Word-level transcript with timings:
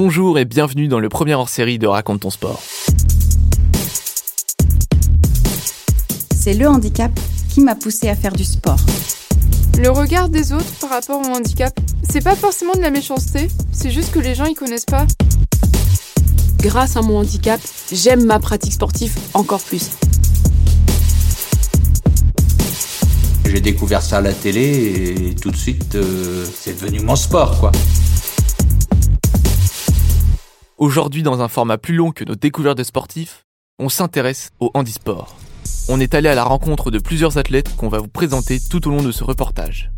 Bonjour 0.00 0.38
et 0.38 0.44
bienvenue 0.44 0.86
dans 0.86 1.00
le 1.00 1.08
premier 1.08 1.34
hors-série 1.34 1.80
de 1.80 1.88
Raconte 1.88 2.20
ton 2.20 2.30
sport. 2.30 2.62
C'est 6.32 6.54
le 6.54 6.68
handicap 6.68 7.10
qui 7.48 7.60
m'a 7.60 7.74
poussé 7.74 8.08
à 8.08 8.14
faire 8.14 8.30
du 8.30 8.44
sport. 8.44 8.78
Le 9.76 9.90
regard 9.90 10.28
des 10.28 10.52
autres 10.52 10.70
par 10.80 10.90
rapport 10.90 11.20
au 11.20 11.24
handicap, 11.34 11.76
c'est 12.08 12.22
pas 12.22 12.36
forcément 12.36 12.74
de 12.74 12.80
la 12.80 12.90
méchanceté, 12.90 13.48
c'est 13.72 13.90
juste 13.90 14.12
que 14.12 14.20
les 14.20 14.36
gens 14.36 14.44
y 14.44 14.54
connaissent 14.54 14.84
pas. 14.84 15.04
Grâce 16.58 16.96
à 16.96 17.02
mon 17.02 17.18
handicap, 17.18 17.60
j'aime 17.90 18.24
ma 18.24 18.38
pratique 18.38 18.74
sportive 18.74 19.18
encore 19.34 19.62
plus. 19.62 19.90
J'ai 23.46 23.60
découvert 23.60 24.02
ça 24.02 24.18
à 24.18 24.20
la 24.20 24.32
télé 24.32 25.14
et 25.30 25.34
tout 25.34 25.50
de 25.50 25.56
suite, 25.56 25.96
euh, 25.96 26.46
c'est 26.56 26.80
devenu 26.80 27.00
mon 27.00 27.16
sport, 27.16 27.58
quoi. 27.58 27.72
Aujourd'hui, 30.78 31.24
dans 31.24 31.40
un 31.40 31.48
format 31.48 31.76
plus 31.76 31.96
long 31.96 32.12
que 32.12 32.22
nos 32.22 32.36
découvertes 32.36 32.78
de 32.78 32.84
sportifs, 32.84 33.44
on 33.80 33.88
s'intéresse 33.88 34.50
au 34.60 34.70
handisport. 34.74 35.34
On 35.88 35.98
est 35.98 36.14
allé 36.14 36.28
à 36.28 36.36
la 36.36 36.44
rencontre 36.44 36.92
de 36.92 37.00
plusieurs 37.00 37.36
athlètes 37.36 37.74
qu'on 37.74 37.88
va 37.88 37.98
vous 37.98 38.06
présenter 38.06 38.60
tout 38.60 38.86
au 38.86 38.92
long 38.92 39.02
de 39.02 39.10
ce 39.10 39.24
reportage. 39.24 39.90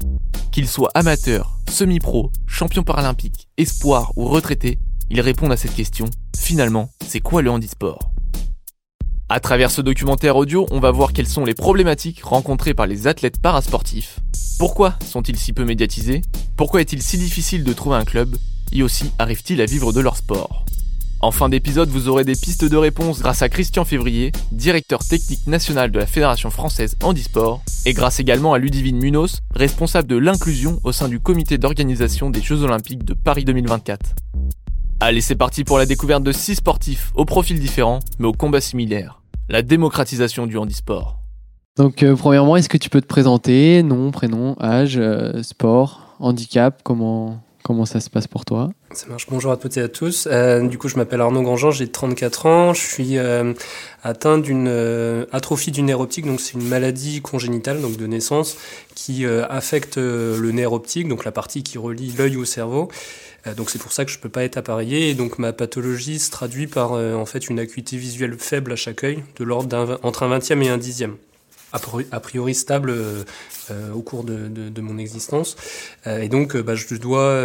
Qu'ils 0.52 0.68
soient 0.68 0.88
amateurs, 0.94 1.58
semi-pro, 1.68 2.32
champions 2.46 2.82
paralympiques, 2.82 3.46
espoirs 3.58 4.12
ou 4.16 4.24
retraités, 4.24 4.78
ils 5.10 5.20
répondent 5.20 5.52
à 5.52 5.58
cette 5.58 5.74
question. 5.74 6.06
Finalement, 6.34 6.88
c'est 7.06 7.20
quoi 7.20 7.42
le 7.42 7.50
handisport? 7.50 8.10
À 9.28 9.38
travers 9.38 9.70
ce 9.70 9.82
documentaire 9.82 10.36
audio, 10.36 10.66
on 10.70 10.80
va 10.80 10.92
voir 10.92 11.12
quelles 11.12 11.28
sont 11.28 11.44
les 11.44 11.54
problématiques 11.54 12.24
rencontrées 12.24 12.72
par 12.72 12.86
les 12.86 13.06
athlètes 13.06 13.42
parasportifs. 13.42 14.18
Pourquoi 14.58 14.94
sont-ils 15.04 15.38
si 15.38 15.52
peu 15.52 15.66
médiatisés? 15.66 16.22
Pourquoi 16.56 16.80
est-il 16.80 17.02
si 17.02 17.18
difficile 17.18 17.64
de 17.64 17.72
trouver 17.74 17.96
un 17.96 18.06
club? 18.06 18.34
Et 18.72 18.82
aussi, 18.82 19.10
arrivent-ils 19.18 19.60
à 19.60 19.66
vivre 19.66 19.92
de 19.92 20.00
leur 20.00 20.16
sport? 20.16 20.64
En 21.22 21.32
fin 21.32 21.48
d'épisode, 21.48 21.88
vous 21.90 22.08
aurez 22.08 22.24
des 22.24 22.34
pistes 22.34 22.64
de 22.64 22.76
réponse 22.76 23.20
grâce 23.20 23.42
à 23.42 23.48
Christian 23.48 23.84
Février, 23.84 24.32
directeur 24.52 25.00
technique 25.00 25.46
national 25.46 25.90
de 25.90 25.98
la 25.98 26.06
Fédération 26.06 26.50
française 26.50 26.96
handisport, 27.02 27.62
et 27.84 27.92
grâce 27.92 28.20
également 28.20 28.54
à 28.54 28.58
Ludivine 28.58 28.98
Munoz, 28.98 29.40
responsable 29.54 30.08
de 30.08 30.16
l'inclusion 30.16 30.78
au 30.84 30.92
sein 30.92 31.08
du 31.08 31.18
comité 31.18 31.58
d'organisation 31.58 32.30
des 32.30 32.40
Jeux 32.40 32.62
Olympiques 32.62 33.04
de 33.04 33.12
Paris 33.12 33.44
2024. 33.44 34.14
Allez, 35.00 35.20
c'est 35.20 35.34
parti 35.34 35.64
pour 35.64 35.76
la 35.76 35.84
découverte 35.84 36.22
de 36.22 36.32
6 36.32 36.56
sportifs 36.56 37.10
aux 37.14 37.24
profils 37.24 37.58
différents, 37.58 37.98
mais 38.18 38.28
aux 38.28 38.32
combats 38.32 38.60
similaires. 38.60 39.20
La 39.48 39.62
démocratisation 39.62 40.46
du 40.46 40.56
handisport. 40.56 41.18
Donc, 41.76 42.02
euh, 42.02 42.14
premièrement, 42.14 42.56
est-ce 42.56 42.68
que 42.68 42.78
tu 42.78 42.88
peux 42.88 43.00
te 43.00 43.06
présenter? 43.06 43.82
Nom, 43.82 44.10
prénom, 44.10 44.56
âge, 44.60 44.96
euh, 44.96 45.42
sport, 45.42 46.16
handicap 46.18 46.82
Comment, 46.84 47.42
comment 47.62 47.84
ça 47.84 48.00
se 48.00 48.10
passe 48.10 48.26
pour 48.26 48.44
toi 48.44 48.70
Ça 48.92 49.06
marche. 49.06 49.26
Bonjour 49.28 49.52
à 49.52 49.56
toutes 49.56 49.76
et 49.76 49.80
à 49.80 49.88
tous. 49.88 50.28
Euh, 50.30 50.66
du 50.66 50.78
coup, 50.78 50.88
je 50.88 50.96
m'appelle 50.96 51.20
Arnaud 51.20 51.42
Grandjean, 51.42 51.70
j'ai 51.70 51.88
34 51.88 52.46
ans. 52.46 52.74
Je 52.74 52.80
suis 52.80 53.18
euh, 53.18 53.52
atteint 54.02 54.38
d'une 54.38 54.68
euh, 54.68 55.26
atrophie 55.32 55.70
du 55.70 55.82
nerf 55.82 56.00
optique. 56.00 56.26
Donc, 56.26 56.40
c'est 56.40 56.54
une 56.54 56.66
maladie 56.66 57.20
congénitale, 57.20 57.80
donc 57.80 57.96
de 57.96 58.06
naissance, 58.06 58.56
qui 58.94 59.24
affecte 59.26 59.96
le 59.96 60.50
nerf 60.50 60.72
optique, 60.72 61.08
donc 61.08 61.24
la 61.24 61.32
partie 61.32 61.62
qui 61.62 61.78
relie 61.78 62.12
l'œil 62.16 62.36
au 62.36 62.44
cerveau. 62.44 62.88
Donc, 63.56 63.70
c'est 63.70 63.80
pour 63.80 63.92
ça 63.92 64.04
que 64.04 64.10
je 64.10 64.18
peux 64.18 64.28
pas 64.28 64.44
être 64.44 64.56
appareillé. 64.56 65.10
Et 65.10 65.14
donc, 65.14 65.38
ma 65.38 65.52
pathologie 65.52 66.18
se 66.18 66.30
traduit 66.30 66.66
par 66.66 66.92
en 66.92 67.26
fait 67.26 67.48
une 67.48 67.58
acuité 67.58 67.96
visuelle 67.96 68.36
faible 68.38 68.72
à 68.72 68.76
chaque 68.76 69.04
œil, 69.04 69.22
de 69.36 69.44
l'ordre 69.44 69.98
entre 70.02 70.22
un 70.22 70.28
vingtième 70.28 70.62
et 70.62 70.68
un 70.68 70.78
dixième 70.78 71.16
a 71.72 72.20
priori- 72.20 72.54
stable 72.54 72.90
euh, 72.90 73.92
au 73.94 74.02
cours 74.02 74.24
de, 74.24 74.80
mon 74.80 74.98
existence. 74.98 75.56
Euh, 76.06 76.22
et 76.22 76.28
donc, 76.28 76.56
euh, 76.56 76.62
bah, 76.62 76.74
je 76.74 76.94
dois 76.96 77.36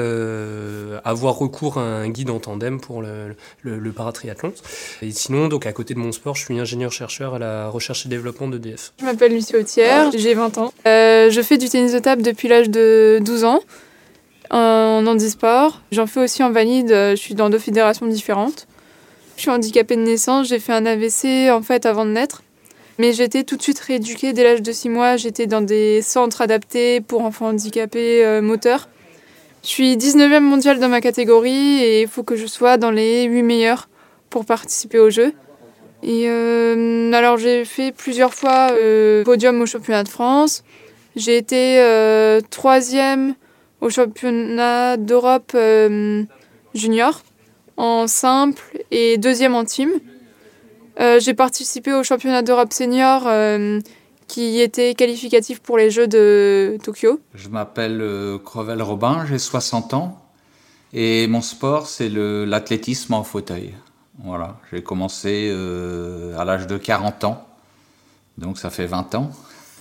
avoir 1.04 1.38
recours 1.38 1.78
à 1.78 1.82
un 1.82 2.10
guide 2.10 2.30
en 2.30 2.40
tandem 2.40 2.80
pour 2.80 3.02
le, 3.02 3.36
le, 3.64 3.92
paratriathlon. 3.92 4.54
Et 5.02 5.12
sinon, 5.12 5.48
donc, 5.48 5.66
à 5.66 5.74
côté 5.74 5.94
de 5.94 6.00
mon 6.00 6.12
sport, 6.12 6.36
je 6.36 6.46
suis 6.46 6.60
ingénieur-chercheur 6.60 7.36
à 7.36 7.40
la 7.40 7.70
recherche 7.70 8.06
et 8.06 8.10
développement 8.10 8.48
d'EDF. 8.48 8.94
Je 9.00 9.06
m'appelle 9.06 9.34
Lucie 9.34 9.56
Autière, 9.56 10.12
j'ai 10.12 10.34
20 10.34 10.58
ans. 10.58 10.74
Je 10.86 11.42
fais 11.44 11.58
du 11.58 11.70
tennis 11.70 11.94
de 11.94 12.00
table 12.00 12.22
depuis 12.22 12.48
l'âge 12.48 12.70
de 12.70 13.20
12 13.24 13.44
ans 13.44 13.60
en 14.52 15.06
handisport. 15.08 15.82
J'en 15.92 16.08
fais 16.08 16.22
aussi 16.22 16.44
en 16.44 16.52
valide, 16.52 16.90
je 16.90 17.16
suis 17.16 17.36
dans 17.36 17.50
deux 17.50 17.60
fédérations 17.60 18.08
différentes. 18.08 18.68
Je 19.36 19.42
suis 19.42 19.52
handicapée 19.52 19.98
de 19.98 20.02
naissance, 20.02 20.48
j'ai 20.48 20.60
fait 20.60 20.72
un 20.72 20.86
AVC 20.86 21.52
en 21.52 21.62
fait 21.62 21.86
avant 21.86 22.06
de 22.06 22.12
naître. 22.12 22.42
Mais 22.98 23.12
j'étais 23.12 23.44
tout 23.44 23.58
de 23.58 23.62
suite 23.62 23.80
rééduquée 23.80 24.32
dès 24.32 24.44
l'âge 24.44 24.62
de 24.62 24.72
6 24.72 24.90
mois. 24.90 25.18
J'étais 25.18 25.48
dans 25.48 25.62
des 25.62 26.02
centres 26.02 26.42
adaptés 26.42 27.02
pour 27.02 27.24
enfants 27.24 27.48
handicapés 27.48 28.24
euh, 28.24 28.42
moteurs. 28.42 28.88
Je 29.64 29.70
suis 29.70 29.98
19e 29.98 30.40
mondiale 30.40 30.80
dans 30.80 30.88
ma 30.88 31.02
catégorie 31.02 31.84
et 31.84 32.04
il 32.04 32.08
faut 32.08 32.24
que 32.24 32.36
je 32.36 32.46
sois 32.46 32.78
dans 32.78 32.92
les 32.92 33.24
8 33.24 33.42
meilleurs 33.44 33.90
pour 34.30 34.46
participer 34.46 35.00
aux 35.00 35.10
Jeux. 35.10 35.34
Et 36.04 36.30
euh, 36.30 37.12
alors 37.12 37.38
j'ai 37.38 37.66
fait 37.66 37.92
plusieurs 37.92 38.34
fois 38.34 38.70
euh, 38.74 39.24
podium 39.24 39.60
au 39.62 39.66
championnat 39.66 40.04
de 40.04 40.10
France. 40.10 40.64
J'ai 41.16 41.38
été 41.38 41.82
troisième 42.50 43.36
au 43.80 43.90
championnat 43.90 44.98
d'Europe 44.98 45.56
junior 46.74 47.24
en 47.78 48.08
simple 48.08 48.62
et 48.92 49.18
deuxième 49.18 49.56
en 49.56 49.64
team. 49.64 49.92
Euh, 51.00 51.20
j'ai 51.20 51.34
participé 51.34 51.94
au 51.94 52.04
championnat 52.04 52.42
d'Europe 52.42 52.72
senior 52.72 53.24
euh, 53.28 53.80
qui 54.28 54.62
était 54.62 54.94
qualificatif 54.96 55.60
pour 55.60 55.78
les 55.78 55.92
Jeux 55.92 56.08
de 56.08 56.78
Tokyo. 56.84 57.20
Je 57.34 57.50
m'appelle 57.50 58.00
euh, 58.02 58.38
Crevel 58.38 58.82
Robin, 58.82 59.26
j'ai 59.28 59.38
60 59.38 59.94
ans 59.94 60.22
et 60.94 61.28
mon 61.28 61.42
sport 61.42 61.88
c'est 61.88 62.10
l'athlétisme 62.10 63.14
en 63.14 63.24
fauteuil. 63.24 63.74
Voilà, 64.24 64.58
j'ai 64.72 64.82
commencé 64.82 65.52
à 66.38 66.46
l'âge 66.46 66.68
de 66.68 66.78
40 66.78 67.26
ans, 67.26 67.46
donc 68.38 68.58
ça 68.58 68.70
fait 68.70 68.86
20 68.86 69.16
ans. 69.16 69.32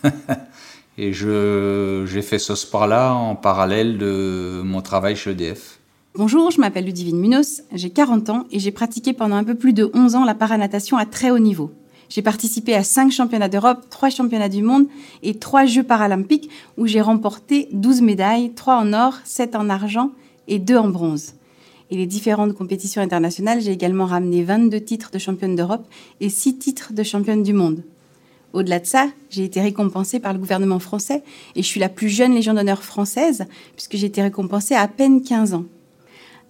et 0.99 1.13
j'ai 1.13 2.23
fait 2.23 2.41
ce 2.41 2.57
sport-là 2.57 3.13
en 3.13 3.37
parallèle 3.37 3.97
de 3.97 4.61
mon 4.65 4.83
travail 4.83 5.15
chez 5.15 5.31
EDF. 5.31 5.79
Bonjour, 6.17 6.53
je 6.53 6.61
m'appelle 6.61 6.85
Ludivine 6.85 7.19
Munoz, 7.19 7.65
j'ai 7.73 7.91
40 7.91 8.31
ans 8.31 8.45
et 8.53 8.61
j'ai 8.61 8.71
pratiqué 8.71 9.13
pendant 9.13 9.35
un 9.35 9.43
peu 9.43 9.57
plus 9.57 9.73
de 9.73 9.91
11 9.95 10.15
ans 10.15 10.25
la 10.25 10.37
paranatation 10.37 10.97
à 10.97 11.07
très 11.07 11.33
haut 11.33 11.41
niveau. 11.41 11.73
J'ai 12.09 12.23
participé 12.23 12.73
à 12.77 12.85
5 12.85 13.11
championnats 13.11 13.49
d'Europe, 13.49 13.87
3 13.91 14.11
championnats 14.11 14.49
du 14.49 14.63
monde 14.63 14.87
et 15.25 15.35
3 15.35 15.67
Jeux 15.67 15.83
paralympiques 15.83 16.51
où 16.79 16.87
j'ai 16.87 17.01
remporté 17.01 17.69
12 17.73 18.03
médailles, 18.03 18.53
3 18.55 18.77
en 18.77 18.93
or, 18.93 19.15
7 19.25 19.57
en 19.57 19.69
argent 19.69 20.13
et 20.47 20.61
2 20.61 20.77
en 20.77 20.89
bronze. 20.89 21.35
Et 21.91 21.97
les 21.97 22.07
différentes 22.07 22.55
compétitions 22.55 23.03
internationales, 23.03 23.61
j'ai 23.61 23.73
également 23.73 24.07
ramené 24.07 24.45
22 24.45 24.81
titres 24.83 25.11
de 25.11 25.19
championne 25.19 25.57
d'Europe 25.57 25.89
et 26.21 26.29
6 26.29 26.59
titres 26.59 26.93
de 26.93 27.03
championne 27.03 27.43
du 27.43 27.55
monde. 27.55 27.83
Au-delà 28.53 28.79
de 28.79 28.87
ça, 28.87 29.09
j'ai 29.31 29.43
été 29.43 29.61
récompensée 29.61 30.21
par 30.21 30.33
le 30.33 30.39
gouvernement 30.39 30.79
français 30.79 31.25
et 31.57 31.63
je 31.63 31.67
suis 31.67 31.81
la 31.81 31.89
plus 31.89 32.09
jeune 32.09 32.35
Légion 32.35 32.55
d'honneur 32.55 32.85
française 32.85 33.47
puisque 33.75 33.97
j'ai 33.97 34.07
été 34.07 34.23
récompensée 34.23 34.75
à 34.77 34.83
à 34.83 34.87
peine 34.87 35.21
15 35.21 35.55
ans. 35.55 35.65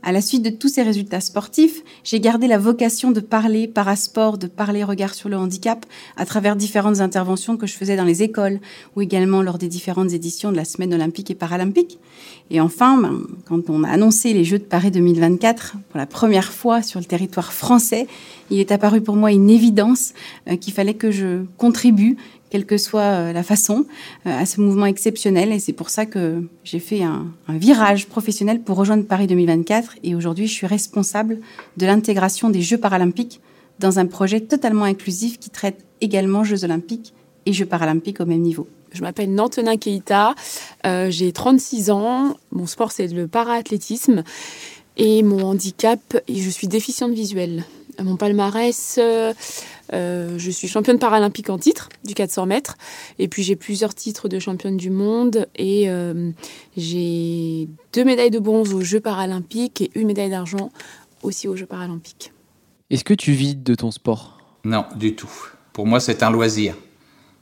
À 0.06 0.12
la 0.12 0.20
suite 0.20 0.42
de 0.42 0.50
tous 0.50 0.69
ces 0.69 0.82
résultats 0.82 1.22
sportifs, 1.22 1.82
j'ai 2.04 2.20
gardé 2.20 2.47
la 2.47 2.59
vocation 2.59 3.10
de 3.10 3.20
parler 3.20 3.66
parasport, 3.66 4.37
de 4.37 4.47
parler 4.47 4.84
regard 4.84 5.15
sur 5.15 5.31
le 5.31 5.38
handicap 5.38 5.87
à 6.19 6.26
travers 6.26 6.56
différentes 6.56 7.00
interventions 7.00 7.56
que 7.56 7.66
je 7.66 7.72
faisais 7.72 7.97
dans 7.97 8.04
les 8.04 8.22
écoles 8.22 8.60
ou 8.97 9.00
également 9.00 9.41
lors 9.41 9.56
des 9.56 9.69
différentes 9.69 10.12
éditions 10.12 10.53
de 10.53 10.56
la 10.56 10.66
semaine 10.66 10.92
olympique 10.92 11.31
et 11.31 11.34
paralympique. 11.34 11.98
Et 12.50 12.60
enfin, 12.60 13.00
ben, 13.00 13.22
quand 13.47 13.70
on 13.70 13.82
a 13.82 13.88
annoncé 13.88 14.34
les 14.34 14.44
Jeux 14.44 14.59
de 14.59 14.65
Paris 14.65 14.91
2024 14.91 15.76
pour 15.88 15.97
la 15.97 16.04
première 16.04 16.53
fois 16.53 16.82
sur 16.82 17.00
le 17.00 17.06
territoire 17.06 17.54
français, 17.54 18.06
il 18.50 18.60
est 18.60 18.72
apparu 18.72 19.00
pour 19.00 19.16
moi 19.16 19.32
une 19.32 19.48
évidence 19.48 20.12
euh, 20.50 20.56
qu'il 20.56 20.75
fallait 20.75 20.92
que 20.92 21.10
je 21.10 21.44
contribue 21.56 22.19
quelle 22.54 22.66
que 22.66 22.78
soit 22.78 23.00
euh, 23.00 23.32
la 23.32 23.42
façon, 23.42 23.84
euh, 24.28 24.42
à 24.42 24.47
ce 24.47 24.60
mouvement 24.60 24.87
exceptionnel. 24.87 25.50
Et 25.50 25.59
c'est 25.59 25.72
pour 25.72 25.91
ça 25.91 26.06
que 26.06 26.41
j'ai 26.62 26.78
fait 26.78 27.03
un, 27.03 27.26
virage 27.48 28.06
professionnel 28.06 28.60
pour 28.60 28.76
rejoindre 28.76 29.03
Paris 29.04 29.26
2024. 29.26 29.97
Et 30.04 30.15
aujourd'hui, 30.15 30.47
je 30.47 30.53
suis 30.53 30.69
responsable 30.69 31.38
de 31.78 31.84
l'intégration 31.84 32.51
des 32.51 32.62
Jeux 32.62 32.78
paralympiques 32.78 33.41
dans 33.80 33.98
un 33.98 34.06
projet 34.06 34.39
totalement 34.39 34.84
inclusif 34.84 35.41
qui 35.41 35.51
traite 35.51 35.84
également 36.01 36.45
Jeux 36.45 36.62
olympiques 36.62 37.12
et 37.45 37.53
Jeux 37.53 37.66
paralympiques 37.66 38.21
au 38.21 38.24
même 38.24 38.42
niveau. 38.42 38.68
Je 38.92 39.03
m'appelle 39.03 39.34
Nantena 39.34 39.77
Keita, 39.77 40.36
euh, 40.86 41.10
j'ai 41.10 41.33
36 41.33 41.91
ans, 41.91 42.36
mon 42.53 42.68
sport 42.68 42.92
c'est 42.92 43.09
le 43.09 43.27
para-athlétisme 43.27 44.22
et 44.97 45.24
mon 45.24 45.42
handicap, 45.42 45.98
je 46.28 46.51
suis 46.51 46.68
déficiente 46.68 47.15
visuelle. 47.15 47.65
Mon 48.02 48.16
palmarès, 48.16 48.98
euh, 48.98 49.32
euh, 49.92 50.38
je 50.38 50.50
suis 50.50 50.68
championne 50.68 50.98
paralympique 50.98 51.50
en 51.50 51.58
titre 51.58 51.88
du 52.04 52.14
400 52.14 52.46
mètres 52.46 52.76
et 53.18 53.28
puis 53.28 53.42
j'ai 53.42 53.56
plusieurs 53.56 53.94
titres 53.94 54.28
de 54.28 54.38
championne 54.38 54.76
du 54.76 54.91
monde 54.91 55.46
et 55.56 55.88
euh, 55.88 56.30
j'ai 56.76 57.68
deux 57.92 58.04
médailles 58.04 58.30
de 58.30 58.38
bronze 58.38 58.74
aux 58.74 58.80
Jeux 58.80 59.00
paralympiques 59.00 59.80
et 59.80 59.91
une 59.94 60.06
médaille 60.06 60.30
d'argent 60.30 60.70
aussi 61.22 61.46
aux 61.48 61.56
Jeux 61.56 61.66
paralympiques. 61.66 62.32
Est-ce 62.91 63.04
que 63.04 63.14
tu 63.14 63.32
vis 63.32 63.54
de 63.54 63.74
ton 63.74 63.91
sport? 63.91 64.38
Non, 64.64 64.84
du 64.96 65.14
tout. 65.14 65.30
Pour 65.72 65.86
moi, 65.86 66.00
c'est 66.00 66.22
un 66.22 66.30
loisir. 66.30 66.74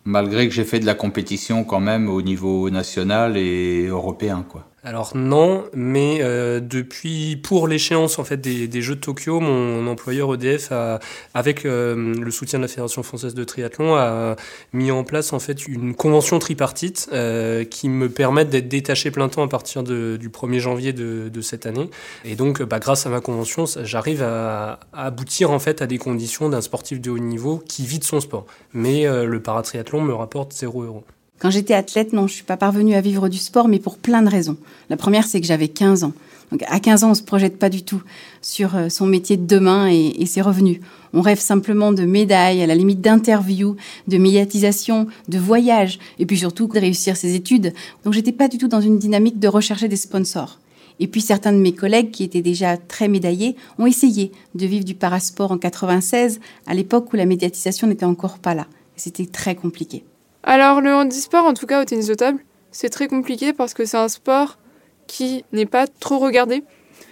Malgré 0.05 0.49
que 0.49 0.55
j'ai 0.55 0.65
fait 0.65 0.81
de 0.81 0.87
la 0.87 0.95
compétition 0.95 1.65
quand 1.65 1.81
même 1.81 2.09
au 2.09 2.23
niveau 2.23 2.71
national 2.71 3.37
et 3.37 3.87
européen, 3.87 4.45
quoi. 4.49 4.72
Alors 4.85 5.17
non, 5.17 5.65
mais 5.75 6.19
euh, 6.23 6.59
depuis 6.59 7.37
pour 7.37 7.69
l'échéance 7.69 8.19
en 8.19 8.25
fait 8.25 8.39
des, 8.39 8.83
Jeux 8.83 8.97
de 8.97 9.01
Tokyo, 9.01 9.39
mon 9.39 9.87
employeur 9.87 10.35
EDF 10.35 10.73
a, 10.73 10.99
avec 11.35 11.65
euh, 11.65 12.17
le 12.17 12.31
soutien 12.33 12.59
de 12.59 12.65
la 12.65 12.69
Fédération 12.69 13.05
française 13.05 13.35
de 13.35 13.45
triathlon, 13.45 13.95
a 13.95 14.35
mis 14.73 14.91
en 14.91 15.05
place 15.05 15.33
en 15.33 15.39
fait 15.39 15.69
une 15.69 15.95
convention 15.95 16.41
tripartite 16.41 17.09
euh, 17.13 17.63
qui 17.63 17.89
me 17.89 18.09
permet 18.09 18.45
d'être 18.45 18.67
détaché 18.67 19.13
plein 19.13 19.29
temps 19.29 19.45
à 19.45 19.49
partir 19.49 19.85
du 19.85 20.19
1er 20.19 20.59
janvier 20.59 20.93
de, 20.93 21.41
cette 21.43 21.67
année. 21.67 21.89
Et 22.25 22.35
donc, 22.35 22.61
bah, 22.63 22.81
grâce 22.81 23.07
à 23.07 23.11
ma 23.11 23.21
convention, 23.21 23.67
j'arrive 23.85 24.23
à, 24.25 24.81
aboutir 24.93 25.53
en 25.53 25.61
fait 25.61 25.81
à 25.81 25.87
des 25.87 25.99
conditions 25.99 26.49
d'un 26.49 26.61
sportif 26.61 27.01
de 27.01 27.11
haut 27.11 27.21
niveau 27.21 27.63
qui 27.69 27.87
vit 27.87 28.01
de 28.01 28.05
son 28.05 28.21
sport. 28.21 28.47
Mais 28.73 29.05
le 29.05 29.41
paratriathlon 29.41 30.01
me 30.01 30.13
rapporte 30.13 30.53
0 30.53 30.83
euros. 30.83 31.05
Quand 31.43 31.51
j'étais 31.51 31.75
athlète, 31.75 32.13
non, 32.13 32.29
je 32.29 32.35
suis 32.35 32.45
pas 32.45 32.57
parvenue 32.57 32.95
à 32.95 33.01
vivre 33.01 33.29
du 33.29 33.39
sport, 33.39 33.67
mais 33.67 33.81
pour 33.81 33.99
plein 33.99 34.23
de 34.23 34.29
raisons. 34.29 34.57
La 34.91 34.97
première, 34.97 35.27
c'est 35.27 35.41
que 35.41 35.47
j'avais 35.49 35.67
15 35.67 36.05
ans. 36.05 36.13
Donc 36.53 36.63
à 36.69 36.79
15 36.79 37.03
ans, 37.03 37.11
on 37.11 37.15
se 37.15 37.23
projette 37.25 37.59
pas 37.59 37.69
du 37.69 37.83
tout 37.83 38.01
sur 38.43 38.77
euh, 38.77 38.89
son 38.89 39.07
métier 39.07 39.37
de 39.37 39.45
demain 39.45 39.89
et, 39.91 40.25
ses 40.27 40.41
revenus. 40.41 40.79
On 41.13 41.21
rêve 41.21 41.41
simplement 41.41 41.91
de 41.91 42.05
médailles, 42.05 42.63
à 42.63 42.69
la 42.69 42.77
limite 42.77 43.01
d'interviews, 43.01 43.75
de 44.07 44.19
médiatisation, 44.19 45.09
de 45.29 45.39
voyages, 45.41 45.99
et 46.21 46.27
puis 46.27 46.39
surtout 46.39 46.69
de 46.69 46.79
réussir 46.79 47.17
ses 47.17 47.35
études. 47.35 47.75
Donc 48.05 48.15
j'étais 48.15 48.31
pas 48.31 48.47
du 48.47 48.57
tout 48.57 48.69
dans 48.69 48.81
une 48.81 49.01
dynamique 49.01 49.41
de 49.41 49.49
rechercher 49.49 49.89
des 49.89 49.97
sponsors. 49.97 50.61
Et 51.01 51.09
puis 51.09 51.23
certains 51.23 51.53
de 51.53 51.59
mes 51.59 51.75
collègues 51.75 52.13
qui 52.13 52.23
étaient 52.23 52.41
déjà 52.41 52.77
très 52.77 53.09
médaillés 53.09 53.57
ont 53.81 53.87
essayé 53.87 54.31
de 54.55 54.65
vivre 54.65 54.85
du 54.85 54.95
parasport 54.95 55.51
en 55.51 55.59
96, 55.59 56.39
à 56.69 56.75
l'époque 56.75 57.13
où 57.13 57.17
la 57.17 57.27
médiatisation 57.27 57.89
n'était 57.89 58.05
encore 58.05 58.39
pas 58.39 58.55
là. 58.55 58.69
C'était 58.95 59.27
très 59.27 59.57
compliqué. 59.57 60.05
Alors 60.43 60.81
le 60.81 60.95
handisport, 60.95 61.45
en 61.45 61.55
tout 61.55 61.67
cas 61.67 61.81
au 61.81 61.85
tennis 61.85 62.07
de 62.07 62.15
table, 62.15 62.45
c'est 62.73 62.89
très 62.89 63.07
compliqué 63.07 63.53
parce 63.53 63.75
que 63.75 63.85
c'est 63.85 63.97
un 63.97 64.09
sport 64.09 64.59
qui 65.07 65.45
n'est 65.53 65.67
pas 65.67 65.87
trop 65.87 66.19
regardé. 66.19 66.65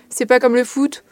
C'est 0.08 0.26
pas 0.26 0.40
comme 0.40 0.54
le 0.54 0.64
foot 0.64 1.04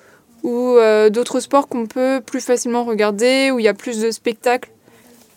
ou 0.43 0.76
euh, 0.76 1.11
d'autres 1.11 1.41
sports 1.41 1.69
qu'on 1.69 1.87
peut 1.87 2.20
plus 2.25 2.41
facilement 2.41 2.85
regarder, 2.85 3.50
où 3.50 3.59
il 3.59 3.65
y 3.65 3.69
a 3.69 3.75
plus 3.75 4.00
de 4.00 4.11
spectacles. 4.11 4.70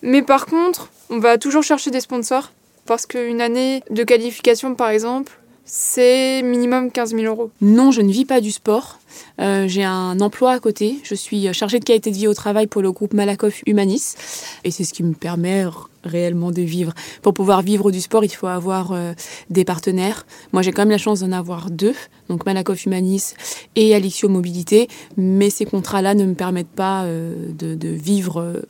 Mais 0.02 0.22
par 0.22 0.46
contre, 0.46 0.90
on 1.10 1.20
va 1.20 1.38
toujours 1.38 1.64
chercher 1.64 1.92
des 1.92 2.00
sponsors 2.00 2.52
parce 2.86 3.06
qu'une 3.06 3.42
année 3.42 3.84
de 3.90 4.04
qualification, 4.04 4.74
par 4.76 4.90
exemple, 4.90 5.40
c'est 5.66 6.42
minimum 6.42 6.92
15 6.92 7.12
000 7.16 7.24
euros. 7.24 7.52
Non, 7.62 7.92
je 7.92 8.02
ne 8.02 8.12
vis 8.12 8.26
pas 8.26 8.42
du 8.42 8.52
sport. 8.52 9.00
Euh, 9.40 9.68
j'ai 9.68 9.84
un 9.84 10.20
emploi 10.20 10.52
à 10.52 10.60
côté. 10.60 11.00
Je 11.04 11.16
suis 11.16 11.54
chargée 11.54 11.80
de 11.80 11.86
qualité 11.86 12.10
de 12.10 12.16
vie 12.16 12.28
au 12.28 12.34
travail 12.34 12.68
pour 12.68 12.82
le 12.82 12.92
groupe 12.92 13.14
Malakoff 13.14 13.62
Humanis. 13.68 14.16
Et 14.64 14.72
c'est 14.72 14.84
ce 14.84 14.94
qui 14.94 15.04
me 15.04 15.14
permet 15.14 15.66
réellement 16.04 16.52
de 16.52 16.62
vivre. 16.62 16.94
Pour 17.22 17.34
pouvoir 17.34 17.62
vivre 17.62 17.92
du 17.92 18.02
sport, 18.02 18.24
il 18.24 18.30
faut 18.30 18.48
avoir 18.48 18.92
euh, 18.92 19.14
des 19.50 19.66
partenaires. 19.66 20.26
Moi, 20.54 20.62
j'ai 20.62 20.72
quand 20.72 20.82
même 20.82 20.92
la 20.92 20.98
chance 20.98 21.22
d'en 21.22 21.32
avoir 21.32 21.70
deux, 21.70 21.96
donc 22.30 22.46
Malakoff 22.46 22.86
Humanis 22.86 23.34
et 23.76 23.94
Alixio 23.96 24.30
Mobilité. 24.30 24.88
Mais 25.18 25.50
ces 25.50 25.66
contrats-là 25.66 26.14
ne 26.14 26.26
me 26.26 26.34
permettent 26.34 26.68
pas 26.68 27.04
euh, 27.04 27.52
de, 27.54 27.90
vivre 27.90 28.62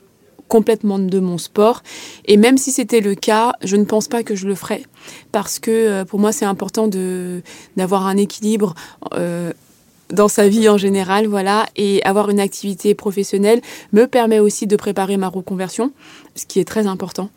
complètement 0.47 0.99
de 0.99 1.19
mon 1.19 1.37
sport. 1.37 1.83
Et 2.25 2.35
même 2.37 2.57
si 2.57 2.71
c'était 2.71 3.01
le 3.01 3.15
cas, 3.15 3.53
je 3.63 3.75
ne 3.75 3.85
pense 3.85 4.07
pas 4.07 4.23
que 4.23 4.35
je 4.35 4.47
le 4.47 4.55
ferais. 4.55 4.83
Parce 5.31 5.59
que 5.59 6.03
pour 6.03 6.19
moi, 6.19 6.31
c'est 6.31 6.45
important 6.45 6.89
d'avoir 7.77 8.07
un 8.07 8.17
équilibre 8.17 8.73
dans 10.11 10.27
sa 10.27 10.47
vie 10.47 10.69
en 10.69 10.77
général, 10.77 11.27
voilà, 11.27 11.65
et 11.75 12.03
avoir 12.03 12.29
une 12.29 12.39
activité 12.39 12.93
professionnelle 12.95 13.61
me 13.93 14.05
permet 14.05 14.39
aussi 14.39 14.67
de 14.67 14.75
préparer 14.75 15.17
ma 15.17 15.27
reconversion, 15.27 15.91
ce 16.35 16.45
qui 16.45 16.59
est 16.59 16.65
très 16.65 16.87
important, 16.87 17.29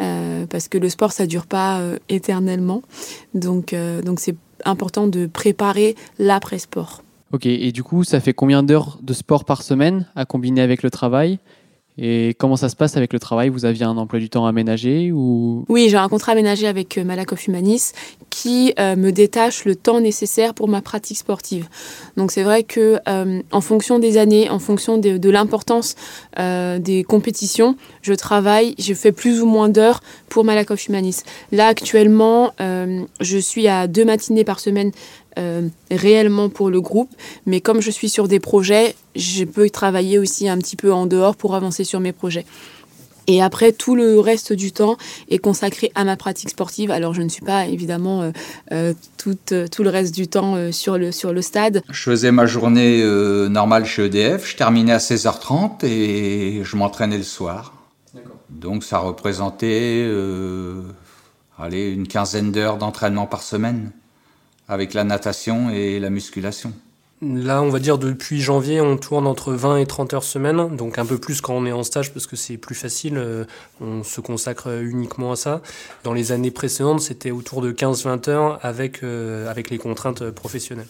euh, 0.00 0.46
parce 0.46 0.68
que 0.68 0.78
le 0.78 0.88
sport 0.88 1.12
ça 1.12 1.26
dure 1.26 1.46
pas 1.46 1.80
euh, 1.80 1.98
éternellement, 2.08 2.82
donc 3.34 3.72
euh, 3.72 4.02
donc 4.02 4.20
c'est 4.20 4.36
important 4.64 5.06
de 5.06 5.26
préparer 5.26 5.96
l'après 6.18 6.58
sport. 6.58 7.02
Ok, 7.32 7.46
et 7.46 7.72
du 7.72 7.82
coup, 7.82 8.04
ça 8.04 8.20
fait 8.20 8.34
combien 8.34 8.62
d'heures 8.62 8.98
de 9.02 9.14
sport 9.14 9.46
par 9.46 9.62
semaine 9.62 10.06
à 10.14 10.26
combiner 10.26 10.60
avec 10.60 10.82
le 10.82 10.90
travail? 10.90 11.38
Et 11.98 12.34
comment 12.38 12.56
ça 12.56 12.70
se 12.70 12.76
passe 12.76 12.96
avec 12.96 13.12
le 13.12 13.18
travail? 13.18 13.50
Vous 13.50 13.66
aviez 13.66 13.84
un 13.84 13.96
emploi 13.98 14.18
du 14.18 14.30
temps 14.30 14.46
aménagé 14.46 15.12
ou? 15.12 15.66
Oui, 15.68 15.88
j'ai 15.90 15.98
un 15.98 16.08
contrat 16.08 16.32
aménagé 16.32 16.66
avec 16.66 16.96
euh, 16.96 17.04
Malakoff 17.04 17.46
Humanis 17.46 17.92
qui 18.30 18.72
euh, 18.78 18.96
me 18.96 19.12
détache 19.12 19.66
le 19.66 19.76
temps 19.76 20.00
nécessaire 20.00 20.54
pour 20.54 20.68
ma 20.68 20.80
pratique 20.80 21.18
sportive. 21.18 21.68
Donc 22.16 22.30
c'est 22.30 22.44
vrai 22.44 22.62
que 22.62 22.98
euh, 23.06 23.42
en 23.50 23.60
fonction 23.60 23.98
des 23.98 24.16
années, 24.16 24.48
en 24.48 24.58
fonction 24.58 24.96
de, 24.96 25.30
l'importance 25.32 25.94
des 26.36 27.04
compétitions, 27.04 27.76
je 28.02 28.12
travaille, 28.12 28.74
je 28.78 28.92
fais 28.94 29.12
plus 29.12 29.40
ou 29.40 29.46
moins 29.46 29.68
d'heures 29.68 30.00
pour 30.28 30.44
Malakoff 30.44 30.88
Humanis. 30.88 31.22
Là 31.52 31.66
actuellement, 31.66 32.52
je 32.58 33.38
suis 33.38 33.66
à 33.66 33.86
deux 33.86 34.04
matinées 34.04 34.44
par 34.44 34.60
semaine 34.60 34.92
euh, 35.38 35.68
réellement 35.90 36.48
pour 36.48 36.70
le 36.70 36.80
groupe. 36.80 37.10
Mais 37.46 37.60
comme 37.60 37.80
je 37.80 37.90
suis 37.90 38.08
sur 38.08 38.28
des 38.28 38.40
projets, 38.40 38.94
je 39.16 39.44
peux 39.44 39.70
travailler 39.70 40.18
aussi 40.18 40.48
un 40.48 40.58
petit 40.58 40.76
peu 40.76 40.92
en 40.92 41.06
dehors 41.06 41.36
pour 41.36 41.54
avancer 41.54 41.84
sur 41.84 42.00
mes 42.00 42.12
projets. 42.12 42.44
Et 43.28 43.40
après, 43.40 43.72
tout 43.72 43.94
le 43.94 44.18
reste 44.18 44.52
du 44.52 44.72
temps 44.72 44.96
est 45.30 45.38
consacré 45.38 45.92
à 45.94 46.02
ma 46.04 46.16
pratique 46.16 46.50
sportive. 46.50 46.90
Alors, 46.90 47.14
je 47.14 47.22
ne 47.22 47.28
suis 47.28 47.44
pas 47.44 47.66
évidemment 47.66 48.22
euh, 48.22 48.32
euh, 48.72 48.94
tout, 49.16 49.38
tout, 49.70 49.82
le 49.84 49.90
reste 49.90 50.14
du 50.14 50.26
temps 50.26 50.72
sur, 50.72 50.98
le, 50.98 51.12
sur 51.12 51.32
le 51.32 51.40
stade. 51.40 51.82
Je 51.88 52.02
faisais 52.02 52.32
ma 52.32 52.46
journée 52.46 53.02
normale 53.48 53.86
chez 53.86 54.06
EDF. 54.06 54.50
Je 54.50 54.56
terminais 54.56 54.92
à 54.92 54.98
16h30 54.98 55.86
et 55.86 56.62
je 56.64 56.76
m'entraînais 56.76 57.18
le 57.18 57.22
soir. 57.22 57.74
Donc, 58.50 58.82
ça 58.82 58.98
représentait 58.98 60.04
allez, 61.58 61.90
une 61.90 62.08
quinzaine 62.08 62.50
d'heures 62.52 62.76
d'entraînement 62.76 63.26
par 63.26 63.42
semaine 63.42 63.92
avec 64.72 64.94
la 64.94 65.04
natation 65.04 65.70
et 65.70 66.00
la 66.00 66.10
musculation 66.10 66.72
Là, 67.24 67.62
on 67.62 67.68
va 67.68 67.78
dire 67.78 67.98
depuis 67.98 68.40
janvier, 68.40 68.80
on 68.80 68.96
tourne 68.96 69.28
entre 69.28 69.52
20 69.52 69.76
et 69.76 69.86
30 69.86 70.12
heures 70.12 70.24
semaine, 70.24 70.74
donc 70.74 70.98
un 70.98 71.06
peu 71.06 71.18
plus 71.18 71.40
quand 71.40 71.54
on 71.54 71.64
est 71.66 71.72
en 71.72 71.84
stage 71.84 72.12
parce 72.12 72.26
que 72.26 72.34
c'est 72.34 72.56
plus 72.56 72.74
facile, 72.74 73.16
euh, 73.16 73.44
on 73.80 74.02
se 74.02 74.20
consacre 74.20 74.68
uniquement 74.82 75.30
à 75.30 75.36
ça. 75.36 75.62
Dans 76.02 76.14
les 76.14 76.32
années 76.32 76.50
précédentes, 76.50 77.00
c'était 77.00 77.30
autour 77.30 77.62
de 77.62 77.70
15-20 77.70 78.28
heures 78.28 78.58
avec, 78.62 79.04
euh, 79.04 79.48
avec 79.48 79.70
les 79.70 79.78
contraintes 79.78 80.30
professionnelles. 80.30 80.88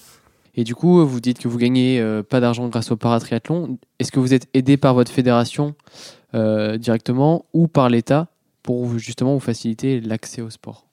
Et 0.54 0.64
du 0.64 0.74
coup, 0.74 1.04
vous 1.04 1.20
dites 1.20 1.38
que 1.38 1.48
vous 1.48 1.58
gagnez 1.58 2.00
euh, 2.00 2.22
pas 2.22 2.40
d'argent 2.40 2.66
grâce 2.68 2.90
au 2.90 2.96
paratriathlon. 2.96 3.76
Est-ce 3.98 4.10
que 4.10 4.18
vous 4.18 4.32
êtes 4.32 4.46
aidé 4.54 4.78
par 4.78 4.94
votre 4.94 5.12
fédération 5.12 5.74
directement 6.32 7.44
ou 7.52 7.68
par 7.68 7.90
l'État 7.90 8.28
pour 8.62 8.96
justement 8.96 9.34
vous 9.34 9.40
faciliter 9.40 10.00
l'accès 10.00 10.40
au 10.40 10.48
sport? 10.48 10.86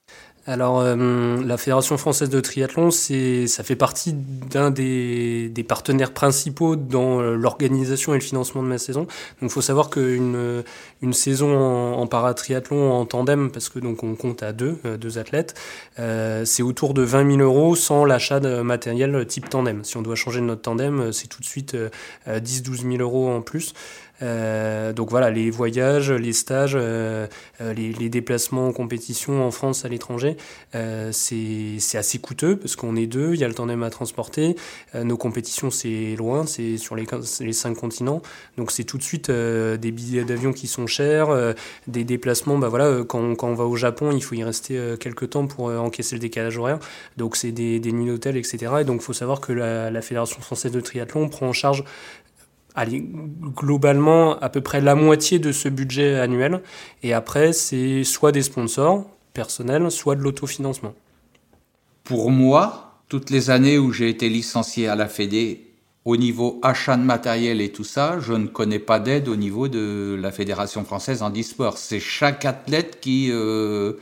Alors, 0.46 0.80
euh, 0.80 1.42
la 1.44 1.56
Fédération 1.58 1.98
française 1.98 2.30
de 2.30 2.40
triathlon, 2.40 2.90
ça 2.90 3.62
fait 3.62 3.76
partie 3.76 4.14
d'un 4.14 4.70
des, 4.70 5.50
des, 5.50 5.62
partenaires 5.62 6.12
principaux 6.12 6.76
dans 6.76 7.20
euh, 7.20 7.34
l'organisation 7.34 8.14
et 8.14 8.16
le 8.16 8.22
financement 8.22 8.62
de 8.62 8.68
ma 8.68 8.78
saison. 8.78 9.02
Donc, 9.02 9.08
il 9.42 9.50
faut 9.50 9.60
savoir 9.60 9.90
qu'une 9.90 10.64
une 11.02 11.12
saison 11.12 11.58
en, 11.58 12.06
paratriathlon 12.06 12.92
en 12.92 13.06
tandem, 13.06 13.50
parce 13.50 13.68
que 13.68 13.78
donc 13.78 14.02
on 14.02 14.14
compte 14.14 14.42
à 14.42 14.52
deux, 14.52 14.78
euh, 14.84 14.96
deux 14.96 15.18
athlètes, 15.18 15.54
euh, 15.98 16.44
c'est 16.44 16.62
autour 16.62 16.94
de 16.94 17.02
20 17.02 17.36
000 17.36 17.42
euros 17.42 17.76
sans 17.76 18.04
l'achat 18.04 18.40
de 18.40 18.60
matériel 18.62 19.26
type 19.26 19.48
tandem. 19.48 19.84
Si 19.84 19.96
on 19.96 20.02
doit 20.02 20.16
changer 20.16 20.40
notre 20.40 20.62
tandem, 20.62 21.12
c'est 21.12 21.28
tout 21.28 21.40
de 21.40 21.46
suite 21.46 21.76
10-12 22.26 22.96
000 22.96 23.02
euros 23.02 23.30
en 23.30 23.40
plus. 23.40 23.74
Euh, 24.22 24.92
donc 24.92 25.10
voilà, 25.10 25.30
les 25.30 25.50
voyages, 25.50 26.10
les 26.10 26.32
stages, 26.32 26.76
euh, 26.76 27.26
euh, 27.60 27.72
les, 27.72 28.08
déplacements 28.10 28.66
en 28.66 28.72
compétition 28.72 29.46
en 29.46 29.50
France, 29.50 29.84
à 29.84 29.88
l'étranger, 29.88 30.36
c'est 31.12 31.78
assez 31.94 32.18
coûteux 32.18 32.56
parce 32.56 32.76
qu'on 32.76 32.96
est 32.96 33.06
deux, 33.06 33.34
il 33.34 33.40
y 33.40 33.44
a 33.44 33.48
le 33.48 33.54
tandem 33.54 33.82
à 33.82 33.90
transporter. 33.90 34.56
nos 34.94 35.16
compétitions, 35.16 35.70
c'est 35.70 36.16
loin, 36.16 36.44
c'est 36.46 36.76
sur 36.76 36.96
les, 36.96 37.06
cinq 37.52 37.74
continents. 37.74 38.20
Donc 38.56 38.72
c'est 38.72 38.84
tout 38.84 38.98
de 38.98 39.02
suite 39.02 39.30
des 39.30 39.92
billets 39.92 40.24
d'avion 40.24 40.52
qui 40.52 40.66
sont 40.66 40.86
chers, 40.86 41.54
des 41.86 42.02
déplacements. 42.02 42.58
Bah 42.58 42.68
voilà, 42.68 43.04
quand, 43.04 43.36
on 43.42 43.54
va 43.54 43.64
au 43.64 43.76
Japon, 43.76 44.10
il 44.12 44.22
faut 44.22 44.34
y 44.34 44.42
rester 44.42 44.78
quelques 44.98 45.30
temps 45.30 45.46
pour 45.46 45.66
encaisser 45.66 46.16
le 46.16 46.20
décalage 46.20 46.58
horaire. 46.58 46.80
Donc 47.16 47.36
c'est 47.36 47.52
des, 47.52 47.80
nuits 47.92 48.06
d'hôtel, 48.06 48.36
etc. 48.36 48.72
Et 48.80 48.84
donc 48.84 49.02
il 49.02 49.04
faut 49.04 49.12
savoir 49.12 49.40
que 49.40 49.52
la 49.52 50.02
Fédération 50.02 50.40
française 50.40 50.72
de 50.72 50.80
triathlon 50.80 51.28
prend 51.28 51.46
en 51.46 51.52
charge 51.52 51.84
globalement 52.76 54.38
à 54.38 54.48
peu 54.48 54.60
près 54.60 54.80
la 54.80 54.94
moitié 54.94 55.38
de 55.38 55.52
ce 55.52 55.68
budget 55.68 56.18
annuel. 56.18 56.62
Et 57.02 57.12
après, 57.12 57.52
c'est 57.52 58.04
soit 58.04 58.32
des 58.32 58.42
sponsors 58.42 59.06
personnels, 59.32 59.90
soit 59.90 60.16
de 60.16 60.22
l'autofinancement. 60.22 60.94
Pour 62.04 62.30
moi, 62.30 63.02
toutes 63.08 63.30
les 63.30 63.50
années 63.50 63.78
où 63.78 63.92
j'ai 63.92 64.08
été 64.08 64.28
licencié 64.28 64.88
à 64.88 64.96
la 64.96 65.08
Fédé, 65.08 65.66
au 66.04 66.16
niveau 66.16 66.58
achat 66.62 66.96
de 66.96 67.02
matériel 67.02 67.60
et 67.60 67.70
tout 67.70 67.84
ça, 67.84 68.18
je 68.20 68.32
ne 68.32 68.46
connais 68.46 68.78
pas 68.78 68.98
d'aide 68.98 69.28
au 69.28 69.36
niveau 69.36 69.68
de 69.68 70.18
la 70.20 70.32
Fédération 70.32 70.84
française 70.84 71.22
en 71.22 71.30
e-sport. 71.30 71.76
C'est 71.76 72.00
chaque 72.00 72.44
athlète 72.44 72.98
qui, 73.00 73.28
euh, 73.30 73.94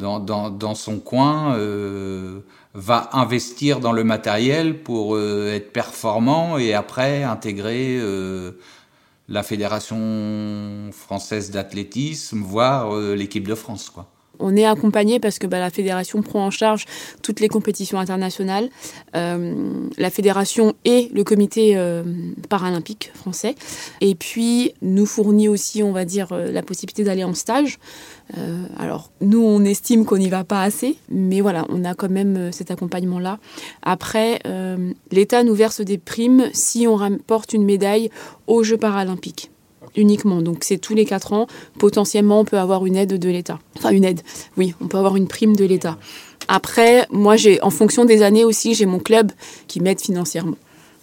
dans, 0.00 0.50
dans, 0.50 0.74
son 0.74 0.98
coin, 0.98 1.54
euh, 1.54 2.40
va 2.74 3.10
investir 3.12 3.80
dans 3.80 3.92
le 3.92 4.04
matériel 4.04 4.82
pour 4.82 5.14
euh, 5.14 5.54
être 5.54 5.72
performant 5.72 6.58
et 6.58 6.74
après 6.74 7.22
intégrer 7.22 7.98
euh, 7.98 8.52
la 9.28 9.42
fédération 9.42 10.90
française 10.92 11.50
d'athlétisme, 11.50 12.42
voire 12.42 12.94
euh, 12.94 13.14
l'équipe 13.14 13.46
de 13.46 13.54
France, 13.54 13.90
quoi. 13.90 14.06
On 14.40 14.56
est 14.56 14.64
accompagné 14.64 15.20
parce 15.20 15.38
que 15.38 15.46
bah, 15.46 15.58
la 15.58 15.70
fédération 15.70 16.22
prend 16.22 16.46
en 16.46 16.50
charge 16.50 16.86
toutes 17.22 17.40
les 17.40 17.48
compétitions 17.48 17.98
internationales, 17.98 18.68
euh, 19.14 19.54
la 19.96 20.10
fédération 20.10 20.74
et 20.84 21.10
le 21.12 21.24
comité 21.24 21.76
euh, 21.76 22.02
paralympique 22.48 23.12
français, 23.14 23.54
et 24.00 24.14
puis 24.14 24.72
nous 24.82 25.06
fournit 25.06 25.48
aussi, 25.48 25.82
on 25.82 25.92
va 25.92 26.04
dire, 26.04 26.28
euh, 26.32 26.50
la 26.50 26.62
possibilité 26.62 27.04
d'aller 27.04 27.24
en 27.24 27.34
stage. 27.34 27.78
alors 28.78 29.10
nous, 29.20 29.42
on 29.42 29.64
estime 29.64 30.04
qu'on 30.04 30.18
n'y 30.18 30.28
va 30.28 30.44
pas 30.44 30.62
assez, 30.62 30.96
mais 31.10 31.40
voilà, 31.40 31.66
on 31.68 31.84
a 31.84 31.94
quand 31.94 32.10
même 32.10 32.52
cet 32.52 32.70
accompagnement-là. 32.70 33.38
Après, 33.82 34.40
l'État 35.10 35.42
nous 35.42 35.54
verse 35.54 35.80
des 35.80 35.98
primes 35.98 36.48
si 36.52 36.86
on 36.86 36.94
rapporte 36.94 37.52
une 37.52 37.64
médaille 37.64 38.10
aux 38.46 38.62
Jeux 38.62 38.76
paralympiques 38.76 39.49
uniquement. 39.96 40.42
Donc 40.42 40.64
c'est 40.64 40.78
tous 40.78 40.94
les 40.94 41.04
quatre 41.04 41.32
ans. 41.32 41.46
Potentiellement, 41.78 42.40
on 42.40 42.44
peut 42.44 42.58
avoir 42.58 42.86
une 42.86 42.96
aide 42.96 43.18
de 43.18 43.28
l'État. 43.28 43.58
Enfin, 43.76 43.90
une 43.90 44.04
aide, 44.04 44.20
oui, 44.56 44.74
on 44.80 44.88
peut 44.88 44.98
avoir 44.98 45.16
une 45.16 45.28
prime 45.28 45.56
de 45.56 45.64
l'État. 45.64 45.98
Après, 46.48 47.06
moi, 47.10 47.36
j'ai, 47.36 47.62
en 47.62 47.70
fonction 47.70 48.04
des 48.04 48.22
années 48.22 48.44
aussi, 48.44 48.74
j'ai 48.74 48.86
mon 48.86 48.98
club 48.98 49.30
qui 49.68 49.80
m'aide 49.80 50.00
financièrement, 50.00 50.56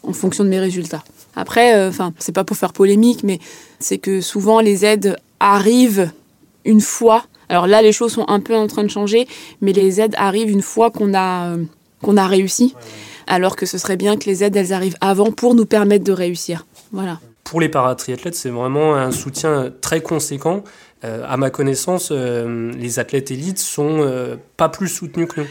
en 0.04 0.14
fonction 0.14 0.44
de 0.44 0.50
mes 0.50 0.60
résultats. 0.60 1.04
Après, 1.36 1.76
euh, 1.76 1.90
enfin, 1.90 2.14
c'est 2.18 2.32
pas 2.32 2.44
pour 2.44 2.58
faire 2.58 2.74
polémique, 2.74 3.24
mais 3.24 3.40
c'est 3.80 3.98
que 3.98 4.22
souvent 4.22 4.60
les 4.60 4.86
aides 4.86 5.16
arrivent 5.40 6.12
une 6.66 6.82
fois. 6.82 7.26
Alors 7.48 7.68
là, 7.68 7.82
les 7.82 7.94
choses 7.94 8.14
sont 8.14 8.26
un 8.28 8.40
peu 8.40 8.56
en 8.56 8.68
train 8.68 8.84
de 8.84 8.90
changer, 8.90 9.28
mais 9.62 9.72
les 9.72 10.02
aides 10.02 10.16
arrivent 10.18 10.50
une 10.50 10.62
fois 10.62 10.92
qu'on 10.92 11.14
a, 11.14 11.52
euh, 11.52 11.64
qu'on 12.02 12.18
a 12.18 12.28
réussi. 12.28 12.76
Alors 13.28 13.56
que 13.56 13.66
ce 13.66 13.78
serait 13.78 13.98
bien 13.98 14.18
que 14.18 14.26
les 14.26 14.44
aides, 14.44 14.56
elles 14.56 14.74
arrivent 14.74 14.98
avant 15.00 15.32
pour 15.32 15.54
nous 15.54 15.66
permettre 15.66 16.04
de 16.04 16.14
réussir. 16.14 16.66
Voilà 16.92 17.20
pour 17.48 17.62
les 17.62 17.70
paratriathlètes, 17.70 18.36
c'est 18.36 18.50
vraiment 18.50 18.96
un 18.96 19.12
soutien 19.12 19.72
très 19.80 20.02
conséquent. 20.02 20.66
Euh, 21.06 21.24
à 21.26 21.38
ma 21.38 21.50
connaissance, 21.50 22.10
euh, 22.12 22.74
les 22.74 23.00
athlètes 23.00 23.32
élites 23.32 23.60
sont 23.60 24.02
euh, 24.02 24.36
pas 24.58 24.68
plus 24.68 24.90
soutenus 24.90 25.30
que 25.30 25.42
nous. 25.42 25.48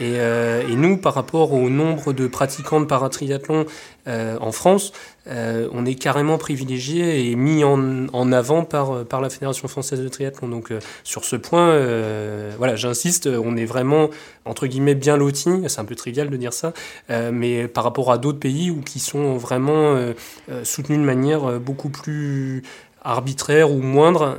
Euh, 0.00 0.62
et, 0.68 0.76
nous, 0.76 0.96
par 0.96 1.14
rapport 1.14 1.52
au 1.52 1.68
nombre 1.68 2.12
de 2.12 2.26
pratiquants 2.26 2.80
de 2.80 2.86
paratriathlon 2.86 3.66
euh, 4.10 4.36
en 4.40 4.52
France, 4.52 4.92
euh, 5.28 5.68
on 5.72 5.86
est 5.86 5.94
carrément 5.94 6.36
privilégié 6.36 7.30
et 7.30 7.36
mis 7.36 7.62
en, 7.64 8.32
avant 8.32 8.64
par, 8.64 9.04
par 9.04 9.20
la 9.20 9.30
Fédération 9.30 9.68
française 9.68 10.00
de 10.00 10.08
triathlon. 10.08 10.48
Donc 10.48 10.72
sur 11.04 11.24
ce 11.24 11.36
point, 11.36 11.78
voilà, 12.58 12.76
j'insiste, 12.76 13.26
on 13.26 13.56
est 13.56 13.64
vraiment 13.64 14.10
entre 14.44 14.66
guillemets 14.66 14.94
bien 14.94 15.16
loti. 15.16 15.50
C'est 15.68 15.80
un 15.80 15.84
peu 15.84 15.94
trivial 15.94 16.30
de 16.30 16.36
dire 16.36 16.52
ça, 16.52 16.72
mais 17.08 17.68
par 17.68 17.84
rapport 17.84 18.10
à 18.10 18.18
d'autres 18.18 18.38
pays 18.38 18.70
où 18.70 18.80
qui 18.80 18.98
sont 18.98 19.36
vraiment 19.36 19.96
soutenus 20.64 20.98
de 20.98 21.04
manière 21.04 21.60
beaucoup 21.60 21.90
plus 21.90 22.62
arbitraire 23.02 23.70
ou 23.70 23.80
moindre. 23.80 24.36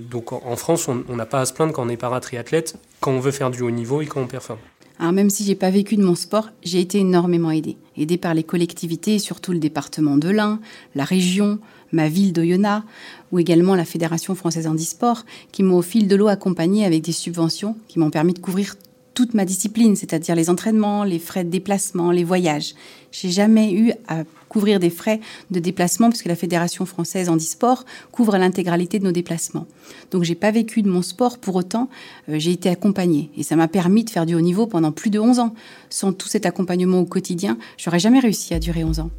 donc 0.00 0.32
en 0.32 0.56
France, 0.56 0.88
on 0.88 1.16
n'a 1.16 1.26
pas 1.26 1.40
à 1.40 1.46
se 1.46 1.52
plaindre 1.52 1.72
quand 1.72 1.84
on 1.84 1.88
est 1.88 1.96
paratriathlète, 1.96 2.76
quand 3.00 3.12
on 3.12 3.20
veut 3.20 3.32
faire 3.32 3.50
du 3.50 3.62
haut 3.62 3.70
niveau 3.70 4.02
et 4.02 4.06
quand 4.06 4.20
on 4.20 4.26
performe. 4.26 4.58
Alors 4.98 5.12
même 5.12 5.30
si 5.30 5.44
j'ai 5.44 5.54
pas 5.54 5.70
vécu 5.70 5.96
de 5.96 6.04
mon 6.04 6.14
sport, 6.14 6.50
j'ai 6.62 6.80
été 6.80 6.98
énormément 6.98 7.50
aidée. 7.50 7.76
Aidée 7.96 8.16
par 8.16 8.34
les 8.34 8.44
collectivités, 8.44 9.18
surtout 9.18 9.52
le 9.52 9.58
département 9.58 10.16
de 10.16 10.28
l'Ain, 10.28 10.60
la 10.94 11.04
région, 11.04 11.58
ma 11.92 12.08
ville 12.08 12.32
d'Oyonnax, 12.32 12.84
ou 13.32 13.38
également 13.38 13.74
la 13.74 13.84
Fédération 13.84 14.34
française 14.34 14.66
handisport, 14.66 15.24
qui 15.52 15.62
m'ont 15.62 15.78
au 15.78 15.82
fil 15.82 16.06
de 16.06 16.16
l'eau 16.16 16.28
accompagnée 16.28 16.84
avec 16.84 17.02
des 17.02 17.12
subventions 17.12 17.76
qui 17.88 17.98
m'ont 17.98 18.10
permis 18.10 18.34
de 18.34 18.38
couvrir 18.38 18.76
toute 19.14 19.34
ma 19.34 19.44
discipline, 19.44 19.94
c'est-à-dire 19.96 20.34
les 20.34 20.50
entraînements, 20.50 21.04
les 21.04 21.20
frais 21.20 21.44
de 21.44 21.50
déplacement, 21.50 22.10
les 22.10 22.24
voyages. 22.24 22.74
J'ai 23.12 23.30
jamais 23.30 23.72
eu 23.72 23.92
à 24.08 24.24
couvrir 24.54 24.78
des 24.78 24.88
frais 24.88 25.18
de 25.50 25.58
déplacement 25.58 26.10
puisque 26.10 26.26
la 26.26 26.36
Fédération 26.36 26.86
française 26.86 27.28
handisport 27.28 27.84
couvre 28.12 28.38
l'intégralité 28.38 29.00
de 29.00 29.04
nos 29.04 29.10
déplacements. 29.10 29.66
Donc 30.12 30.22
j'ai 30.22 30.36
pas 30.36 30.52
vécu 30.52 30.82
de 30.82 30.88
mon 30.88 31.02
sport 31.02 31.38
pour 31.38 31.56
autant, 31.56 31.90
euh, 32.28 32.36
j'ai 32.38 32.52
été 32.52 32.68
accompagnée 32.68 33.30
et 33.36 33.42
ça 33.42 33.56
m'a 33.56 33.66
permis 33.66 34.04
de 34.04 34.10
faire 34.10 34.26
du 34.26 34.36
haut 34.36 34.40
niveau 34.40 34.68
pendant 34.68 34.92
plus 34.92 35.10
de 35.10 35.18
11 35.18 35.40
ans. 35.40 35.54
Sans 35.90 36.12
tout 36.12 36.28
cet 36.28 36.46
accompagnement 36.46 37.00
au 37.00 37.04
quotidien, 37.04 37.58
j'aurais 37.78 37.98
jamais 37.98 38.20
réussi 38.20 38.54
à 38.54 38.60
durer 38.60 38.84
11 38.84 39.00
ans. 39.00 39.10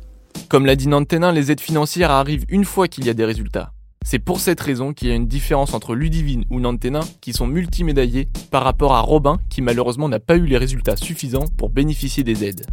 Comme 0.47 0.65
l'a 0.65 0.77
dit 0.77 0.87
Nantenin, 0.87 1.33
les 1.33 1.51
aides 1.51 1.59
financières 1.59 2.11
arrivent 2.11 2.45
une 2.47 2.63
fois 2.63 2.87
qu'il 2.87 3.05
y 3.05 3.09
a 3.09 3.13
des 3.13 3.25
résultats. 3.25 3.73
C'est 4.05 4.19
pour 4.19 4.39
cette 4.39 4.61
raison 4.61 4.93
qu'il 4.93 5.09
y 5.09 5.11
a 5.11 5.15
une 5.15 5.27
différence 5.27 5.73
entre 5.73 5.95
Ludivine 5.95 6.45
ou 6.49 6.61
Nantenin 6.61 7.01
qui 7.19 7.33
sont 7.33 7.47
multimédaillés 7.47 8.29
par 8.51 8.63
rapport 8.63 8.93
à 8.93 9.01
Robin 9.01 9.37
qui 9.49 9.61
malheureusement 9.61 10.07
n'a 10.07 10.21
pas 10.21 10.37
eu 10.37 10.45
les 10.45 10.57
résultats 10.57 10.95
suffisants 10.95 11.47
pour 11.57 11.71
bénéficier 11.71 12.23
des 12.23 12.45
aides. 12.45 12.65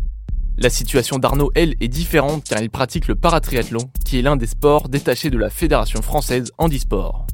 La 0.59 0.69
situation 0.69 1.19
d'Arnaud, 1.19 1.51
elle, 1.55 1.75
est 1.81 1.89
différente 1.89 2.45
car 2.45 2.61
il 2.63 2.69
pratique 2.69 3.09
le 3.09 3.15
paratriathlon, 3.15 3.81
qui 4.05 4.19
est 4.19 4.23
l'un 4.23 4.37
des 4.37 4.47
sports 4.47 4.89
détachés 4.89 5.31
de 5.31 5.39
la 5.39 5.49
Fédération 5.49 6.03
française 6.03 6.53
handisport. 6.59 7.27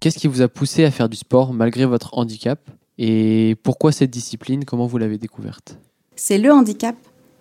Qu'est-ce 0.00 0.18
qui 0.18 0.26
vous 0.26 0.40
a 0.40 0.48
poussé 0.48 0.84
à 0.84 0.90
faire 0.90 1.08
du 1.08 1.16
sport 1.16 1.52
malgré 1.52 1.84
votre 1.84 2.16
handicap 2.16 2.70
Et 2.96 3.56
pourquoi 3.62 3.92
cette 3.92 4.10
discipline? 4.10 4.64
Comment 4.64 4.86
vous 4.86 4.96
l'avez 4.96 5.18
découverte? 5.18 5.78
C'est 6.16 6.38
le 6.38 6.50
handicap 6.50 6.96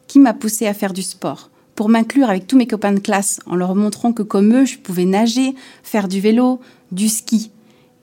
qui 0.08 0.20
m'a 0.20 0.34
poussé 0.34 0.68
à 0.68 0.74
faire 0.74 0.94
du 0.94 1.02
sport 1.02 1.50
pour 1.76 1.90
m'inclure 1.90 2.30
avec 2.30 2.48
tous 2.48 2.58
mes 2.58 2.68
copains 2.68 2.92
de 2.92 3.00
classe 3.00 3.40
en 3.46 3.56
leur 3.56 3.76
montrant 3.76 4.12
que 4.12 4.24
comme 4.24 4.54
eux, 4.54 4.66
je 4.66 4.80
pouvais 4.80 5.06
nager, 5.06 5.54
faire 5.84 6.08
du 6.08 6.20
vélo, 6.20 6.60
du 6.92 7.08
ski. 7.08 7.52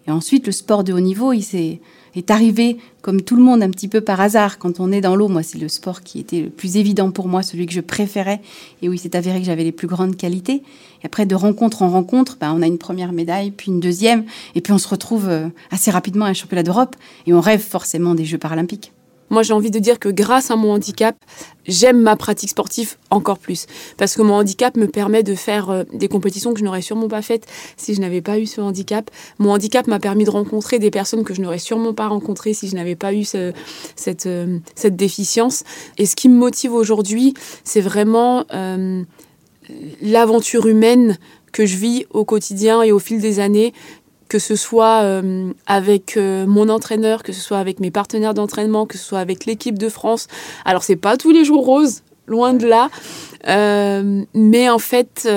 Et 0.07 0.11
ensuite, 0.11 0.47
le 0.47 0.53
sport 0.53 0.85
de 0.85 0.93
haut 0.93 1.01
niveau, 1.01 1.33
il 1.33 1.43
s'est 1.43 1.81
est 2.17 2.31
arrivé 2.31 2.79
comme 3.03 3.23
tout 3.23 3.37
le 3.37 3.43
monde 3.43 3.63
un 3.63 3.71
petit 3.71 3.89
peu 3.89 4.01
par 4.01 4.21
hasard 4.21 4.59
quand 4.59 4.81
on 4.81 4.91
est 4.91 5.01
dans 5.01 5.17
l'eau. 5.17 5.29
Moi, 5.29 5.43
c'est 5.43 5.59
le 5.59 5.69
sport 5.69 6.03
qui 6.03 6.19
était 6.19 6.41
le 6.41 6.51
plus 6.51 6.77
évident 6.77 7.11
pour 7.11 7.29
moi, 7.29 7.43
celui 7.43 7.67
que 7.67 7.73
je 7.73 7.81
préférais 7.81 8.41
et 8.81 8.89
où 8.89 8.93
il 8.93 8.99
s'est 8.99 9.15
avéré 9.15 9.41
que 9.41 9.47
j'avais 9.47 9.65
les 9.65 9.73
plus 9.73 9.87
grandes 9.87 10.17
qualités. 10.17 10.63
Et 11.03 11.07
après, 11.07 11.27
de 11.27 11.35
rencontre 11.35 11.83
en 11.83 11.91
rencontre, 11.91 12.39
ben, 12.41 12.55
on 12.57 12.63
a 12.63 12.67
une 12.67 12.79
première 12.79 13.13
médaille, 13.13 13.51
puis 13.51 13.71
une 13.71 13.81
deuxième, 13.81 14.25
et 14.55 14.63
puis 14.63 14.73
on 14.73 14.79
se 14.79 14.89
retrouve 14.89 15.29
euh, 15.29 15.49
assez 15.71 15.91
rapidement 15.91 16.25
à 16.25 16.31
un 16.31 16.35
championnat 16.35 16.63
d'Europe 16.63 16.97
et 17.27 17.35
on 17.35 17.41
rêve 17.41 17.61
forcément 17.61 18.15
des 18.15 18.25
Jeux 18.25 18.39
paralympiques. 18.39 18.94
Moi, 19.35 19.43
j'ai 19.43 19.53
envie 19.53 19.73
de 19.73 19.81
dire 19.81 19.99
que 19.99 20.09
grâce 20.09 20.53
à 20.53 20.57
mon 20.57 20.75
handicap, 20.75 21.17
j'aime 21.67 22.01
ma 22.01 22.15
pratique 22.15 22.51
sportive 22.51 22.95
encore 23.11 23.41
plus. 23.41 23.67
Parce 23.97 24.15
que 24.15 24.23
mon 24.23 24.35
handicap 24.35 24.77
me 24.77 24.87
permet 24.87 25.25
de 25.25 25.35
faire 25.35 25.71
euh, 25.71 25.83
des 25.93 26.07
compétitions 26.07 26.55
que 26.55 26.61
je 26.61 26.65
n'aurais 26.65 26.83
sûrement 26.83 27.09
pas 27.09 27.21
faites 27.21 27.45
si 27.77 27.95
je 27.95 28.01
n'avais 28.01 28.21
pas 28.21 28.39
eu 28.39 28.47
ce 28.47 28.61
handicap. 28.61 29.11
Mon 29.41 29.51
handicap 29.51 29.89
m'a 29.89 29.99
permis 29.99 30.23
de 30.23 30.31
rencontrer 30.31 30.79
des 30.79 30.93
personnes 30.93 31.25
que 31.25 31.35
je 31.35 31.43
n'aurais 31.43 31.59
sûrement 31.59 31.93
pas 31.95 32.07
rencontrées 32.07 32.55
si 32.55 32.69
je 32.69 32.77
n'avais 32.77 32.95
pas 32.95 33.13
eu 33.13 33.25
cette, 33.25 34.27
euh, 34.27 34.59
cette 34.77 34.95
déficience. 34.95 35.65
Et 35.99 36.07
ce 36.07 36.15
qui 36.15 36.29
me 36.29 36.37
motive 36.37 36.73
aujourd'hui, 36.73 37.35
c'est 37.65 37.81
vraiment 37.81 38.45
euh, 38.55 39.03
l'aventure 40.01 40.69
humaine 40.69 41.19
que 41.51 41.67
je 41.67 41.77
vis 41.77 42.07
au 42.11 42.25
quotidien 42.25 42.83
et 42.83 42.93
au 42.93 43.01
fil 43.01 43.21
des 43.21 43.41
années, 43.41 43.73
que 44.29 44.39
ce 44.39 44.57
soit 44.57 45.03
euh, 45.03 45.53
avec 45.67 46.17
euh, 46.17 46.47
mon 46.47 46.69
entraîneur, 46.69 47.23
que 47.23 47.33
ce 47.33 47.41
soit 47.41 47.59
avec 47.59 47.81
mes 47.81 47.91
partenaires 47.91 48.35
d'entraînement, 48.35 48.87
que 48.87 48.99
ce 48.99 49.05
soit 49.05 49.19
avec 49.21 49.47
l'équipe 49.47 49.79
de 49.79 49.89
France. 49.89 50.29
Alors 50.65 50.83
c'est 50.83 50.97
pas 50.97 51.17
tous 51.17 51.31
les 51.31 51.45
jours 51.45 51.65
roses, 51.65 52.03
loin 52.27 52.55
de 52.55 52.67
là, 52.67 52.91
euh, 53.49 54.23
mais 54.35 54.69
en 54.69 54.79
fait, 54.79 55.29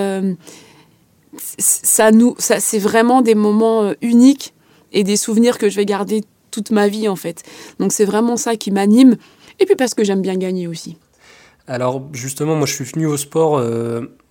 ça 1.37 2.11
nous, 2.11 2.35
ça, 2.37 2.59
c'est 2.59 2.79
vraiment 2.79 3.21
des 3.21 3.35
moments 3.35 3.93
uniques 4.01 4.53
et 4.93 5.03
des 5.03 5.17
souvenirs 5.17 5.57
que 5.57 5.69
je 5.69 5.75
vais 5.75 5.85
garder 5.85 6.23
toute 6.51 6.71
ma 6.71 6.87
vie 6.87 7.07
en 7.07 7.15
fait. 7.15 7.43
Donc 7.79 7.91
c'est 7.91 8.05
vraiment 8.05 8.37
ça 8.37 8.55
qui 8.55 8.71
m'anime. 8.71 9.17
Et 9.59 9.65
puis 9.65 9.75
parce 9.75 9.93
que 9.93 10.03
j'aime 10.03 10.21
bien 10.21 10.35
gagner 10.35 10.67
aussi. 10.67 10.97
Alors 11.67 12.03
justement, 12.13 12.55
moi 12.55 12.65
je 12.65 12.73
suis 12.73 12.85
venu 12.85 13.05
au 13.05 13.17
sport 13.17 13.61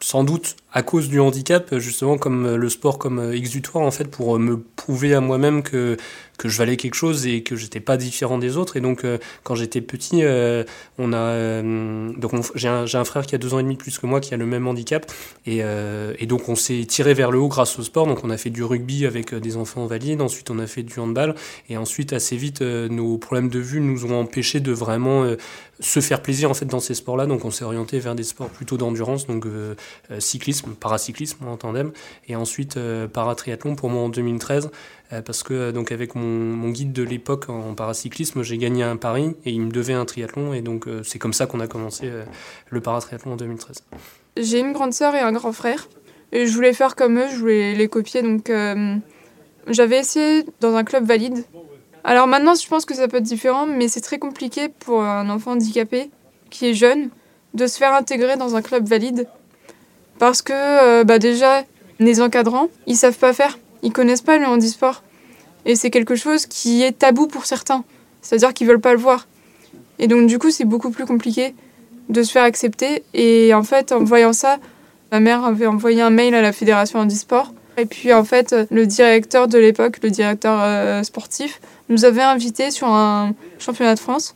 sans 0.01 0.25
doute 0.25 0.57
à 0.77 0.83
cause 0.83 1.09
du 1.09 1.21
handicap, 1.21 1.79
justement 1.79 2.19
comme 2.19 2.55
le 2.55 2.69
sport 2.69 2.99
comme 2.99 3.33
exutoire 3.33 3.83
en 3.83 3.91
fait 3.91 4.11
pour 4.11 4.39
me 4.39 4.61
prouver 4.77 5.15
à 5.15 5.23
moi-même 5.23 5.63
que 5.63 5.97
que 6.37 6.49
je 6.49 6.59
valais 6.59 6.77
quelque 6.77 6.95
chose 6.95 7.27
et 7.27 7.43
que 7.43 7.57
j'étais 7.57 7.81
pas 7.81 7.97
différent 7.97 8.39
des 8.39 8.57
autres. 8.57 8.77
Et 8.77 8.81
donc, 8.81 9.05
euh, 9.05 9.19
quand 9.43 9.55
j'étais 9.55 9.81
petit, 9.81 10.23
euh, 10.23 10.65
on 10.99 11.13
a 11.13 11.17
euh, 11.17 12.13
donc 12.17 12.33
j'ai 12.55 12.69
un, 12.69 12.85
un, 12.93 13.05
frère 13.05 13.27
qui 13.27 13.35
a 13.35 13.39
deux 13.39 13.55
ans 13.55 13.59
et 13.59 13.63
demi 13.63 13.77
plus 13.77 13.99
que 13.99 14.07
moi 14.07 14.21
qui 14.21 14.35
a 14.35 14.37
le 14.37 14.47
même 14.47 14.67
handicap 14.67 15.11
et, 15.47 15.63
et 16.19 16.27
donc 16.27 16.49
on 16.49 16.55
s'est 16.55 16.85
tiré 16.89 17.15
vers 17.15 17.31
le 17.31 17.39
haut 17.39 17.49
grâce 17.49 17.79
au 17.79 17.83
sport. 17.83 18.07
Donc 18.07 18.25
on 18.25 18.31
a 18.31 18.37
fait 18.37 18.51
du 18.51 18.63
rugby 18.63 19.07
avec 19.07 19.35
des 19.35 19.57
enfants 19.57 19.87
valides, 19.87 20.21
ensuite 20.21 20.51
on 20.51 20.59
a 20.59 20.67
fait 20.67 20.83
du 20.83 20.99
handball 20.99 21.35
et 21.69 21.77
ensuite 21.77 22.13
assez 22.13 22.37
vite 22.37 22.61
nos 22.63 23.19
problèmes 23.19 23.49
de 23.49 23.59
vue 23.59 23.81
nous 23.81 24.05
ont 24.07 24.19
empêché 24.19 24.61
de 24.61 24.73
vraiment 24.73 25.27
se 25.81 26.01
faire 26.01 26.23
plaisir 26.23 26.51
en 26.51 26.55
fait 26.55 26.67
dans 26.67 26.81
ces 26.81 26.95
sports-là. 26.95 27.27
Donc 27.27 27.45
on 27.45 27.51
s'est 27.51 27.65
orienté 27.65 27.99
vers 27.99 28.15
des 28.15 28.25
sports 28.25 28.49
plutôt 28.49 28.77
d'endurance, 28.77 29.27
donc 29.27 29.47
cyclisme, 30.19 30.66
paracyclisme 30.75 31.47
en 31.47 31.57
tandem 31.57 31.93
et 32.29 32.37
ensuite 32.37 32.79
paratriathlon 33.13 33.77
pour 33.77 33.91
moi 33.91 34.03
en 34.03 34.09
2013 34.09 34.71
parce 35.25 35.43
que 35.43 35.71
donc 35.71 35.93
avec 35.93 36.15
mon 36.15 36.69
guide 36.71 36.93
de 36.93 37.03
l'époque 37.03 37.49
en 37.49 37.75
paracyclisme, 37.75 38.43
j'ai 38.43 38.59
gagné 38.59 38.83
un 38.83 38.97
pari 38.97 39.35
et 39.45 39.51
il 39.51 39.61
me 39.61 39.71
devait 39.71 39.93
un 39.93 40.05
triathlon. 40.05 40.53
Et 40.53 40.63
donc, 40.63 40.87
euh, 40.87 41.03
c'est 41.03 41.19
comme 41.19 41.33
ça 41.33 41.47
qu'on 41.47 41.61
a 41.61 41.67
commencé 41.67 42.07
euh, 42.07 42.25
le 42.71 42.81
paratriathlon 42.81 43.33
en 43.33 43.37
2013. 43.37 43.85
J'ai 44.37 44.61
une 44.61 44.73
grande 44.73 44.93
sœur 44.93 45.15
et 45.15 45.21
un 45.21 45.33
grand 45.33 45.53
frère. 45.53 45.89
Et 46.33 46.47
je 46.47 46.55
voulais 46.55 46.73
faire 46.73 46.97
comme 46.97 47.19
eux, 47.19 47.29
je 47.31 47.37
voulais 47.37 47.75
les 47.75 47.89
copier. 47.89 48.23
Donc, 48.23 48.51
euh, 48.51 48.97
j'avais 49.69 49.99
essayé 49.99 50.45
dans 50.61 50.75
un 50.75 50.85
club 50.85 51.05
valide. 51.05 51.45
Alors 52.05 52.27
maintenant, 52.27 52.55
je 52.55 52.67
pense 52.69 52.85
que 52.85 52.95
ça 52.95 53.09
peut 53.09 53.17
être 53.17 53.23
différent, 53.23 53.67
mais 53.67 53.89
c'est 53.89 54.01
très 54.01 54.19
compliqué 54.19 54.69
pour 54.69 55.03
un 55.03 55.29
enfant 55.29 55.53
handicapé 55.53 56.11
qui 56.51 56.67
est 56.67 56.75
jeune 56.75 57.11
de 57.55 57.67
se 57.67 57.79
faire 57.79 57.95
intégrer 57.95 58.37
dans 58.37 58.55
un 58.55 58.63
club 58.63 58.87
valide. 58.87 59.27
Parce 60.19 60.43
que 60.43 61.03
bah 61.05 61.19
déjà, 61.19 61.65
les 61.99 62.21
encadrants, 62.21 62.69
ils 62.87 62.97
savent 62.97 63.19
pas 63.19 63.33
faire. 63.33 63.59
Ils 63.83 63.93
connaissent 63.93 64.23
pas 64.23 64.39
le 64.39 64.47
handisport. 64.47 65.03
Et 65.65 65.77
c'est 65.77 65.91
quelque 65.91 66.15
chose 66.15 66.47
qui 66.47 66.83
est 66.83 66.99
tabou 66.99 67.27
pour 67.27 67.47
certains. 67.47 67.85
C'est-à-dire 68.23 68.55
qu'ils 68.55 68.67
veulent 68.67 68.81
pas 68.81 68.93
le 68.93 68.99
voir. 68.99 69.27
Et 69.99 70.09
donc, 70.09 70.27
du 70.27 70.39
coup, 70.39 70.51
c'est 70.51 70.65
beaucoup 70.65 70.91
plus 70.91 71.07
compliqué 71.07 71.55
de 72.09 72.23
se 72.23 72.33
faire 72.33 72.45
accepter. 72.45 73.03
Et 73.15 73.53
en 73.55 73.63
fait, 73.63 73.93
en 73.93 74.05
voyant 74.05 74.33
ça, 74.33 74.59
ma 75.13 75.21
mère 75.21 75.45
avait 75.45 75.67
envoyé 75.67 76.03
un 76.03 76.11
mail 76.11 76.35
à 76.35 76.43
la 76.43 76.53
fédération 76.53 77.01
handisport. 77.01 77.53
Et 77.79 77.87
puis, 77.87 78.13
en 78.13 78.25
fait, 78.25 78.55
le 78.71 78.87
directeur 78.87 79.49
de 79.49 79.59
l'époque, 79.59 79.99
le 80.03 80.11
directeur 80.11 80.61
euh, 80.63 81.03
sportif, 81.03 81.61
nous 81.89 82.05
avait 82.05 82.23
invités 82.23 82.71
sur 82.71 82.89
un 82.89 83.35
championnat 83.59 83.95
de 83.95 84.01
France 84.01 84.35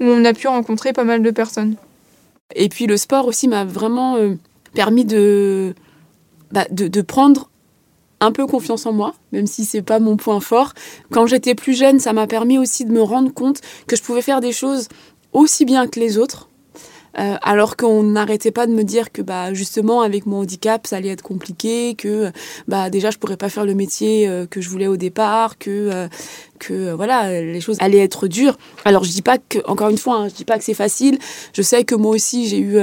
où 0.00 0.04
on 0.04 0.24
a 0.24 0.32
pu 0.32 0.48
rencontrer 0.48 0.92
pas 0.92 1.04
mal 1.04 1.22
de 1.22 1.30
personnes. 1.30 1.76
Et 2.54 2.68
puis, 2.68 2.86
le 2.86 2.96
sport 2.96 3.26
aussi 3.26 3.46
m'a 3.46 3.64
vraiment 3.64 4.16
euh, 4.16 4.34
permis 4.74 5.04
de, 5.04 5.74
bah, 6.50 6.66
de, 6.70 6.88
de 6.88 7.00
prendre 7.02 7.50
un 8.20 8.30
peu 8.30 8.46
confiance 8.46 8.86
en 8.86 8.92
moi, 8.92 9.14
même 9.32 9.46
si 9.46 9.64
c'est 9.64 9.82
pas 9.82 9.98
mon 9.98 10.16
point 10.16 10.40
fort. 10.40 10.74
Quand 11.10 11.26
j'étais 11.26 11.54
plus 11.54 11.74
jeune, 11.74 11.98
ça 11.98 12.12
m'a 12.12 12.26
permis 12.28 12.56
aussi 12.56 12.84
de 12.84 12.92
me 12.92 13.02
rendre 13.02 13.32
compte 13.32 13.60
que 13.88 13.96
je 13.96 14.02
pouvais 14.02 14.22
faire 14.22 14.40
des 14.40 14.52
choses 14.52 14.88
aussi 15.32 15.64
bien 15.64 15.88
que 15.88 15.98
les 15.98 16.18
autres. 16.18 16.48
Euh, 17.18 17.36
alors 17.42 17.76
qu'on 17.76 18.02
n'arrêtait 18.02 18.52
pas 18.52 18.66
de 18.66 18.72
me 18.72 18.84
dire 18.84 19.12
que 19.12 19.20
bah 19.20 19.52
justement 19.52 20.00
avec 20.00 20.24
mon 20.24 20.38
handicap 20.38 20.86
ça 20.86 20.96
allait 20.96 21.10
être 21.10 21.22
compliqué 21.22 21.94
que 21.94 22.32
bah 22.68 22.88
déjà 22.88 23.10
je 23.10 23.18
pourrais 23.18 23.36
pas 23.36 23.50
faire 23.50 23.66
le 23.66 23.74
métier 23.74 24.26
euh, 24.26 24.46
que 24.46 24.62
je 24.62 24.70
voulais 24.70 24.86
au 24.86 24.96
départ 24.96 25.58
que 25.58 25.90
euh, 25.92 26.08
que 26.58 26.92
voilà 26.92 27.42
les 27.42 27.60
choses 27.60 27.76
allaient 27.80 27.98
être 27.98 28.28
dures. 28.28 28.56
Alors 28.86 29.04
je 29.04 29.10
dis 29.10 29.20
pas 29.20 29.36
que 29.36 29.58
encore 29.66 29.90
une 29.90 29.98
fois 29.98 30.16
hein, 30.16 30.28
je 30.28 30.34
dis 30.34 30.44
pas 30.46 30.56
que 30.56 30.64
c'est 30.64 30.74
facile. 30.74 31.18
Je 31.52 31.60
sais 31.60 31.84
que 31.84 31.94
moi 31.94 32.12
aussi 32.12 32.48
j'ai 32.48 32.60
eu 32.60 32.78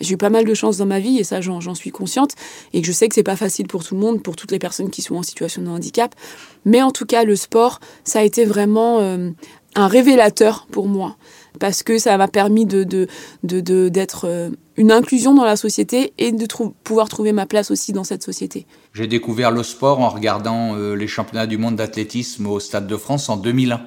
j'ai 0.00 0.14
eu 0.14 0.16
pas 0.16 0.30
mal 0.30 0.44
de 0.44 0.54
chance 0.54 0.78
dans 0.78 0.86
ma 0.86 0.98
vie 0.98 1.18
et 1.18 1.24
ça 1.24 1.40
j'en 1.40 1.74
suis 1.74 1.90
consciente 1.90 2.32
et 2.72 2.80
que 2.80 2.86
je 2.86 2.92
sais 2.92 3.06
que 3.08 3.14
c'est 3.14 3.22
pas 3.22 3.36
facile 3.36 3.68
pour 3.68 3.84
tout 3.84 3.94
le 3.94 4.00
monde 4.00 4.22
pour 4.22 4.34
toutes 4.34 4.50
les 4.50 4.58
personnes 4.58 4.90
qui 4.90 5.02
sont 5.02 5.14
en 5.14 5.22
situation 5.22 5.62
de 5.62 5.68
handicap. 5.68 6.14
Mais 6.64 6.82
en 6.82 6.90
tout 6.90 7.06
cas 7.06 7.24
le 7.24 7.36
sport 7.36 7.80
ça 8.02 8.20
a 8.20 8.22
été 8.22 8.44
vraiment 8.44 9.00
un 9.74 9.86
révélateur 9.86 10.66
pour 10.70 10.88
moi 10.88 11.16
parce 11.58 11.82
que 11.82 11.98
ça 11.98 12.16
m'a 12.16 12.28
permis 12.28 12.66
de, 12.66 13.08
d'être 13.42 14.26
euh, 14.26 14.50
une 14.76 14.92
inclusion 14.92 15.34
dans 15.34 15.44
la 15.44 15.56
société 15.56 16.12
et 16.18 16.32
de 16.32 16.46
pouvoir 16.84 17.08
trouver 17.08 17.32
ma 17.32 17.46
place 17.46 17.70
aussi 17.70 17.92
dans 17.92 18.04
cette 18.04 18.22
société. 18.22 18.66
J'ai 18.94 19.06
découvert 19.06 19.50
le 19.50 19.62
sport 19.62 20.00
en 20.00 20.08
regardant 20.08 20.76
euh, 20.76 20.94
les 20.94 21.08
championnats 21.08 21.46
du 21.46 21.58
monde 21.58 21.76
d'athlétisme 21.76 22.46
au 22.46 22.60
Stade 22.60 22.86
de 22.86 22.96
France 22.96 23.28
en 23.28 23.36
2001. 23.36 23.80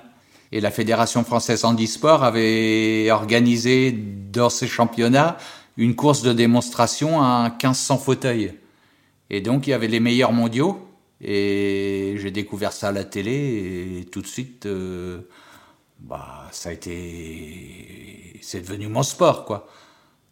Et 0.51 0.60
la 0.60 0.72
Fédération 0.72 1.24
française 1.24 1.63
handisport 1.63 2.24
avait 2.24 3.10
organisé 3.10 3.98
dans 4.34 4.50
ces 4.50 4.68
championnats 4.68 5.38
une 5.78 5.96
course 5.96 6.22
de 6.24 6.34
démonstration 6.34 7.22
à 7.22 7.50
1500 7.50 7.98
fauteuils. 7.98 8.54
Et 9.30 9.40
donc 9.40 9.66
il 9.66 9.70
y 9.70 9.74
avait 9.74 9.88
les 9.88 10.01
meilleurs 10.01 10.34
mondiaux. 10.34 10.78
Et 11.24 12.16
j'ai 12.18 12.32
découvert 12.32 12.74
ça 12.74 12.90
à 12.90 12.92
la 12.92 13.06
télé 13.06 14.00
et 14.00 14.06
tout 14.06 14.22
de 14.22 14.28
suite... 14.28 14.66
Euh, 14.66 15.22
bah, 16.01 16.48
ça 16.51 16.70
a 16.70 16.72
été, 16.74 18.39
c'est 18.41 18.62
devenu 18.62 18.88
mon 18.88 19.03
sport, 19.03 19.46
quoi. 19.46 19.67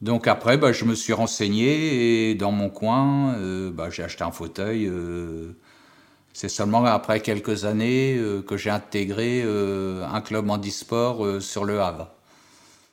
Donc 0.01 0.27
après, 0.27 0.57
bah, 0.57 0.71
je 0.71 0.85
me 0.85 0.95
suis 0.95 1.13
renseigné 1.13 2.29
et 2.29 2.35
dans 2.35 2.51
mon 2.51 2.69
coin, 2.69 3.35
euh, 3.35 3.69
bah, 3.69 3.89
j'ai 3.89 4.03
acheté 4.03 4.23
un 4.23 4.31
fauteuil. 4.31 4.88
Euh, 4.88 5.51
c'est 6.33 6.47
seulement 6.47 6.85
après 6.85 7.19
quelques 7.19 7.65
années 7.65 8.15
euh, 8.17 8.41
que 8.41 8.55
j'ai 8.55 8.69
intégré 8.69 9.43
un 9.43 10.21
club 10.21 10.49
handisport 10.49 11.41
sur 11.41 11.65
le 11.65 11.81
Havre. 11.81 12.07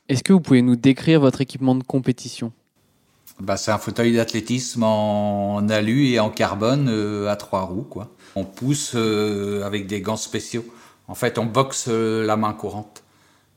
Est-ce 0.09 0.23
que 0.23 0.33
vous 0.33 0.41
pouvez 0.41 0.61
nous 0.61 0.75
décrire 0.75 1.21
votre 1.21 1.41
équipement 1.41 1.75
de 1.75 1.83
compétition? 1.83 2.51
Bah, 3.39 3.55
C'est 3.55 3.71
un 3.71 3.77
fauteuil 3.77 4.13
d'athlétisme 4.13 4.83
en 4.83 5.67
alu 5.69 6.07
et 6.07 6.19
en 6.19 6.29
carbone 6.29 6.89
à 7.27 7.35
trois 7.37 7.61
roues. 7.61 7.87
Quoi. 7.89 8.09
On 8.35 8.43
pousse 8.43 8.95
avec 8.95 9.87
des 9.87 10.01
gants 10.01 10.17
spéciaux. 10.17 10.65
En 11.07 11.15
fait, 11.15 11.37
on 11.37 11.45
boxe 11.45 11.85
euh, 11.87 12.25
la 12.25 12.35
main 12.35 12.53
courante. 12.53 13.03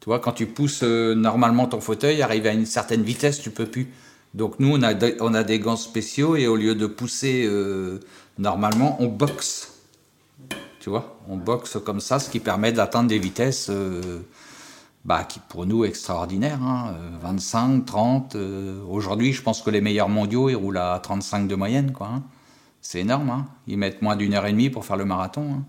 Tu 0.00 0.07
vois, 0.07 0.19
quand 0.19 0.33
tu 0.33 0.47
pousses 0.47 0.83
euh, 0.83 1.14
normalement 1.14 1.66
ton 1.66 1.80
fauteuil, 1.80 2.23
arrive 2.23 2.47
à 2.47 2.52
une 2.52 2.66
certaine 2.66 3.02
vitesse, 3.02 3.40
tu 3.40 3.50
peux 3.50 3.66
plus. 3.66 3.92
Donc 4.35 4.61
nous, 4.61 4.73
on 4.73 4.83
a, 4.83 5.42
des 5.42 5.59
gants 5.59 5.76
spéciaux 5.76 6.37
et 6.37 6.47
au 6.47 6.54
lieu 6.54 6.76
de 6.76 6.87
pousser 6.87 7.45
euh, 7.47 7.99
normalement, 8.38 8.97
on 9.00 9.09
boxe. 9.09 9.73
Tu 10.79 10.88
vois, 10.88 11.18
on 11.29 11.37
boxe 11.37 11.79
comme 11.85 12.01
ça, 12.01 12.20
ce 12.20 12.31
qui 12.31 12.38
permet 12.40 12.72
d'atteindre 12.72 13.09
des 13.09 13.18
vitesses 13.18 13.70
bah, 15.05 15.24
qui 15.24 15.40
pour 15.40 15.66
nous 15.66 15.85
extraordinaires. 15.85 16.61
25, 17.20 17.59
hein. 17.59 17.83
30. 17.85 18.37
Aujourd'hui, 18.88 19.33
je 19.33 19.42
pense 19.42 19.61
que 19.61 19.68
les 19.68 19.81
meilleurs 19.81 20.09
mondiaux, 20.09 20.48
ils 20.48 20.55
roulent 20.55 20.79
à 20.79 20.98
35 21.03 21.48
de 21.48 21.55
moyenne. 21.55 21.92
Hein. 22.01 22.22
C'est 22.81 23.01
énorme. 23.01 23.31
Hein. 23.31 23.46
Ils 23.66 23.77
mettent 23.77 24.01
moins 24.01 24.16
d'une 24.16 24.33
heure 24.33 24.46
et 24.46 24.53
demie 24.53 24.70
pour 24.70 24.87
faire 24.87 24.96
le 24.96 25.05
marathon. 25.05 25.62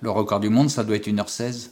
Le 0.00 0.10
record 0.10 0.40
du 0.40 0.48
monde, 0.48 0.70
ça 0.70 0.84
doit 0.84 0.96
être 0.96 1.08
1h16. 1.08 1.70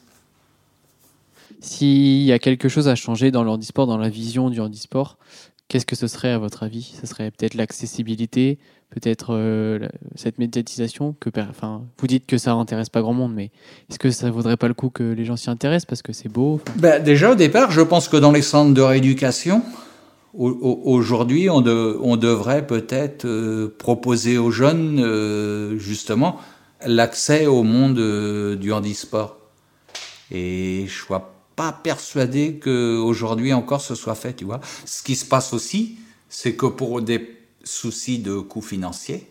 S'il 1.61 2.23
y 2.23 2.33
a 2.33 2.39
quelque 2.39 2.69
chose 2.69 2.89
à 2.89 2.95
changer 2.95 3.31
dans 3.31 3.43
le 3.43 3.51
handisport, 3.51 3.87
dans 3.87 3.97
la 3.97 4.09
vision 4.09 4.51
du 4.51 4.61
handisport, 4.61 5.19
qu'est-ce 5.69 5.87
que 5.87 5.97
ce 5.97 6.07
serait 6.07 6.31
à 6.31 6.39
votre 6.39 6.63
avis? 6.63 6.95
Ce 7.01 7.07
serait 7.07 7.31
peut-être 7.31 7.55
l'accessibilité, 7.55 8.59
peut-être 8.91 9.35
euh, 9.35 9.89
cette 10.15 10.39
médiatisation 10.39 11.15
que, 11.19 11.31
enfin, 11.41 11.83
Vous 11.99 12.07
dites 12.07 12.27
que 12.27 12.39
ça 12.39 12.55
n'intéresse 12.55 12.91
pas 12.91 13.03
grand 13.03 13.15
monde, 13.15 13.33
mais 13.35 13.51
est-ce 13.91 13.99
que 13.99 14.11
ça 14.11 14.27
ne 14.27 14.33
vaudrait 14.33 14.57
pas 14.57 14.69
le 14.69 14.75
coup 14.75 14.91
que 14.91 15.03
les 15.03 15.25
gens 15.25 15.37
s'y 15.37 15.51
intéressent 15.51 15.87
parce 15.87 16.03
que 16.03 16.13
c'est 16.13 16.29
beau 16.29 16.61
ben, 16.77 17.03
Déjà 17.03 17.33
au 17.33 17.35
départ, 17.35 17.71
je 17.71 17.81
pense 17.81 18.09
que 18.09 18.17
dans 18.17 18.33
les 18.33 18.43
centres 18.43 18.75
de 18.75 18.83
rééducation, 18.83 19.63
aujourd'hui, 20.35 21.49
on, 21.49 21.65
on, 21.67 22.17
devrait 22.17 22.67
peut-être 22.67 23.25
euh, 23.25 23.75
proposer 23.79 24.37
aux 24.37 24.51
jeunes, 24.51 25.01
euh, 25.01 25.79
justement, 25.79 26.41
l'accès 26.87 27.47
au 27.47 27.63
monde 27.63 27.99
euh, 27.99 28.57
du 28.57 28.73
handisport. 28.73 29.37
Et 30.31 30.79
je 30.81 30.83
ne 30.85 30.89
suis 30.89 31.25
pas 31.57 31.73
persuadé 31.73 32.59
qu'aujourd'hui 32.63 33.53
encore 33.53 33.81
ce 33.81 33.95
soit 33.95 34.15
fait, 34.15 34.35
tu 34.35 34.45
vois. 34.45 34.61
Ce 34.85 35.03
qui 35.03 35.17
se 35.17 35.25
passe 35.25 35.53
aussi, 35.53 35.99
c'est 36.29 36.55
que 36.55 36.67
pour 36.67 37.03
des 37.03 37.37
soucis 37.63 38.19
de 38.19 38.39
coûts 38.39 38.63
financiers, 38.63 39.29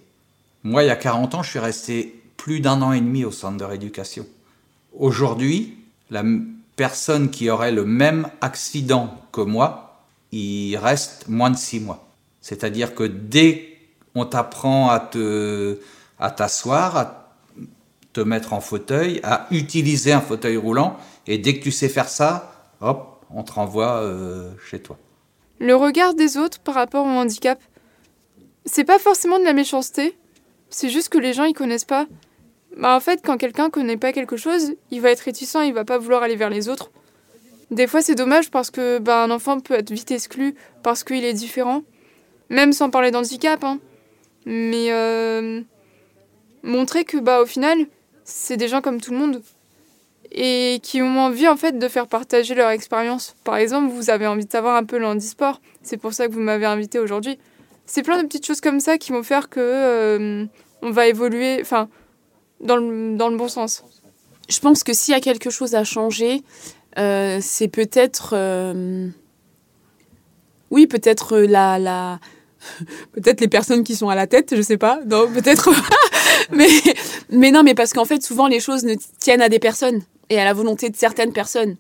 moi, 0.64 0.84
il 0.84 0.88
y 0.88 0.92
a 0.92 0.96
40 0.96 1.36
ans, 1.36 1.44
je 1.44 1.50
suis 1.50 1.60
resté 1.60 2.22
plus 2.38 2.62
d'un 2.62 2.82
an 2.82 2.94
et 2.94 3.02
demi 3.02 3.26
au 3.26 3.32
centre 3.32 3.58
de 3.58 3.66
rééducation. 3.66 4.26
Aujourd'hui, 4.98 5.78
la 6.10 6.24
personne 6.76 7.30
qui 7.30 7.50
aurait 7.50 7.72
le 7.72 7.84
même 7.84 8.30
accident 8.40 9.22
que 9.34 9.42
moi, 9.42 10.06
il 10.32 10.78
reste 10.78 11.28
moins 11.28 11.50
de 11.50 11.58
six 11.58 11.80
mois. 11.80 12.08
C'est-à-dire 12.42 12.96
que 12.96 13.04
dès 13.04 13.78
qu'on 14.14 14.26
t'apprend 14.26 14.90
à 14.90 15.00
te 15.00 15.80
à 16.20 16.32
t'asseoir, 16.32 17.23
te 18.14 18.22
mettre 18.22 18.54
en 18.54 18.62
fauteuil, 18.62 19.20
à 19.24 19.48
utiliser 19.52 20.14
un 20.14 20.22
fauteuil 20.22 20.58
roulant. 20.58 20.98
Et 21.28 21.38
dès 21.38 21.58
que 21.58 21.64
tu 21.64 21.72
sais 21.72 21.90
faire 21.90 22.10
ça, 22.10 22.72
hop, 22.82 23.26
on 23.34 23.44
te 23.44 23.52
renvoie 23.52 23.98
euh, 23.98 24.52
chez 24.70 24.80
toi. 24.80 24.98
Le 25.60 25.76
regard 25.76 26.14
des 26.14 26.38
autres 26.38 26.60
par 26.60 26.76
rapport 26.76 27.06
au 27.06 27.10
handicap, 27.10 27.60
c'est 28.66 28.84
pas 28.84 29.00
forcément 29.00 29.40
de 29.40 29.44
la 29.44 29.54
méchanceté. 29.54 30.16
C'est 30.70 30.90
juste 30.90 31.10
que 31.10 31.18
les 31.18 31.34
gens 31.34 31.44
ils 31.44 31.54
connaissent 31.54 31.86
pas. 31.86 32.06
Bah 32.78 32.96
en 32.96 33.00
fait, 33.00 33.22
quand 33.24 33.38
quelqu'un 33.38 33.70
connaît 33.70 33.98
pas 33.98 34.14
quelque 34.14 34.38
chose, 34.38 34.74
il 34.90 35.02
va 35.02 35.12
être 35.12 35.22
réticent, 35.22 35.58
il 35.64 35.74
va 35.74 35.86
pas 35.86 35.98
vouloir 35.98 36.24
aller 36.24 36.36
vers 36.36 36.50
les 36.50 36.70
autres. 36.70 36.92
Des 37.72 37.88
fois, 37.88 38.02
c'est 38.02 38.16
dommage 38.16 38.52
parce 38.52 38.72
que 38.72 39.00
bah, 39.00 39.24
un 39.24 39.32
enfant 39.32 39.60
peut 39.60 39.74
être 39.74 39.92
vite 39.92 40.12
exclu 40.12 40.56
parce 40.82 41.04
qu'il 41.04 41.24
est 41.24 41.34
différent, 41.34 41.84
même 42.50 42.74
sans 42.74 42.90
parler 42.90 43.12
d'handicap. 43.12 43.64
Hein. 43.64 43.80
Mais 44.46 44.92
euh, 44.92 45.62
montrer 46.64 47.06
que 47.06 47.18
bah 47.18 47.42
au 47.42 47.46
final, 47.46 47.86
c'est 48.24 48.58
des 48.58 48.68
gens 48.68 48.82
comme 48.82 49.02
tout 49.02 49.12
le 49.12 49.18
monde 49.18 49.42
et 50.32 50.80
qui 50.82 51.02
ont 51.02 51.20
envie 51.20 51.48
en 51.48 51.56
fait 51.56 51.78
de 51.78 51.88
faire 51.88 52.08
partager 52.08 52.56
leur 52.56 52.72
expérience. 52.72 53.36
Par 53.44 53.58
exemple, 53.58 53.94
vous 53.94 54.10
avez 54.10 54.26
envie 54.26 54.46
de 54.46 54.52
savoir 54.52 54.76
un 54.76 54.84
peu 54.84 54.98
le 54.98 55.06
handisport, 55.06 55.62
c'est 55.84 55.98
pour 55.98 56.14
ça 56.14 56.28
que 56.28 56.34
vous 56.34 56.40
m'avez 56.40 56.66
invité 56.66 57.00
aujourd'hui. 57.00 57.38
C'est 57.86 58.02
plein 58.02 58.18
de 58.22 58.28
petites 58.28 58.46
choses 58.46 58.62
comme 58.62 58.80
ça 58.80 58.98
qui 58.98 59.12
vont 59.12 59.24
faire 59.24 59.50
que 59.50 59.60
euh, 59.60 60.46
on 60.82 60.92
va 60.92 61.08
évoluer, 61.08 61.60
enfin, 61.62 61.90
dans 62.62 62.78
le, 62.78 63.16
dans 63.16 63.30
le 63.30 63.38
bon 63.38 63.48
sens. 63.48 63.84
Je 64.50 64.60
pense 64.60 64.84
que 64.84 64.94
s'il 64.94 65.14
y 65.14 65.18
a 65.18 65.22
quelque 65.22 65.50
chose 65.50 65.76
à 65.76 65.84
changer, 65.84 66.44
euh, 66.98 67.40
c'est 67.42 67.68
peut-être, 67.68 68.34
euh, 68.36 69.10
oui, 70.72 70.88
peut-être 70.88 71.38
la, 71.38 71.78
la, 71.78 72.20
peut-être 73.14 73.42
les 73.42 73.48
personnes 73.48 73.84
qui 73.84 73.96
sont 73.96 74.10
à 74.10 74.16
la 74.16 74.28
tête, 74.28 74.56
je 74.56 74.62
sais 74.62 74.78
pas. 74.78 75.00
Non, 75.06 75.30
peut-être. 75.32 75.70
mais, 76.52 76.70
mais 77.34 77.52
non, 77.52 77.64
mais 77.64 77.74
parce 77.74 77.94
qu'en 77.94 78.06
fait, 78.06 78.24
souvent, 78.24 78.48
les 78.48 78.60
choses 78.60 78.84
ne 78.84 78.96
tiennent 79.20 79.42
à 79.42 79.50
des 79.50 79.60
personnes 79.60 80.02
et 80.30 80.40
à 80.40 80.46
la 80.46 80.54
volonté 80.54 80.90
de 80.90 80.96
certaines 80.96 81.34
personnes. 81.34 81.76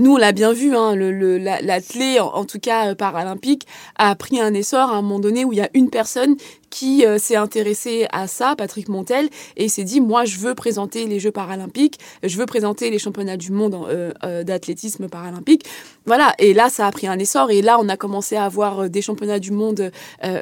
Nous, 0.00 0.14
on 0.14 0.16
l'a 0.16 0.32
bien 0.32 0.54
vu, 0.54 0.74
hein, 0.74 0.96
l'athlète, 0.96 2.20
en, 2.22 2.34
en, 2.34 2.44
tout 2.46 2.58
cas 2.58 2.88
euh, 2.88 2.94
paralympique, 2.94 3.66
a 3.96 4.14
pris 4.14 4.40
un 4.40 4.54
essor 4.54 4.88
à 4.88 4.94
un 4.94 5.02
moment 5.02 5.18
donné 5.18 5.44
où 5.44 5.52
il 5.52 5.58
y 5.58 5.62
a 5.62 5.68
une 5.74 5.90
personne 5.90 6.36
qui 6.70 7.04
euh, 7.04 7.18
s'est 7.18 7.36
intéressée 7.36 8.06
à 8.10 8.26
ça, 8.26 8.56
Patrick 8.56 8.88
Montel, 8.88 9.28
et 9.58 9.68
s'est 9.68 9.84
dit, 9.84 10.00
moi, 10.00 10.24
je 10.24 10.38
veux 10.38 10.54
présenter 10.54 11.04
les 11.04 11.20
Jeux 11.20 11.32
paralympiques, 11.32 11.98
je 12.22 12.34
veux 12.38 12.46
présenter 12.46 12.88
les 12.88 12.98
championnats 12.98 13.36
du 13.36 13.52
monde 13.52 13.76
euh, 13.92 14.42
d'athlétisme 14.42 15.10
paralympique. 15.10 15.66
Voilà, 16.06 16.32
et 16.38 16.54
là, 16.54 16.70
ça 16.70 16.86
a 16.86 16.92
pris 16.92 17.06
un 17.06 17.18
essor, 17.18 17.50
et 17.50 17.60
là, 17.60 17.76
on 17.78 17.90
a 17.90 17.98
commencé 17.98 18.36
à 18.36 18.46
avoir 18.46 18.88
des 18.88 19.02
championnats 19.02 19.38
du 19.38 19.50
monde 19.50 19.92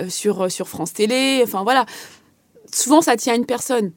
sur, 0.09 0.53
sur 0.53 0.69
France 0.69 0.93
Télé, 0.93 1.41
enfin 1.43 1.65
voilà. 1.65 1.85
Souvent, 2.73 3.01
ça 3.03 3.17
tient 3.17 3.33
à 3.33 3.37
une 3.37 3.47
personne. 3.47 3.91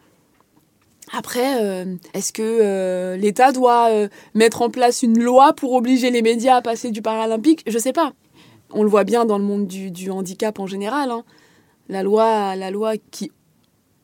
Après, 1.14 1.86
est-ce 2.14 2.32
que 2.32 3.16
l'État 3.16 3.52
doit 3.52 3.90
mettre 4.34 4.62
en 4.62 4.70
place 4.70 5.04
une 5.04 5.22
loi 5.22 5.54
pour 5.54 5.74
obliger 5.74 6.10
les 6.10 6.22
médias 6.22 6.58
à 6.58 6.62
passer 6.62 6.92
du 6.92 7.02
paralympique? 7.02 7.64
Je 7.68 7.78
sais 7.78 7.94
pas. 7.94 8.14
On 8.74 8.84
le 8.84 8.90
voit 8.90 9.04
bien 9.04 9.26
dans 9.26 9.38
le 9.38 9.44
monde 9.44 9.68
du, 9.68 10.10
handicap 10.10 10.60
en 10.60 10.68
général. 10.68 11.12
Hein. 11.12 11.24
La, 11.90 12.04
loi, 12.04 12.56
la 12.56 12.72
loi 12.72 12.94
qui 13.12 13.32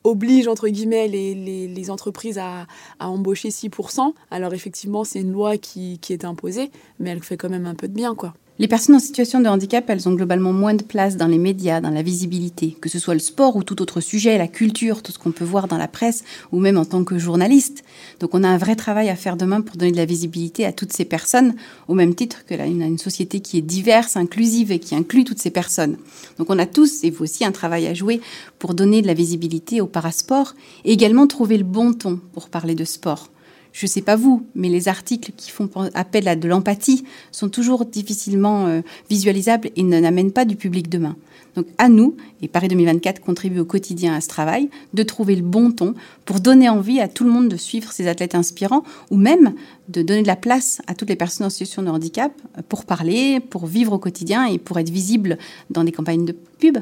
oblige 0.04 0.48
entre 0.48 0.68
guillemets 0.68 1.08
les, 1.08 1.90
entreprises 1.90 2.38
à, 2.38 2.66
à, 2.98 3.08
embaucher 3.08 3.48
6%. 3.48 4.12
Alors 4.30 4.54
effectivement, 4.54 5.04
c'est 5.04 5.20
une 5.20 5.32
loi 5.32 5.56
qui, 5.56 5.98
qui 6.00 6.12
est 6.12 6.24
imposée, 6.24 6.70
mais 6.98 7.10
elle 7.10 7.22
fait 7.22 7.36
quand 7.36 7.50
même 7.50 7.66
un 7.66 7.74
peu 7.74 7.88
de 7.88 7.94
bien, 7.94 8.14
quoi. 8.14 8.34
Les 8.60 8.66
personnes 8.66 8.96
en 8.96 8.98
situation 8.98 9.38
de 9.38 9.46
handicap, 9.46 9.88
elles 9.88 10.08
ont 10.08 10.14
globalement 10.14 10.52
moins 10.52 10.74
de 10.74 10.82
place 10.82 11.16
dans 11.16 11.28
les 11.28 11.38
médias, 11.38 11.80
dans 11.80 11.90
la 11.90 12.02
visibilité, 12.02 12.76
que 12.80 12.88
ce 12.88 12.98
soit 12.98 13.14
le 13.14 13.20
sport 13.20 13.54
ou 13.54 13.62
tout 13.62 13.80
autre 13.80 14.00
sujet, 14.00 14.36
la 14.36 14.48
culture, 14.48 15.00
tout 15.00 15.12
ce 15.12 15.18
qu'on 15.20 15.30
peut 15.30 15.44
voir 15.44 15.68
dans 15.68 15.78
la 15.78 15.86
presse 15.86 16.24
ou 16.50 16.58
même 16.58 16.76
en 16.76 16.84
tant 16.84 17.04
que 17.04 17.18
journaliste. 17.18 17.84
Donc 18.18 18.34
on 18.34 18.42
a 18.42 18.48
un 18.48 18.58
vrai 18.58 18.74
travail 18.74 19.10
à 19.10 19.14
faire 19.14 19.36
demain 19.36 19.60
pour 19.60 19.76
donner 19.76 19.92
de 19.92 19.96
la 19.96 20.06
visibilité 20.06 20.66
à 20.66 20.72
toutes 20.72 20.92
ces 20.92 21.04
personnes, 21.04 21.54
au 21.86 21.94
même 21.94 22.16
titre 22.16 22.44
que 22.46 22.54
là, 22.56 22.66
une, 22.66 22.98
société 22.98 23.38
qui 23.38 23.58
est 23.58 23.62
diverse, 23.62 24.16
inclusive 24.16 24.72
et 24.72 24.80
qui 24.80 24.96
inclut 24.96 25.22
toutes 25.22 25.38
ces 25.38 25.50
personnes. 25.50 25.96
Donc 26.38 26.50
on 26.50 26.58
a 26.58 26.66
tous, 26.66 27.04
et 27.04 27.10
vous 27.10 27.22
aussi, 27.22 27.44
un 27.44 27.52
travail 27.52 27.86
à 27.86 27.94
jouer 27.94 28.20
pour 28.58 28.74
donner 28.74 29.02
de 29.02 29.06
la 29.06 29.14
visibilité 29.14 29.80
au 29.80 29.86
parasport 29.86 30.56
et 30.84 30.90
également 30.90 31.28
trouver 31.28 31.58
le 31.58 31.64
bon 31.64 31.92
ton 31.92 32.18
pour 32.32 32.48
parler 32.48 32.74
de 32.74 32.84
sport 32.84 33.28
je 33.72 33.86
ne 33.86 33.88
sais 33.88 34.02
pas 34.02 34.16
vous, 34.16 34.46
mais 34.54 34.68
les 34.68 34.88
articles 34.88 35.32
qui 35.36 35.50
font 35.50 35.68
appel 35.94 36.28
à 36.28 36.36
de 36.36 36.48
l'empathie 36.48 37.04
sont 37.32 37.48
toujours 37.48 37.84
difficilement 37.84 38.66
euh, 38.66 38.80
visualisables 39.10 39.70
et 39.76 39.82
n'amènent 39.82 40.32
pas 40.32 40.44
du 40.44 40.56
public 40.56 40.88
demain. 40.88 41.16
Donc 41.54 41.66
à 41.78 41.88
nous, 41.88 42.16
et 42.40 42.48
Paris 42.48 42.68
2024 42.68 43.20
contribue 43.20 43.60
au 43.60 43.64
quotidien 43.64 44.14
à 44.14 44.20
ce 44.20 44.28
travail, 44.28 44.70
de 44.94 45.02
trouver 45.02 45.34
le 45.34 45.42
bon 45.42 45.72
ton 45.72 45.94
pour 46.24 46.40
donner 46.40 46.68
envie 46.68 47.00
à 47.00 47.08
tout 47.08 47.24
le 47.24 47.30
monde 47.30 47.48
de 47.48 47.56
suivre 47.56 47.90
ces 47.90 48.06
athlètes 48.06 48.34
inspirants 48.34 48.84
ou 49.10 49.16
même 49.16 49.54
de 49.88 50.02
donner 50.02 50.22
de 50.22 50.28
la 50.28 50.36
place 50.36 50.80
à 50.86 50.94
toutes 50.94 51.08
les 51.08 51.16
personnes 51.16 51.46
en 51.46 51.50
situation 51.50 51.82
de 51.82 51.88
handicap 51.88 52.32
pour 52.68 52.84
parler, 52.84 53.40
pour 53.40 53.66
vivre 53.66 53.92
au 53.92 53.98
quotidien 53.98 54.46
et 54.46 54.58
pour 54.58 54.78
être 54.78 54.90
visibles 54.90 55.38
dans 55.70 55.84
des 55.84 55.92
campagnes 55.92 56.24
de 56.24 56.36
pub 56.58 56.78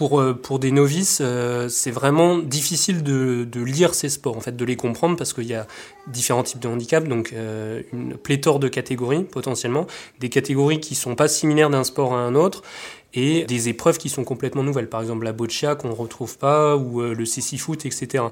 pour, 0.00 0.18
euh, 0.18 0.32
pour 0.32 0.58
des 0.58 0.70
novices, 0.70 1.18
euh, 1.20 1.68
c'est 1.68 1.90
vraiment 1.90 2.38
difficile 2.38 3.02
de, 3.02 3.44
de, 3.44 3.60
lire 3.60 3.92
ces 3.92 4.08
sports, 4.08 4.34
en 4.34 4.40
fait, 4.40 4.56
de 4.56 4.64
les 4.64 4.74
comprendre 4.74 5.14
parce 5.14 5.34
qu'il 5.34 5.44
y 5.44 5.52
a 5.52 5.66
différents 6.06 6.42
types 6.42 6.58
de 6.58 6.68
handicap, 6.68 7.06
donc 7.06 7.34
euh, 7.34 7.82
une 7.92 8.16
pléthore 8.16 8.60
de 8.60 8.68
catégories 8.68 9.24
potentiellement, 9.24 9.86
des 10.18 10.30
catégories 10.30 10.80
qui 10.80 10.94
sont 10.94 11.16
pas 11.16 11.28
similaires 11.28 11.68
d'un 11.68 11.84
sport 11.84 12.14
à 12.14 12.20
un 12.20 12.34
autre 12.34 12.62
et 13.12 13.44
des 13.44 13.68
épreuves 13.68 13.98
qui 13.98 14.08
sont 14.08 14.24
complètement 14.24 14.62
nouvelles, 14.62 14.88
par 14.88 15.02
exemple 15.02 15.26
la 15.26 15.32
boccia 15.34 15.74
qu'on 15.74 15.88
ne 15.88 15.94
retrouve 15.94 16.38
pas 16.38 16.76
ou 16.76 17.02
le 17.02 17.24
cécifoot, 17.26 17.84
etc. 17.84 18.24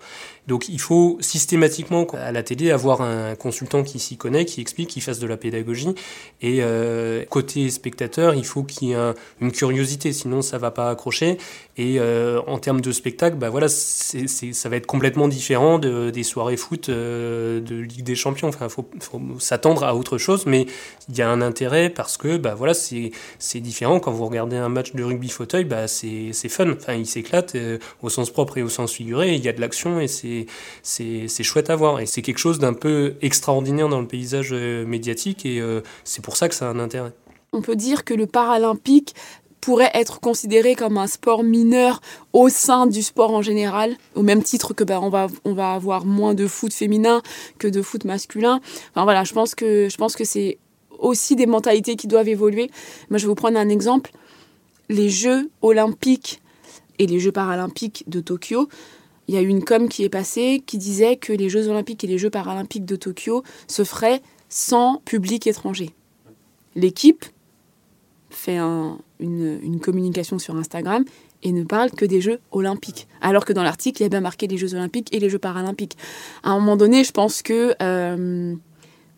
Donc 0.48 0.70
il 0.70 0.80
faut 0.80 1.18
systématiquement 1.20 2.06
à 2.14 2.32
la 2.32 2.42
télé 2.42 2.70
avoir 2.70 3.02
un 3.02 3.34
consultant 3.34 3.82
qui 3.82 3.98
s'y 3.98 4.16
connaît, 4.16 4.46
qui 4.46 4.62
explique, 4.62 4.88
qui 4.88 5.02
fasse 5.02 5.18
de 5.18 5.26
la 5.26 5.36
pédagogie. 5.36 5.94
Et 6.40 6.60
euh, 6.62 7.26
côté 7.26 7.68
spectateur, 7.68 8.34
il 8.34 8.46
faut 8.46 8.62
qu'il 8.62 8.88
y 8.88 8.92
ait 8.92 9.12
une 9.42 9.52
curiosité, 9.52 10.10
sinon 10.14 10.40
ça 10.40 10.56
va 10.56 10.70
pas 10.70 10.88
accrocher. 10.88 11.36
Et 11.76 12.00
euh, 12.00 12.40
en 12.46 12.58
termes 12.58 12.80
de 12.80 12.92
spectacle, 12.92 13.36
bah 13.36 13.50
voilà, 13.50 13.68
ça 13.68 14.68
va 14.70 14.76
être 14.76 14.86
complètement 14.86 15.28
différent 15.28 15.78
de, 15.78 16.08
des 16.08 16.22
soirées 16.22 16.56
foot 16.56 16.88
euh, 16.88 17.60
de 17.60 17.76
Ligue 17.76 18.02
des 18.02 18.16
Champions. 18.16 18.48
Enfin, 18.48 18.70
faut, 18.70 18.88
faut 19.00 19.20
s'attendre 19.38 19.84
à 19.84 19.94
autre 19.94 20.16
chose, 20.16 20.46
mais 20.46 20.66
il 21.10 21.18
y 21.18 21.20
a 21.20 21.28
un 21.28 21.42
intérêt 21.42 21.90
parce 21.90 22.16
que 22.16 22.38
bah 22.38 22.54
voilà, 22.54 22.72
c'est, 22.72 23.12
différent. 23.60 24.00
Quand 24.00 24.12
vous 24.12 24.24
regardez 24.24 24.56
un 24.56 24.70
match 24.70 24.94
de 24.94 25.02
rugby 25.04 25.28
fauteuil, 25.28 25.64
bah 25.64 25.88
c'est, 25.88 26.30
c'est 26.32 26.48
fun. 26.48 26.72
Enfin, 26.72 26.94
il 26.94 27.06
s'éclate 27.06 27.54
au 28.02 28.08
sens 28.08 28.30
propre 28.30 28.56
et 28.56 28.62
au 28.62 28.70
sens 28.70 28.92
figuré. 28.92 29.34
Il 29.34 29.44
y 29.44 29.48
a 29.48 29.52
de 29.52 29.60
l'action 29.60 30.00
et 30.00 30.08
c'est 30.08 30.37
c'est 30.82 31.42
chouette 31.42 31.70
à 31.70 31.76
voir. 31.76 32.00
Et 32.00 32.06
c'est 32.06 32.22
quelque 32.22 32.38
chose 32.38 32.58
d'un 32.58 32.74
peu 32.74 33.14
extraordinaire 33.22 33.88
dans 33.88 34.00
le 34.00 34.06
paysage 34.06 34.50
euh, 34.52 34.84
médiatique 34.86 35.46
et 35.46 35.60
euh, 35.60 35.80
c'est 36.04 36.22
pour 36.22 36.36
ça 36.36 36.48
que 36.48 36.54
ça 36.54 36.68
a 36.68 36.70
un 36.70 36.78
intérêt. 36.78 37.12
On 37.52 37.62
peut 37.62 37.76
dire 37.76 38.04
que 38.04 38.14
le 38.14 38.26
paralympique 38.26 39.14
pourrait 39.60 39.90
être 39.94 40.20
considéré 40.20 40.74
comme 40.74 40.98
un 40.98 41.06
sport 41.06 41.42
mineur 41.42 42.00
au 42.32 42.48
sein 42.48 42.86
du 42.86 43.02
sport 43.02 43.32
en 43.32 43.42
général, 43.42 43.96
au 44.14 44.22
même 44.22 44.42
titre 44.42 44.72
que 44.74 44.84
ben, 44.84 45.00
on, 45.02 45.08
va, 45.08 45.26
on 45.44 45.52
va 45.52 45.72
avoir 45.72 46.04
moins 46.04 46.34
de 46.34 46.46
foot 46.46 46.72
féminin 46.72 47.22
que 47.58 47.68
de 47.68 47.82
foot 47.82 48.04
masculin. 48.04 48.60
Enfin 48.90 49.04
voilà, 49.04 49.24
je 49.24 49.32
pense 49.32 49.54
que, 49.54 49.88
je 49.90 49.96
pense 49.96 50.16
que 50.16 50.24
c'est 50.24 50.58
aussi 50.98 51.36
des 51.36 51.46
mentalités 51.46 51.96
qui 51.96 52.06
doivent 52.06 52.28
évoluer. 52.28 52.70
Moi, 53.10 53.18
je 53.18 53.24
vais 53.24 53.28
vous 53.28 53.34
prendre 53.34 53.58
un 53.58 53.68
exemple. 53.68 54.10
Les 54.88 55.10
Jeux 55.10 55.50
olympiques 55.62 56.40
et 56.98 57.06
les 57.06 57.20
Jeux 57.20 57.32
paralympiques 57.32 58.04
de 58.08 58.20
Tokyo 58.20 58.68
il 59.28 59.34
y 59.34 59.38
a 59.38 59.42
eu 59.42 59.48
une 59.48 59.62
com 59.62 59.88
qui 59.88 60.04
est 60.04 60.08
passée 60.08 60.62
qui 60.64 60.78
disait 60.78 61.16
que 61.16 61.34
les 61.34 61.50
Jeux 61.50 61.68
olympiques 61.68 62.02
et 62.02 62.06
les 62.06 62.18
Jeux 62.18 62.30
paralympiques 62.30 62.86
de 62.86 62.96
Tokyo 62.96 63.44
se 63.68 63.84
feraient 63.84 64.22
sans 64.48 65.02
public 65.04 65.46
étranger. 65.46 65.90
L'équipe 66.74 67.26
fait 68.30 68.58
une, 68.58 69.80
communication 69.82 70.38
sur 70.38 70.56
Instagram 70.56 71.04
et 71.42 71.52
ne 71.52 71.64
parle 71.64 71.90
que 71.90 72.06
des 72.06 72.22
Jeux 72.22 72.40
olympiques. 72.52 73.06
Alors 73.20 73.44
que 73.44 73.52
dans 73.52 73.62
l'article, 73.62 74.00
il 74.00 74.04
y 74.04 74.06
a 74.06 74.08
bien 74.08 74.20
marqué 74.20 74.46
les 74.46 74.56
Jeux 74.56 74.74
olympiques 74.74 75.14
et 75.14 75.20
les 75.20 75.28
Jeux 75.28 75.38
paralympiques. 75.38 75.96
À 76.42 76.50
un 76.50 76.58
moment 76.58 76.76
donné, 76.76 77.04
je 77.04 77.12
pense 77.12 77.42
que 77.42 77.74
euh, 77.82 78.54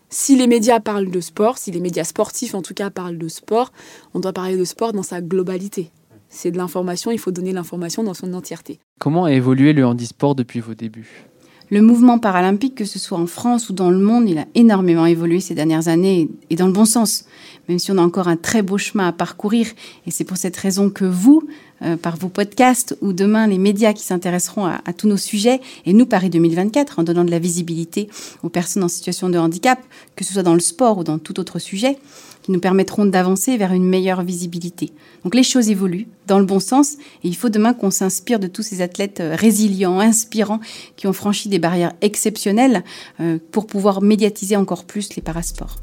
si 0.08 0.36
les 0.36 0.48
médias 0.48 0.80
parlent 0.80 1.10
de 1.10 1.20
sport, 1.20 1.56
si 1.56 1.70
les 1.70 1.80
médias 1.80 2.04
sportifs 2.04 2.54
en 2.54 2.62
tout 2.62 2.74
cas 2.74 2.90
parlent 2.90 3.18
de 3.18 3.28
sport, 3.28 3.72
on 4.14 4.20
doit 4.20 4.32
parler 4.32 4.56
de 4.56 4.64
sport 4.64 4.92
dans 4.92 5.04
sa 5.04 5.20
globalité 5.20 5.92
c'est 6.30 6.50
de 6.50 6.56
l'information, 6.56 7.10
il 7.10 7.18
faut 7.18 7.32
donner 7.32 7.52
l'information 7.52 8.02
dans 8.02 8.14
son 8.14 8.32
entièreté. 8.32 8.78
Comment 8.98 9.24
a 9.24 9.32
évolué 9.32 9.72
le 9.72 9.84
handisport 9.84 10.34
depuis 10.34 10.60
vos 10.60 10.74
débuts? 10.74 11.26
Le 11.70 11.82
mouvement 11.82 12.18
paralympique, 12.18 12.74
que 12.74 12.84
ce 12.84 12.98
soit 12.98 13.18
en 13.18 13.26
France 13.26 13.68
ou 13.68 13.72
dans 13.72 13.90
le 13.90 13.98
monde, 13.98 14.28
il 14.28 14.38
a 14.38 14.46
énormément 14.56 15.06
évolué 15.06 15.38
ces 15.38 15.54
dernières 15.54 15.86
années 15.86 16.28
et 16.50 16.56
dans 16.56 16.66
le 16.66 16.72
bon 16.72 16.84
sens, 16.84 17.26
même 17.68 17.78
si 17.78 17.92
on 17.92 17.98
a 17.98 18.02
encore 18.02 18.26
un 18.26 18.36
très 18.36 18.62
beau 18.62 18.76
chemin 18.76 19.06
à 19.06 19.12
parcourir. 19.12 19.68
Et 20.04 20.10
c'est 20.10 20.24
pour 20.24 20.36
cette 20.36 20.56
raison 20.56 20.90
que 20.90 21.04
vous, 21.04 21.44
euh, 21.82 21.96
par 21.96 22.16
vos 22.16 22.28
podcasts 22.28 22.98
ou 23.02 23.12
demain 23.12 23.46
les 23.46 23.58
médias 23.58 23.92
qui 23.92 24.02
s'intéresseront 24.02 24.64
à, 24.64 24.80
à, 24.84 24.92
tous 24.92 25.06
nos 25.06 25.16
sujets, 25.16 25.60
et 25.86 25.92
nous, 25.92 26.06
Paris 26.06 26.28
2024, 26.28 26.98
en 26.98 27.04
donnant 27.04 27.24
de 27.24 27.30
la 27.30 27.38
visibilité 27.38 28.08
aux 28.42 28.48
personnes 28.48 28.82
en 28.82 28.88
situation 28.88 29.30
de 29.30 29.38
handicap, 29.38 29.78
que 30.16 30.24
ce 30.24 30.32
soit 30.32 30.42
dans 30.42 30.54
le 30.54 30.60
sport 30.60 30.98
ou 30.98 31.04
dans 31.04 31.20
tout 31.20 31.38
autre 31.38 31.60
sujet, 31.60 31.98
qui 32.42 32.53
nous 32.53 32.61
permettront 32.61 33.07
d'avancer 33.07 33.57
vers 33.57 33.72
une 33.72 33.85
meilleure 33.85 34.22
visibilité. 34.22 34.92
Donc 35.24 35.35
les 35.35 35.42
choses 35.42 35.70
évoluent 35.70 36.09
dans 36.26 36.38
le 36.38 36.44
bon 36.44 36.61
sens 36.61 36.94
et 37.22 37.29
il 37.29 37.37
faut 37.37 37.48
demain 37.48 37.74
qu'on 37.74 37.90
s'inspire 37.90 38.38
de 38.38 38.46
tous 38.46 38.62
ces 38.62 38.83
athlètes 38.83 39.20
euh, 39.20 39.37
résilients, 39.37 40.00
inspirants, 40.00 40.61
qui 40.96 41.07
ont 41.07 41.12
franchi 41.12 41.48
des 41.48 41.59
barrières 41.59 41.92
exceptionnelles 42.00 42.85
euh, 43.20 43.38
pour 43.50 43.66
pouvoir 43.66 44.03
médiatiser 44.03 44.57
encore 44.57 44.85
plus 44.85 45.14
les 45.16 45.22
parasports. 45.22 45.76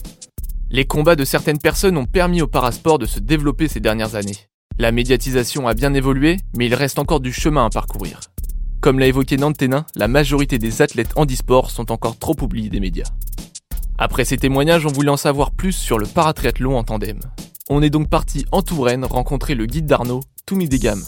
Les 0.70 0.86
combats 0.86 1.16
de 1.16 1.26
certaines 1.26 1.60
personnes 1.60 1.98
ont 1.98 2.06
permis 2.06 2.42
au 2.42 2.48
parasport 2.48 3.00
de 3.00 3.06
se 3.06 3.20
développer 3.20 3.68
ces 3.68 3.80
dernières 3.80 4.16
années. 4.16 4.38
La 4.80 4.92
médiatisation 4.92 5.68
a 5.68 5.74
bien 5.74 5.94
évolué, 5.94 6.38
mais 6.56 6.68
il 6.68 6.76
reste 6.76 7.00
encore 7.00 7.20
du 7.20 7.34
chemin 7.34 7.66
à 7.66 7.70
parcourir. 7.70 8.20
Comme 8.80 9.00
l'a 9.00 9.08
évoqué 9.08 9.38
Nanténin, 9.38 9.86
la 9.96 10.08
majorité 10.08 10.60
des 10.60 10.82
athlètes 10.82 11.14
handisport 11.16 11.72
sont 11.72 11.92
encore 11.92 12.20
trop 12.20 12.36
oubliés 12.42 12.70
des 12.70 12.80
médias. 12.80 13.10
Après 14.00 14.26
ces 14.26 14.38
témoignages, 14.38 14.86
on 14.86 14.92
voulait 14.92 15.10
en 15.10 15.18
savoir 15.18 15.50
plus 15.50 15.72
sur 15.72 15.98
le 15.98 16.06
paratriathlon 16.06 16.78
en 16.78 16.84
tandem. 16.84 17.20
On 17.68 17.82
est 17.82 17.90
donc 17.90 18.10
parti 18.10 18.46
en 18.52 18.62
Touraine 18.62 19.04
rencontrer 19.04 19.56
le 19.56 19.66
guide 19.66 19.88
d'Arnaud, 19.88 20.22
Toumi 20.46 20.70
Degam. 20.70 21.02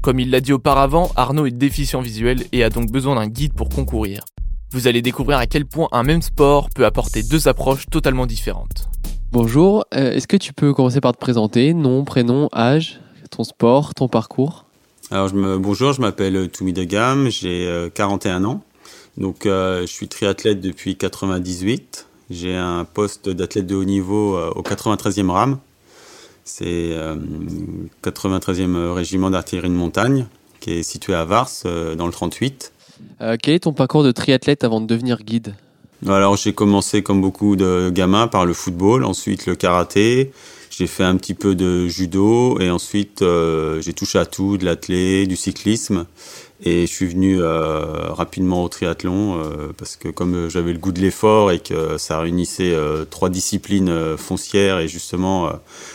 Comme 0.00 0.20
il 0.20 0.30
l'a 0.30 0.40
dit 0.40 0.52
auparavant, 0.52 1.10
Arnaud 1.16 1.46
est 1.46 1.50
déficient 1.50 2.00
visuel 2.00 2.44
et 2.52 2.62
a 2.62 2.70
donc 2.70 2.92
besoin 2.92 3.16
d'un 3.16 3.26
guide 3.26 3.52
pour 3.52 3.68
concourir. 3.68 4.24
Vous 4.70 4.86
allez 4.86 5.02
découvrir 5.02 5.38
à 5.38 5.48
quel 5.48 5.66
point 5.66 5.88
un 5.90 6.04
même 6.04 6.22
sport 6.22 6.70
peut 6.70 6.86
apporter 6.86 7.24
deux 7.24 7.48
approches 7.48 7.86
totalement 7.90 8.26
différentes. 8.26 8.88
Bonjour, 9.32 9.84
euh, 9.94 10.12
est-ce 10.12 10.28
que 10.28 10.36
tu 10.36 10.52
peux 10.52 10.72
commencer 10.72 11.00
par 11.00 11.12
te 11.12 11.18
présenter, 11.18 11.74
nom, 11.74 12.04
prénom, 12.04 12.48
âge, 12.54 13.00
ton 13.32 13.42
sport, 13.42 13.92
ton 13.94 14.06
parcours? 14.06 14.66
Alors 15.10 15.26
je 15.26 15.34
me, 15.34 15.58
bonjour, 15.58 15.92
je 15.92 16.00
m'appelle 16.00 16.48
Toumi 16.48 16.72
Degam, 16.72 17.28
j'ai 17.28 17.90
41 17.92 18.44
euh, 18.44 18.46
ans. 18.46 18.62
Donc 19.18 19.46
euh, 19.46 19.80
je 19.80 19.86
suis 19.86 20.06
triathlète 20.06 20.60
depuis 20.60 20.96
98. 20.96 22.06
J'ai 22.30 22.54
un 22.54 22.84
poste 22.84 23.28
d'athlète 23.28 23.66
de 23.66 23.74
haut 23.74 23.84
niveau 23.84 24.36
euh, 24.36 24.50
au 24.54 24.62
93e 24.62 25.30
RAM. 25.30 25.58
C'est 26.44 26.90
le 26.94 27.88
93e 28.02 28.92
régiment 28.92 29.30
d'artillerie 29.30 29.68
de 29.68 29.74
montagne 29.74 30.26
qui 30.60 30.72
est 30.72 30.82
situé 30.82 31.14
à 31.14 31.24
Vars 31.24 31.50
euh, 31.66 31.94
dans 31.96 32.06
le 32.06 32.12
38. 32.12 32.72
Euh, 33.20 33.36
quel 33.40 33.54
est 33.54 33.60
ton 33.60 33.72
parcours 33.72 34.04
de 34.04 34.12
triathlète 34.12 34.62
avant 34.62 34.80
de 34.80 34.86
devenir 34.86 35.22
guide? 35.22 35.54
Alors 36.06 36.36
j'ai 36.36 36.52
commencé 36.52 37.02
comme 37.02 37.20
beaucoup 37.20 37.56
de 37.56 37.90
gamins 37.92 38.26
par 38.26 38.46
le 38.46 38.54
football, 38.54 39.04
ensuite 39.04 39.46
le 39.46 39.54
karaté, 39.54 40.32
j'ai 40.70 40.86
fait 40.86 41.04
un 41.04 41.16
petit 41.16 41.34
peu 41.34 41.54
de 41.54 41.88
judo 41.88 42.58
et 42.58 42.70
ensuite 42.70 43.22
j'ai 43.80 43.92
touché 43.92 44.18
à 44.18 44.24
tout, 44.24 44.56
de 44.56 44.64
l'athlé, 44.64 45.26
du 45.26 45.36
cyclisme 45.36 46.06
et 46.62 46.82
je 46.86 46.92
suis 46.92 47.06
venu 47.06 47.40
euh, 47.40 48.12
rapidement 48.12 48.62
au 48.62 48.68
triathlon 48.68 49.38
euh, 49.38 49.72
parce 49.76 49.96
que 49.96 50.08
comme 50.08 50.48
j'avais 50.48 50.72
le 50.72 50.78
goût 50.78 50.92
de 50.92 51.00
l'effort 51.00 51.50
et 51.50 51.58
que 51.58 51.96
ça 51.98 52.20
réunissait 52.20 52.74
euh, 52.74 53.04
trois 53.04 53.30
disciplines 53.30 54.16
foncières 54.16 54.78
et 54.78 54.88
justement 54.88 55.50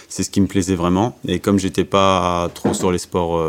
c'est 0.10 0.23
ce 0.23 0.30
qui 0.30 0.41
me 0.41 0.47
plaisait 0.47 0.75
vraiment. 0.75 1.17
Et 1.28 1.39
comme 1.39 1.60
j'étais 1.60 1.86
pas 1.86 2.49
trop 2.54 2.73
sur 2.73 2.91
les 2.91 2.97
sports 2.97 3.43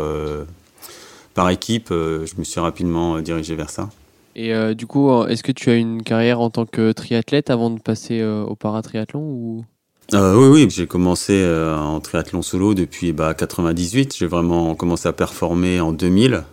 par 1.33 1.49
équipe, 1.49 1.89
je 1.89 2.33
me 2.37 2.43
suis 2.43 2.59
rapidement 2.59 3.19
dirigé 3.19 3.55
vers 3.55 3.69
ça. 3.69 3.89
Et 4.35 4.75
du 4.75 4.85
coup, 4.85 5.23
est-ce 5.25 5.41
que 5.41 5.51
tu 5.51 5.71
as 5.71 5.75
une 5.75 6.03
carrière 6.03 6.39
en 6.39 6.49
tant 6.49 6.65
que 6.65 6.91
triathlète 6.91 7.49
avant 7.49 7.71
de 7.71 7.79
passer 7.79 8.23
au 8.23 8.55
paratriathlon 8.55 9.21
ou? 9.21 9.65
Euh, 10.13 10.35
oui, 10.37 10.47
oui, 10.47 10.69
j'ai 10.69 10.87
commencé 10.87 11.33
euh, 11.33 11.75
en 11.75 11.99
triathlon 11.99 12.41
solo 12.41 12.73
depuis 12.73 13.11
bah, 13.11 13.33
98. 13.33 14.15
J'ai 14.17 14.27
vraiment 14.27 14.73
commencé 14.73 15.09
à 15.09 15.13
performer 15.13 15.81
en 15.81 15.91
2000. 15.91 16.43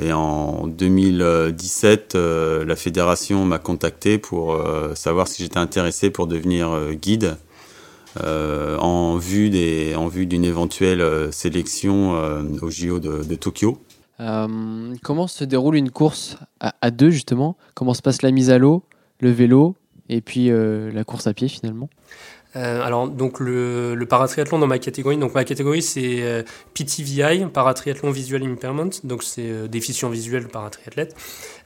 Et 0.00 0.12
en 0.12 0.66
2017, 0.66 2.14
euh, 2.14 2.64
la 2.64 2.76
fédération 2.76 3.44
m'a 3.44 3.58
contacté 3.58 4.18
pour 4.18 4.54
euh, 4.54 4.94
savoir 4.94 5.28
si 5.28 5.42
j'étais 5.42 5.58
intéressé 5.58 6.10
pour 6.10 6.26
devenir 6.26 6.70
euh, 6.70 6.92
guide 6.92 7.36
en 8.18 9.16
vue 9.16 9.48
des, 9.48 9.94
en 9.94 10.06
vue 10.06 10.26
d'une 10.26 10.44
éventuelle 10.44 11.32
sélection 11.32 12.12
au 12.60 12.68
JO 12.68 13.00
de, 13.00 13.34
Tokyo. 13.34 13.78
Comment 14.18 15.26
se 15.26 15.44
déroule 15.44 15.76
une 15.76 15.90
course 15.90 16.36
à, 16.60 16.90
deux 16.90 17.08
justement? 17.08 17.56
Comment 17.72 17.94
se 17.94 18.02
passe 18.02 18.20
la 18.20 18.30
mise 18.30 18.50
à 18.50 18.58
l'eau, 18.58 18.82
le 19.20 19.30
vélo 19.30 19.76
et 20.10 20.20
puis 20.20 20.50
la 20.50 21.04
course 21.04 21.26
à 21.26 21.32
pied 21.32 21.48
finalement? 21.48 21.88
Euh, 22.54 22.82
alors 22.82 23.08
donc 23.08 23.40
le, 23.40 23.94
le 23.94 24.06
paratriathlon 24.06 24.58
dans 24.58 24.66
ma 24.66 24.78
catégorie, 24.78 25.16
donc 25.16 25.34
ma 25.34 25.44
catégorie 25.44 25.82
c'est 25.82 26.22
euh, 26.22 26.42
PTVI, 26.74 27.46
paratriathlon 27.52 28.10
visual 28.10 28.42
impairment, 28.42 28.90
donc 29.04 29.22
c'est 29.22 29.50
euh, 29.50 29.68
déficient 29.68 30.10
visuel 30.10 30.48
paratriathlète. 30.48 31.16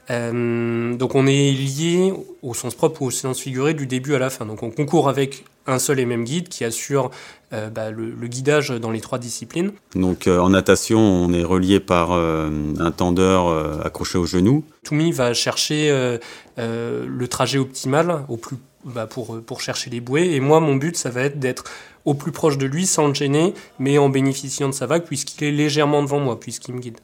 Euh, 0.09 0.95
donc 0.95 1.15
on 1.15 1.27
est 1.27 1.51
lié 1.51 2.13
au 2.41 2.53
sens 2.53 2.75
propre 2.75 3.01
ou 3.01 3.07
au 3.07 3.11
sens 3.11 3.39
figuré 3.39 3.73
du 3.73 3.87
début 3.87 4.15
à 4.15 4.19
la 4.19 4.29
fin. 4.29 4.45
Donc 4.45 4.63
on 4.63 4.71
concourt 4.71 5.09
avec 5.09 5.43
un 5.65 5.79
seul 5.79 5.99
et 5.99 6.05
même 6.05 6.23
guide 6.23 6.47
qui 6.47 6.63
assure 6.63 7.11
euh, 7.51 7.69
bah, 7.69 7.91
le, 7.91 8.11
le 8.11 8.27
guidage 8.27 8.69
dans 8.69 8.91
les 8.91 9.01
trois 9.01 9.19
disciplines. 9.19 9.73
Donc 9.95 10.27
euh, 10.27 10.39
en 10.39 10.49
natation, 10.51 10.99
on 10.99 11.33
est 11.33 11.43
relié 11.43 11.81
par 11.81 12.13
euh, 12.13 12.49
un 12.79 12.91
tendeur 12.91 13.85
accroché 13.85 14.17
au 14.17 14.25
genou. 14.25 14.63
Toumi 14.83 15.11
va 15.11 15.33
chercher 15.33 16.17
le 16.57 17.27
trajet 17.27 17.59
optimal 17.59 18.23
au 18.29 18.37
plus, 18.37 18.55
bah, 18.87 19.07
pour, 19.07 19.41
pour 19.41 19.61
chercher 19.61 19.89
les 19.89 19.99
bouées. 20.01 20.33
Et 20.33 20.39
moi, 20.39 20.59
mon 20.59 20.75
but, 20.75 20.97
ça 20.97 21.09
va 21.09 21.21
être 21.21 21.39
d'être 21.39 21.65
au 22.05 22.13
plus 22.13 22.31
proche 22.31 22.57
de 22.57 22.65
lui 22.65 22.87
sans 22.87 23.07
le 23.07 23.13
gêner, 23.13 23.53
mais 23.79 23.97
en 23.97 24.09
bénéficiant 24.09 24.69
de 24.69 24.73
sa 24.73 24.85
vague, 24.85 25.03
puisqu'il 25.03 25.43
est 25.43 25.51
légèrement 25.51 26.01
devant 26.01 26.19
moi, 26.19 26.39
puisqu'il 26.39 26.73
me 26.73 26.79
guide. 26.79 26.97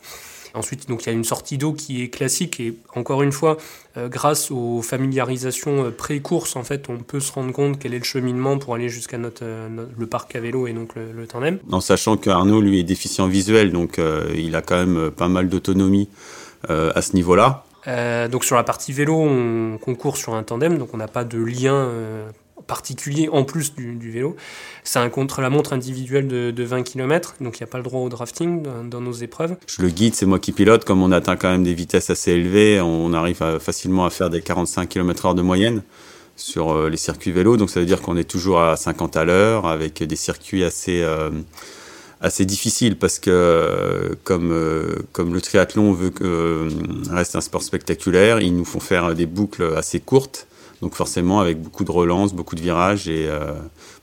Ensuite, 0.55 0.87
donc, 0.87 1.03
il 1.03 1.07
y 1.07 1.09
a 1.09 1.13
une 1.13 1.23
sortie 1.23 1.57
d'eau 1.57 1.73
qui 1.73 2.03
est 2.03 2.09
classique 2.09 2.59
et 2.59 2.75
encore 2.93 3.23
une 3.23 3.31
fois, 3.31 3.57
euh, 3.97 4.07
grâce 4.07 4.51
aux 4.51 4.83
familiarisations 4.83 5.85
euh, 5.85 5.89
pré-course, 5.89 6.55
en 6.55 6.63
fait, 6.63 6.89
on 6.89 6.97
peut 6.97 7.19
se 7.19 7.31
rendre 7.31 7.51
compte 7.51 7.79
quel 7.79 7.95
est 7.95 7.97
le 7.97 8.03
cheminement 8.03 8.59
pour 8.59 8.75
aller 8.75 8.87
jusqu'à 8.87 9.17
notre, 9.17 9.41
euh, 9.43 9.67
le 9.97 10.05
parc 10.05 10.35
à 10.35 10.39
vélo 10.39 10.67
et 10.67 10.73
donc 10.73 10.93
le, 10.93 11.11
le 11.11 11.25
tandem. 11.25 11.57
En 11.71 11.81
sachant 11.81 12.17
que 12.17 12.29
Arnaud, 12.29 12.61
lui, 12.61 12.79
est 12.79 12.83
déficient 12.83 13.27
visuel, 13.27 13.71
donc 13.71 13.97
euh, 13.97 14.31
il 14.35 14.55
a 14.55 14.61
quand 14.61 14.77
même 14.77 14.97
euh, 14.97 15.09
pas 15.09 15.27
mal 15.27 15.49
d'autonomie 15.49 16.07
euh, 16.69 16.91
à 16.93 17.01
ce 17.01 17.15
niveau-là. 17.15 17.65
Euh, 17.87 18.27
donc 18.27 18.43
sur 18.43 18.55
la 18.55 18.63
partie 18.63 18.93
vélo, 18.93 19.15
on 19.15 19.77
concourt 19.77 20.17
sur 20.17 20.33
un 20.33 20.43
tandem, 20.43 20.77
donc 20.77 20.93
on 20.93 20.97
n'a 20.97 21.07
pas 21.07 21.23
de 21.23 21.37
lien 21.37 21.73
euh, 21.73 22.29
particulier 22.65 23.29
en 23.31 23.43
plus 23.43 23.75
du, 23.75 24.11
vélo. 24.11 24.35
C'est 24.83 24.99
un 24.99 25.09
contre-la-montre 25.09 25.73
individuel 25.73 26.27
de, 26.27 26.51
de 26.51 26.63
20 26.63 26.83
km, 26.83 27.35
donc 27.41 27.59
il 27.59 27.63
n'y 27.63 27.67
a 27.67 27.71
pas 27.71 27.77
le 27.77 27.83
droit 27.83 27.99
au 27.99 28.09
drafting 28.09 28.63
dans, 28.89 29.01
nos 29.01 29.11
épreuves. 29.11 29.55
Je 29.67 29.81
le 29.81 29.89
guide, 29.89 30.15
c'est 30.15 30.25
moi 30.25 30.39
qui 30.39 30.51
pilote. 30.51 30.85
Comme 30.85 31.03
on 31.03 31.11
atteint 31.11 31.35
quand 31.35 31.49
même 31.49 31.63
des 31.63 31.73
vitesses 31.73 32.09
assez 32.09 32.31
élevées, 32.31 32.79
on 32.81 33.13
arrive 33.13 33.59
facilement 33.59 34.05
à 34.05 34.09
faire 34.09 34.29
des 34.29 34.41
45 34.41 34.87
km/h 34.87 35.35
de 35.35 35.41
moyenne 35.41 35.83
sur 36.35 36.71
euh, 36.71 36.89
les 36.89 36.97
circuits 36.97 37.31
vélo. 37.31 37.57
Donc 37.57 37.69
ça 37.69 37.79
veut 37.79 37.85
dire 37.85 38.01
qu'on 38.01 38.17
est 38.17 38.23
toujours 38.23 38.61
à 38.61 38.77
50 38.77 39.17
à 39.17 39.25
l'heure 39.25 39.67
avec 39.67 40.01
des 40.01 40.15
circuits 40.15 40.63
assez 40.63 41.05
assez 42.23 42.45
difficiles 42.45 42.97
parce 42.97 43.19
que 43.19 43.29
euh, 43.29 44.15
comme 44.23 44.51
euh, 44.51 44.95
comme 45.11 45.33
le 45.33 45.41
triathlon 45.41 45.91
veut 45.91 46.09
que 46.09 46.23
euh, 46.23 46.69
reste 47.11 47.35
un 47.35 47.41
sport 47.41 47.61
spectaculaire, 47.61 48.39
ils 48.39 48.55
nous 48.55 48.65
font 48.65 48.79
faire 48.79 49.13
des 49.13 49.27
boucles 49.27 49.73
assez 49.75 49.99
courtes. 49.99 50.47
Donc 50.81 50.95
forcément 50.95 51.39
avec 51.39 51.61
beaucoup 51.61 51.85
de 51.85 51.91
relances, 51.91 52.33
beaucoup 52.33 52.55
de 52.55 52.61
virages 52.61 53.07
et 53.07 53.29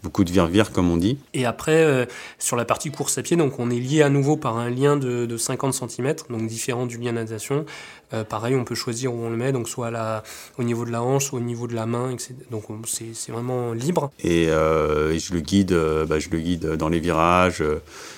beaucoup 0.02 0.24
de 0.24 0.30
vire-vire 0.30 0.72
comme 0.72 0.90
on 0.90 0.96
dit. 0.96 1.18
Et 1.34 1.44
après, 1.44 2.08
sur 2.38 2.56
la 2.56 2.64
partie 2.64 2.90
course 2.90 3.18
à 3.18 3.22
pied, 3.22 3.36
donc 3.36 3.58
on 3.58 3.68
est 3.70 3.78
lié 3.78 4.00
à 4.00 4.08
nouveau 4.08 4.38
par 4.38 4.56
un 4.56 4.70
lien 4.70 4.96
de, 4.96 5.26
de 5.26 5.36
50 5.36 5.74
cm, 5.74 6.14
donc 6.30 6.46
différent 6.46 6.86
du 6.86 6.96
lien 6.96 7.12
natation. 7.12 7.66
Euh, 8.12 8.24
pareil, 8.24 8.56
on 8.56 8.64
peut 8.64 8.74
choisir 8.74 9.14
où 9.14 9.18
on 9.22 9.30
le 9.30 9.36
met, 9.36 9.52
donc 9.52 9.68
soit 9.68 9.86
à 9.88 9.90
la, 9.90 10.22
au 10.58 10.62
niveau 10.64 10.84
de 10.84 10.90
la 10.90 11.02
hanche, 11.02 11.26
soit 11.26 11.38
au 11.38 11.42
niveau 11.42 11.66
de 11.66 11.74
la 11.74 11.86
main, 11.86 12.10
etc. 12.10 12.34
Donc 12.50 12.68
on- 12.70 12.80
c'est 12.84 13.30
vraiment 13.32 13.72
libre. 13.72 14.10
et, 14.22 14.48
euh, 14.48 15.16
je 15.18 15.32
le 15.34 15.40
guide 15.40 15.72
euh, 15.72 16.04
bah, 16.06 16.18
je 16.18 16.28
le 16.30 16.38
guide 16.40 16.66
dans 16.76 16.88
les 16.88 16.98
virages 17.00 17.62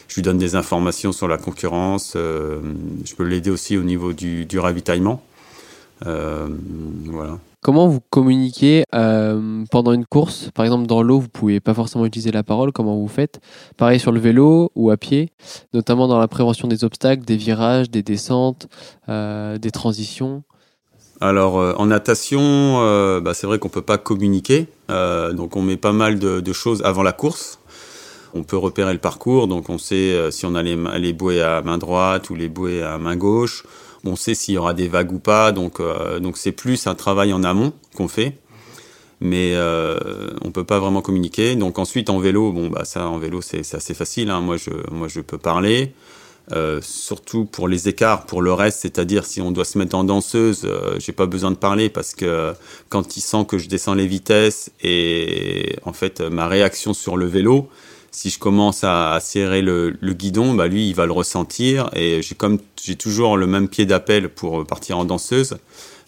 je 0.08 0.14
lui 0.14 0.22
donne 0.22 0.38
des 0.38 0.54
informations 0.56 1.12
sur 1.12 1.28
la 1.28 1.36
concurrence 1.38 2.12
je 2.14 3.14
peux 3.16 3.24
l'aider 3.24 3.50
aussi 3.50 3.76
au 3.76 3.82
niveau 3.82 4.12
du, 4.12 4.44
du 4.46 4.58
ravitaillement 4.58 5.22
voilà 6.00 7.38
Comment 7.62 7.86
vous 7.86 8.00
communiquez 8.10 8.82
euh, 8.92 9.64
pendant 9.70 9.92
une 9.92 10.04
course? 10.04 10.50
Par 10.52 10.64
exemple, 10.64 10.88
dans 10.88 11.00
l'eau, 11.00 11.20
vous 11.20 11.28
pouvez 11.28 11.60
pas 11.60 11.74
forcément 11.74 12.04
utiliser 12.04 12.32
la 12.32 12.42
parole. 12.42 12.72
Comment 12.72 12.96
vous 12.96 13.06
faites? 13.06 13.40
Pareil 13.76 14.00
sur 14.00 14.10
le 14.10 14.18
vélo 14.18 14.72
ou 14.74 14.90
à 14.90 14.96
pied, 14.96 15.30
notamment 15.72 16.08
dans 16.08 16.18
la 16.18 16.26
prévention 16.26 16.66
des 16.66 16.82
obstacles, 16.82 17.24
des 17.24 17.36
virages, 17.36 17.88
des 17.88 18.02
descentes, 18.02 18.66
euh, 19.08 19.58
des 19.58 19.70
transitions. 19.70 20.42
Alors 21.20 21.60
euh, 21.60 21.72
en 21.76 21.86
natation, 21.86 22.80
bah, 23.20 23.32
c'est 23.32 23.46
vrai 23.46 23.60
qu'on 23.60 23.68
peut 23.68 23.80
pas 23.80 23.98
communiquer, 23.98 24.66
donc 24.88 25.54
on 25.54 25.62
met 25.62 25.76
pas 25.76 25.92
mal 25.92 26.18
de, 26.18 26.52
choses 26.52 26.82
avant 26.82 27.04
la 27.04 27.12
course. 27.12 27.60
On 28.34 28.42
peut 28.42 28.56
repérer 28.56 28.92
le 28.92 28.98
parcours, 28.98 29.46
donc 29.46 29.70
on 29.70 29.78
sait 29.78 30.32
si 30.32 30.46
on 30.46 30.56
a 30.56 30.64
les, 30.64 30.76
les 30.98 31.12
bouées 31.12 31.42
à 31.42 31.62
main 31.62 31.78
droite 31.78 32.28
ou 32.28 32.34
les 32.34 32.48
bouées 32.48 32.82
à 32.82 32.98
main 32.98 33.14
gauche. 33.14 33.62
On 34.04 34.16
sait 34.16 34.34
s'il 34.34 34.54
y 34.54 34.58
aura 34.58 34.74
des 34.74 34.88
vagues 34.88 35.12
ou 35.12 35.18
pas, 35.18 35.52
donc 35.52 35.78
euh, 35.80 36.18
donc 36.18 36.36
c'est 36.36 36.52
plus 36.52 36.86
un 36.86 36.94
travail 36.94 37.32
en 37.32 37.44
amont 37.44 37.72
qu'on 37.96 38.08
fait, 38.08 38.36
mais 39.20 39.52
euh, 39.54 39.96
on 40.44 40.50
peut 40.50 40.64
pas 40.64 40.80
vraiment 40.80 41.02
communiquer. 41.02 41.54
Donc 41.54 41.78
ensuite 41.78 42.10
en 42.10 42.18
vélo, 42.18 42.52
bon 42.52 42.68
bah 42.68 42.82
en 42.96 43.18
vélo 43.18 43.40
c'est 43.40 43.60
assez 43.74 43.94
facile. 43.94 44.30
hein. 44.30 44.40
Moi 44.40 44.56
je 44.56 44.70
moi 44.90 45.08
je 45.08 45.20
peux 45.20 45.38
parler. 45.38 45.92
Euh, 46.50 46.80
surtout 46.82 47.44
pour 47.44 47.68
les 47.68 47.88
écarts, 47.88 48.26
pour 48.26 48.42
le 48.42 48.52
reste, 48.52 48.80
c'est-à-dire 48.80 49.24
si 49.24 49.40
on 49.40 49.52
doit 49.52 49.64
se 49.64 49.78
mettre 49.78 49.94
en 49.94 50.02
danseuse, 50.02 50.62
euh, 50.64 50.96
j'ai 50.98 51.12
pas 51.12 51.26
besoin 51.26 51.52
de 51.52 51.56
parler 51.56 51.88
parce 51.88 52.14
que 52.14 52.52
quand 52.88 53.16
il 53.16 53.20
sent 53.20 53.44
que 53.46 53.58
je 53.58 53.68
descends 53.68 53.94
les 53.94 54.08
vitesses 54.08 54.72
et 54.82 55.76
en 55.84 55.92
fait 55.92 56.20
ma 56.20 56.48
réaction 56.48 56.94
sur 56.94 57.16
le 57.16 57.26
vélo, 57.26 57.68
si 58.12 58.30
je 58.30 58.38
commence 58.38 58.84
à, 58.84 59.18
serrer 59.20 59.62
le, 59.62 59.96
guidon, 60.12 60.54
bah 60.54 60.68
lui 60.68 60.88
il 60.88 60.94
va 60.94 61.06
le 61.06 61.12
ressentir 61.12 61.90
et 61.94 62.20
j'ai 62.22 62.96
toujours 62.96 63.36
le 63.36 63.46
même 63.46 63.68
pied 63.68 63.86
d'appel 63.86 64.28
pour 64.28 64.64
partir 64.66 64.98
en 64.98 65.04
danseuse. 65.04 65.56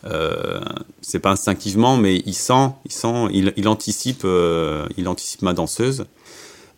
Euh, 0.06 0.60
c'est 1.00 1.18
pas 1.18 1.30
instinctivement, 1.30 1.96
mais 1.96 2.22
il 2.26 2.34
sent, 2.34 2.70
il 2.84 2.92
sent, 2.92 3.28
il, 3.32 3.68
anticipe, 3.68 4.22
euh, 4.24 4.86
il 4.96 5.08
anticipe 5.08 5.42
ma 5.42 5.54
danseuse. 5.54 6.04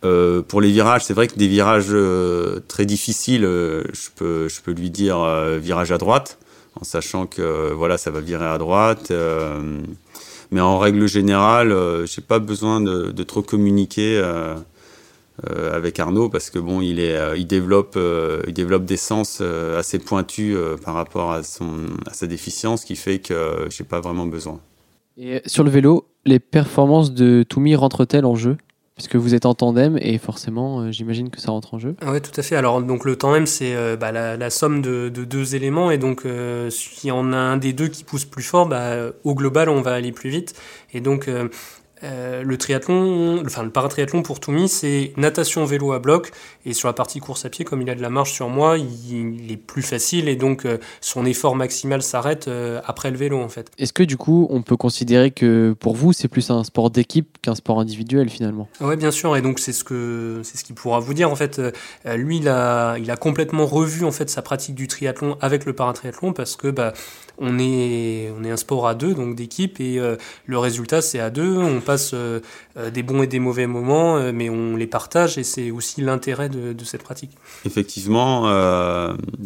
Euh, 0.05 0.43
pour 0.43 0.61
les 0.61 0.71
virages, 0.71 1.05
c'est 1.05 1.15
vrai 1.15 1.27
que 1.27 1.37
des 1.37 1.49
virages 1.49 1.87
euh, 1.91 2.61
très 2.69 2.87
difficiles, 2.87 3.43
je 3.43 4.11
peux, 4.15 4.49
lui 4.69 4.91
dire 4.91 5.19
virage 5.59 5.91
à 5.91 5.99
droite, 5.99 6.39
en 6.81 6.85
sachant 6.85 7.27
que 7.27 7.73
voilà, 7.73 7.99
ça 7.99 8.11
va 8.11 8.21
virer 8.21 8.47
à 8.47 8.59
droite. 8.59 9.13
mais 10.53 10.61
en 10.61 10.79
règle 10.79 11.09
générale, 11.09 11.73
euh, 11.73 12.07
j'ai 12.07 12.23
pas 12.23 12.39
besoin 12.39 12.81
de, 12.81 13.23
trop 13.25 13.43
communiquer 13.43 14.23
euh, 15.49 15.75
avec 15.75 15.99
Arnaud 16.01 16.29
parce 16.29 16.51
que 16.51 16.59
bon, 16.59 16.81
il 16.81 16.99
est, 16.99 17.17
euh, 17.17 17.37
il 17.37 17.47
développe, 17.47 17.95
euh, 17.97 18.43
il 18.47 18.55
développe 18.55 18.85
des 18.85 18.97
sens 18.97 19.39
euh, 19.41 19.79
assez 19.79 19.99
pointus 19.99 20.55
euh, 20.57 20.77
par 20.77 20.95
rapport 20.95 21.33
à 21.33 21.43
son, 21.43 21.87
à 22.07 22.15
sa 22.15 22.27
déficience, 22.27 22.85
qui 22.85 22.97
fait 22.97 23.19
que 23.19 23.35
euh, 23.35 23.71
j'ai 23.71 23.85
pas 23.85 24.01
vraiment 24.01 24.27
besoin. 24.27 24.61
Et 25.19 25.43
sur 25.47 25.65
le 25.65 25.71
vélo, 25.71 26.07
les 26.25 26.39
performances 26.39 27.13
de 27.13 27.43
Toumi 27.43 27.75
rentrent-elles 27.77 28.27
en 28.27 28.35
jeu? 28.35 28.57
Puisque 28.95 29.17
vous 29.17 29.35
êtes 29.35 29.45
en 29.45 29.53
tandem 29.53 29.99
et 30.01 30.17
forcément, 30.17 30.81
euh, 30.81 30.91
j'imagine 30.91 31.29
que 31.29 31.39
ça 31.39 31.51
rentre 31.51 31.75
en 31.75 31.79
jeu. 31.79 31.97
Oui, 32.07 32.19
tout 32.23 32.31
à 32.35 32.43
fait. 32.43 32.57
Alors, 32.57 32.81
donc 32.81 33.05
le 33.05 33.17
tandem, 33.17 33.45
c'est 33.45 33.77
euh, 33.77 33.95
bah, 33.95 34.11
la, 34.11 34.39
la 34.39 34.49
somme 34.49 34.81
de, 34.81 35.11
de 35.11 35.25
deux 35.25 35.55
éléments. 35.55 35.91
Et 35.91 35.99
donc, 35.99 36.25
euh, 36.25 36.71
si 36.71 37.13
on 37.13 37.35
a 37.35 37.37
un 37.37 37.59
des 37.59 37.75
deux 37.75 37.89
qui 37.89 38.05
pousse 38.05 38.25
plus 38.25 38.43
fort, 38.43 38.67
bah, 38.67 39.11
au 39.23 39.35
global, 39.35 39.69
on 39.69 39.83
va 39.83 39.93
aller 39.93 40.13
plus 40.13 40.31
vite. 40.31 40.55
Et 40.95 41.03
donc, 41.03 41.29
euh, 42.05 42.43
le 42.43 42.59
triathlon, 42.59 43.43
enfin 43.45 43.63
le 43.63 43.71
paratriathlon 43.71 44.23
pour 44.23 44.39
Toumi, 44.41 44.69
c'est 44.69 45.13
natation 45.17 45.65
vélo 45.65 45.93
à 45.93 45.99
bloc. 45.99 46.31
Et 46.65 46.73
sur 46.73 46.89
la 46.89 46.93
partie 46.93 47.21
course 47.21 47.45
à 47.45 47.49
pied, 47.49 47.65
comme 47.65 47.81
il 47.81 47.89
a 47.89 47.95
de 47.95 48.03
la 48.03 48.11
marge 48.11 48.33
sur 48.33 48.49
moi, 48.49 48.77
il, 48.77 49.41
il 49.41 49.51
est 49.53 49.57
plus 49.57 49.83
facile. 49.83 50.29
Et 50.29 50.37
donc, 50.37 50.67
euh, 50.67 50.79
son 51.01 51.25
effort 51.25 51.57
maximal 51.57 52.03
s'arrête 52.03 52.49
euh, 52.49 52.81
après 52.85 53.11
le 53.11 53.17
vélo, 53.17 53.41
en 53.41 53.49
fait. 53.49 53.71
Est-ce 53.79 53.93
que 53.93 54.03
du 54.03 54.17
coup, 54.17 54.47
on 54.51 54.63
peut 54.63 54.77
considérer 54.77 55.31
que 55.31 55.75
pour 55.79 55.95
vous, 55.95 56.13
c'est 56.13 56.29
plus 56.29 56.51
un 56.51 56.65
sport 56.65 56.91
d'équipe 56.91 57.39
qu'un 57.41 57.55
sport 57.55 57.81
individuel 57.81 58.29
finalement? 58.29 58.69
Oui, 58.81 58.97
bien 58.97 59.11
sûr, 59.11 59.37
et 59.37 59.43
donc 59.43 59.59
c'est 59.59 59.73
ce 59.73 59.85
que 59.85 60.41
c'est 60.43 60.59
ce 60.59 60.65
qu'il 60.65 60.75
pourra 60.75 61.01
vous 61.01 61.15
dire. 61.15 61.31
En 61.31 61.37
fait, 61.37 61.61
lui, 62.05 62.39
il 62.39 62.49
a, 62.49 62.97
il 62.99 63.11
a 63.11 63.17
complètement 63.17 63.67
revu 63.67 64.05
en 64.05 64.13
fait 64.13 64.29
sa 64.29 64.43
pratique 64.43 64.75
du 64.75 64.89
triathlon 64.89 65.37
avec 65.41 65.65
le 65.65 65.73
paratriathlon 65.73 66.33
parce 66.33 66.57
que 66.57 66.69
bah, 66.69 66.93
on 67.39 67.59
est, 67.59 68.33
on 68.39 68.45
est 68.45 68.51
un 68.51 68.57
sport 68.57 68.87
à 68.87 68.95
deux, 68.95 69.15
donc 69.15 69.35
d'équipe, 69.35 69.81
et 69.81 69.99
euh, 69.99 70.17
le 70.47 70.59
résultat 70.59 71.01
c'est 71.03 71.21
à 71.21 71.31
deux. 71.31 71.57
On 71.57 71.81
passe 71.81 72.15
des 72.93 73.03
bons 73.03 73.23
et 73.23 73.27
des 73.27 73.39
mauvais 73.39 73.67
moments, 73.67 74.33
mais 74.33 74.51
on 74.51 74.77
les 74.77 74.87
partage 74.87 75.39
et 75.39 75.45
c'est 75.45 75.71
aussi 75.71 76.01
l'intérêt 76.01 76.49
de, 76.49 76.85
cette 76.85 77.03
pratique. 77.03 77.33
Effectivement, 77.65 78.47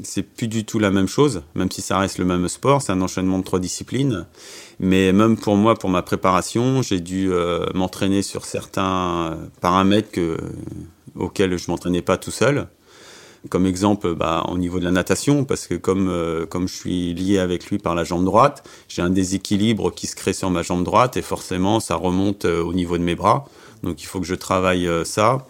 c'est 0.03 0.23
plus 0.23 0.49
du 0.49 0.65
tout 0.65 0.79
la 0.79 0.91
même 0.91 1.09
chose, 1.09 1.43
même 1.55 1.71
si 1.71 1.81
ça 1.81 1.99
reste 1.99 2.19
le 2.19 2.25
même 2.25 2.49
sport, 2.49 2.83
c'est 2.83 2.93
un 2.93 3.01
enchaînement 3.01 3.39
de 3.39 3.45
trois 3.45 3.61
disciplines. 3.61 4.27
Mais 4.79 5.13
même 5.13 5.37
pour 5.37 5.57
moi, 5.57 5.75
pour 5.75 5.91
ma 5.91 6.03
préparation, 6.03 6.83
j'ai 6.83 7.01
dû 7.01 7.31
m'entraîner 7.75 8.23
sur 8.23 8.45
certains 8.45 9.39
paramètres 9.61 10.11
que, 10.11 10.37
auxquels 11.17 11.59
je 11.59 11.71
m'entraînais 11.71 12.03
pas 12.03 12.17
tout 12.17 12.31
seul. 12.31 12.67
Comme 13.49 13.65
exemple, 13.65 14.15
bah, 14.15 14.45
au 14.49 14.59
niveau 14.59 14.81
de 14.81 14.85
la 14.85 14.91
natation, 14.91 15.45
parce 15.45 15.67
que 15.67 15.75
comme, 15.75 16.09
euh, 16.11 16.45
comme 16.45 16.69
je 16.69 16.75
suis 16.75 17.15
lié 17.15 17.39
avec 17.39 17.71
lui 17.71 17.79
par 17.79 17.95
la 17.95 18.05
jambe 18.05 18.25
droite, 18.25 18.63
j'ai 18.87 19.01
un 19.01 19.09
déséquilibre 19.09 19.95
qui 19.95 20.07
se 20.07 20.15
crée 20.15 20.35
sur 20.35 20.51
ma 20.51 20.61
jambe 20.63 20.85
droite 20.85 21.17
et 21.17 21.23
forcément 21.23 21.81
ça 21.81 21.95
remonte 21.95 22.45
euh, 22.45 22.63
au 22.63 22.75
niveau 22.75 22.99
de 22.99 23.03
mes 23.03 23.15
bras. 23.15 23.47
Donc 23.83 24.03
il 24.03 24.07
faut 24.07 24.21
que 24.21 24.27
je 24.27 24.35
travaille 24.35 24.87
euh, 24.87 25.05
ça. 25.05 25.47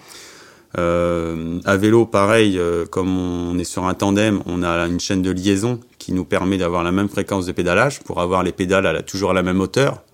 à 0.77 1.77
vélo, 1.77 2.07
pareil, 2.07 2.61
comme 2.91 3.19
on 3.19 3.59
est 3.59 3.65
sur 3.65 3.85
un 3.87 3.95
tandem, 3.95 4.41
on 4.47 4.63
a 4.63 4.87
une 4.87 5.01
chaîne 5.01 5.21
de 5.21 5.33
liaison 5.33 5.81
qui 5.99 6.13
nous 6.13 6.25
permet 6.25 6.59
d'avoir 6.59 6.85
la 6.85 6.93
même 6.93 7.09
fréquence 7.09 7.47
de 7.47 7.53
pédalage 7.53 7.99
pour 8.05 8.21
avoir 8.21 8.45
les 8.45 8.53
pédales 8.53 8.87
à 8.87 9.03
toujours 9.03 9.33
à 9.33 9.35
la 9.35 9.43
même 9.43 9.61
hauteur, 9.61 10.05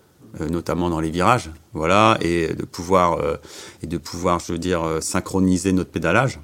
notamment 0.51 0.89
dans 0.89 1.01
les 1.01 1.11
virages, 1.11 1.51
voilà, 1.75 2.17
et 2.23 2.55
de 2.55 2.65
pouvoir, 2.65 3.19
et 3.83 3.87
de 3.87 3.99
pouvoir, 3.99 4.39
je 4.39 4.53
veux 4.53 4.59
dire, 4.59 4.83
synchroniser 5.03 5.73
notre 5.73 5.91
pédalage. 5.91 6.41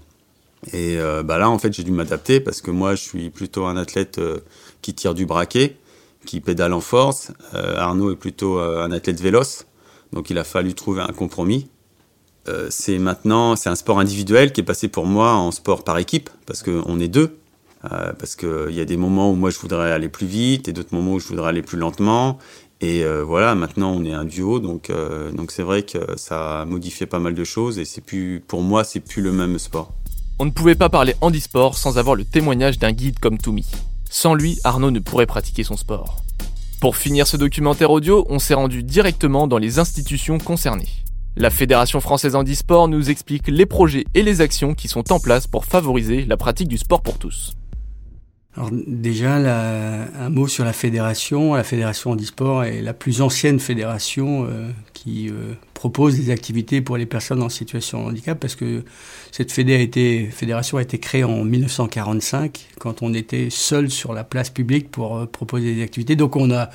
Et 0.71 0.97
euh, 0.99 1.23
bah 1.23 1.39
là, 1.39 1.51
en 1.51 1.59
fait, 1.59 1.73
j'ai 1.73 1.83
dû 1.83 1.91
m'adapter 1.91 2.41
parce 2.41 2.61
que 2.61 2.71
moi, 2.71 2.95
je 2.95 3.03
suis 3.03 3.31
plutôt 3.31 3.65
un 3.65 3.77
athlète 3.77 4.19
euh, 4.19 4.39
qui 4.81 4.95
tire 4.95 5.15
du 5.15 5.27
braquet, 5.27 5.77
qui 6.25 6.41
pédale 6.41 6.73
en 6.73 6.81
force. 6.81 7.33
Euh, 7.55 7.77
Arnaud 7.77 8.13
est 8.13 8.17
plutôt 8.17 8.59
un 8.59 8.93
athlète 8.93 9.21
véloce. 9.21 9.67
Donc, 10.13 10.31
il 10.31 10.39
a 10.39 10.45
fallu 10.45 10.75
trouver 10.75 11.01
un 11.01 11.13
compromis. 11.13 11.69
c'est 12.71 12.99
maintenant, 12.99 13.57
c'est 13.57 13.71
un 13.71 13.77
sport 13.77 13.99
individuel 13.99 14.53
qui 14.53 14.61
est 14.61 14.65
passé 14.65 14.89
pour 14.89 15.07
moi 15.07 15.33
en 15.35 15.51
sport 15.53 15.85
par 15.85 15.99
équipe 15.99 16.29
parce 16.47 16.63
qu'on 16.63 17.01
est 17.01 17.09
deux. 17.09 17.39
parce 17.81 18.37
qu'il 18.37 18.75
y 18.75 18.81
a 18.81 18.85
des 18.85 18.97
moments 18.97 19.31
où 19.31 19.35
moi 19.35 19.51
je 19.51 19.59
voudrais 19.59 19.91
aller 19.93 20.09
plus 20.09 20.27
vite 20.27 20.69
et 20.69 20.73
d'autres 20.73 20.95
moments 20.95 21.15
où 21.15 21.21
je 21.21 21.29
voudrais 21.29 21.49
aller 21.49 21.63
plus 21.63 21.79
lentement. 21.79 22.39
Et 22.81 23.05
voilà, 23.23 23.55
maintenant 23.55 23.93
on 23.93 24.05
est 24.05 24.13
un 24.13 24.25
duo, 24.25 24.59
donc 24.59 24.93
donc 25.33 25.51
c'est 25.51 25.63
vrai 25.63 25.83
que 25.83 25.99
ça 26.17 26.63
a 26.63 26.65
modifié 26.67 27.07
pas 27.07 27.21
mal 27.21 27.35
de 27.35 27.45
choses 27.45 27.79
et 27.79 27.85
c'est 27.85 28.03
plus, 28.03 28.43
pour 28.47 28.61
moi, 28.61 28.85
c'est 28.85 29.01
plus 29.01 29.23
le 29.23 29.33
même 29.33 29.59
sport. 29.59 29.93
On 30.39 30.45
ne 30.45 30.51
pouvait 30.51 30.75
pas 30.75 30.89
parler 30.89 31.15
handisport 31.21 31.77
sans 31.77 31.99
avoir 31.99 32.17
le 32.17 32.25
témoignage 32.25 32.79
d'un 32.79 32.93
guide 32.93 33.19
comme 33.19 33.39
Toumi. 33.39 33.67
Sans 34.11 34.35
lui, 34.35 34.59
Arnaud 34.65 34.91
ne 34.91 34.99
pourrait 34.99 35.27
pratiquer 35.27 35.65
son 35.65 35.77
sport. 35.77 36.23
Pour 36.81 36.97
finir 36.97 37.27
ce 37.27 37.37
documentaire 37.37 37.91
audio, 37.91 38.27
on 38.29 38.39
s'est 38.39 38.55
rendu 38.55 38.83
directement 38.83 39.47
dans 39.47 39.59
les 39.59 39.79
institutions 39.79 40.39
concernées. 40.39 40.89
La 41.37 41.49
Fédération 41.49 42.01
française 42.01 42.35
handisport 42.35 42.89
nous 42.89 43.09
explique 43.09 43.49
les 43.49 43.67
projets 43.67 44.05
et 44.15 44.23
les 44.23 44.41
actions 44.41 44.75
qui 44.75 44.89
sont 44.89 45.13
en 45.13 45.21
place 45.21 45.47
pour 45.47 45.65
favoriser 45.65 46.25
la 46.25 46.37
pratique 46.37 46.69
du 46.69 46.77
sport 46.77 47.03
pour 47.03 47.19
tous. 47.19 47.57
Alors 48.55 48.71
déjà, 48.73 49.37
un 49.37 50.29
mot 50.29 50.47
sur 50.47 50.65
la 50.65 50.75
fédération. 50.75 51.55
La 51.55 51.65
fédération 51.65 52.11
handisport 52.11 52.65
est 52.65 52.83
la 52.83 52.93
plus 52.93 53.23
ancienne 53.23 53.61
fédération 53.61 54.47
euh, 54.47 54.71
qui 55.03 55.29
euh, 55.29 55.55
propose 55.75 56.17
des 56.17 56.31
activités 56.31 56.81
pour 56.81 56.97
les 56.97 57.07
personnes 57.07 57.43
en 57.43 57.49
situation 57.49 58.05
de 58.05 58.11
handicap 58.11 58.39
parce 58.39 58.55
que 58.55 58.85
cette 59.33 59.51
fédération 59.51 60.79
a 60.79 60.83
été 60.83 60.99
créée 60.99 61.25
en 61.25 61.43
1945 61.43 62.69
quand 62.79 63.03
on 63.03 63.13
était 63.13 63.49
seul 63.51 63.91
sur 63.91 64.13
la 64.13 64.23
place 64.23 64.51
publique 64.51 64.93
pour 64.93 65.17
euh, 65.17 65.27
proposer 65.27 65.75
des 65.75 65.83
activités. 65.83 66.15
Donc 66.15 66.37
on 66.37 66.53
a 66.53 66.71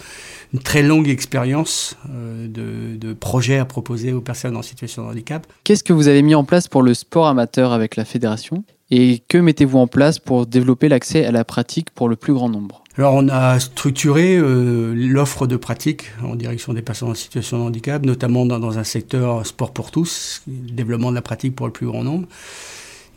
une 0.53 0.59
très 0.59 0.83
longue 0.83 1.07
expérience 1.07 1.95
de, 2.09 2.97
de 2.97 3.13
projets 3.13 3.59
à 3.59 3.65
proposer 3.65 4.11
aux 4.11 4.21
personnes 4.21 4.57
en 4.57 4.61
situation 4.61 5.05
de 5.05 5.11
handicap. 5.11 5.47
Qu'est-ce 5.63 5.83
que 5.83 5.93
vous 5.93 6.09
avez 6.09 6.21
mis 6.21 6.35
en 6.35 6.43
place 6.43 6.67
pour 6.67 6.83
le 6.83 6.93
sport 6.93 7.27
amateur 7.27 7.71
avec 7.71 7.95
la 7.95 8.03
fédération? 8.03 8.65
Et 8.91 9.21
que 9.27 9.37
mettez-vous 9.37 9.77
en 9.77 9.87
place 9.87 10.19
pour 10.19 10.45
développer 10.47 10.89
l'accès 10.89 11.25
à 11.25 11.31
la 11.31 11.45
pratique 11.45 11.91
pour 11.91 12.09
le 12.09 12.15
plus 12.15 12.33
grand 12.33 12.49
nombre? 12.49 12.83
Alors 12.97 13.13
on 13.13 13.27
a 13.29 13.59
structuré 13.59 14.37
euh, 14.37 14.93
l'offre 14.95 15.45
de 15.45 15.55
pratique 15.55 16.11
en 16.23 16.35
direction 16.35 16.73
des 16.73 16.81
personnes 16.81 17.09
en 17.09 17.13
situation 17.13 17.59
de 17.59 17.63
handicap, 17.63 18.03
notamment 18.03 18.45
dans, 18.45 18.79
un 18.79 18.83
secteur 18.83 19.45
sport 19.45 19.71
pour 19.71 19.91
tous, 19.91 20.41
développement 20.47 21.11
de 21.11 21.15
la 21.15 21.21
pratique 21.21 21.55
pour 21.55 21.67
le 21.67 21.71
plus 21.73 21.85
grand 21.85 22.03
nombre. 22.03 22.27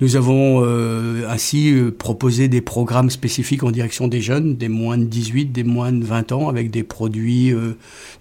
Nous 0.02 0.16
avons 0.16 0.62
euh, 0.64 1.26
ainsi 1.28 1.72
euh, 1.72 1.90
proposé 1.90 2.48
des 2.48 2.60
programmes 2.60 3.08
spécifiques 3.08 3.62
en 3.62 3.70
direction 3.70 4.06
des 4.06 4.20
jeunes, 4.20 4.56
des 4.56 4.68
moins 4.68 4.98
de 4.98 5.04
18, 5.04 5.46
des 5.46 5.64
moins 5.64 5.92
de 5.92 6.04
20 6.04 6.32
ans, 6.32 6.48
avec 6.50 6.70
des 6.70 6.82
produits 6.82 7.54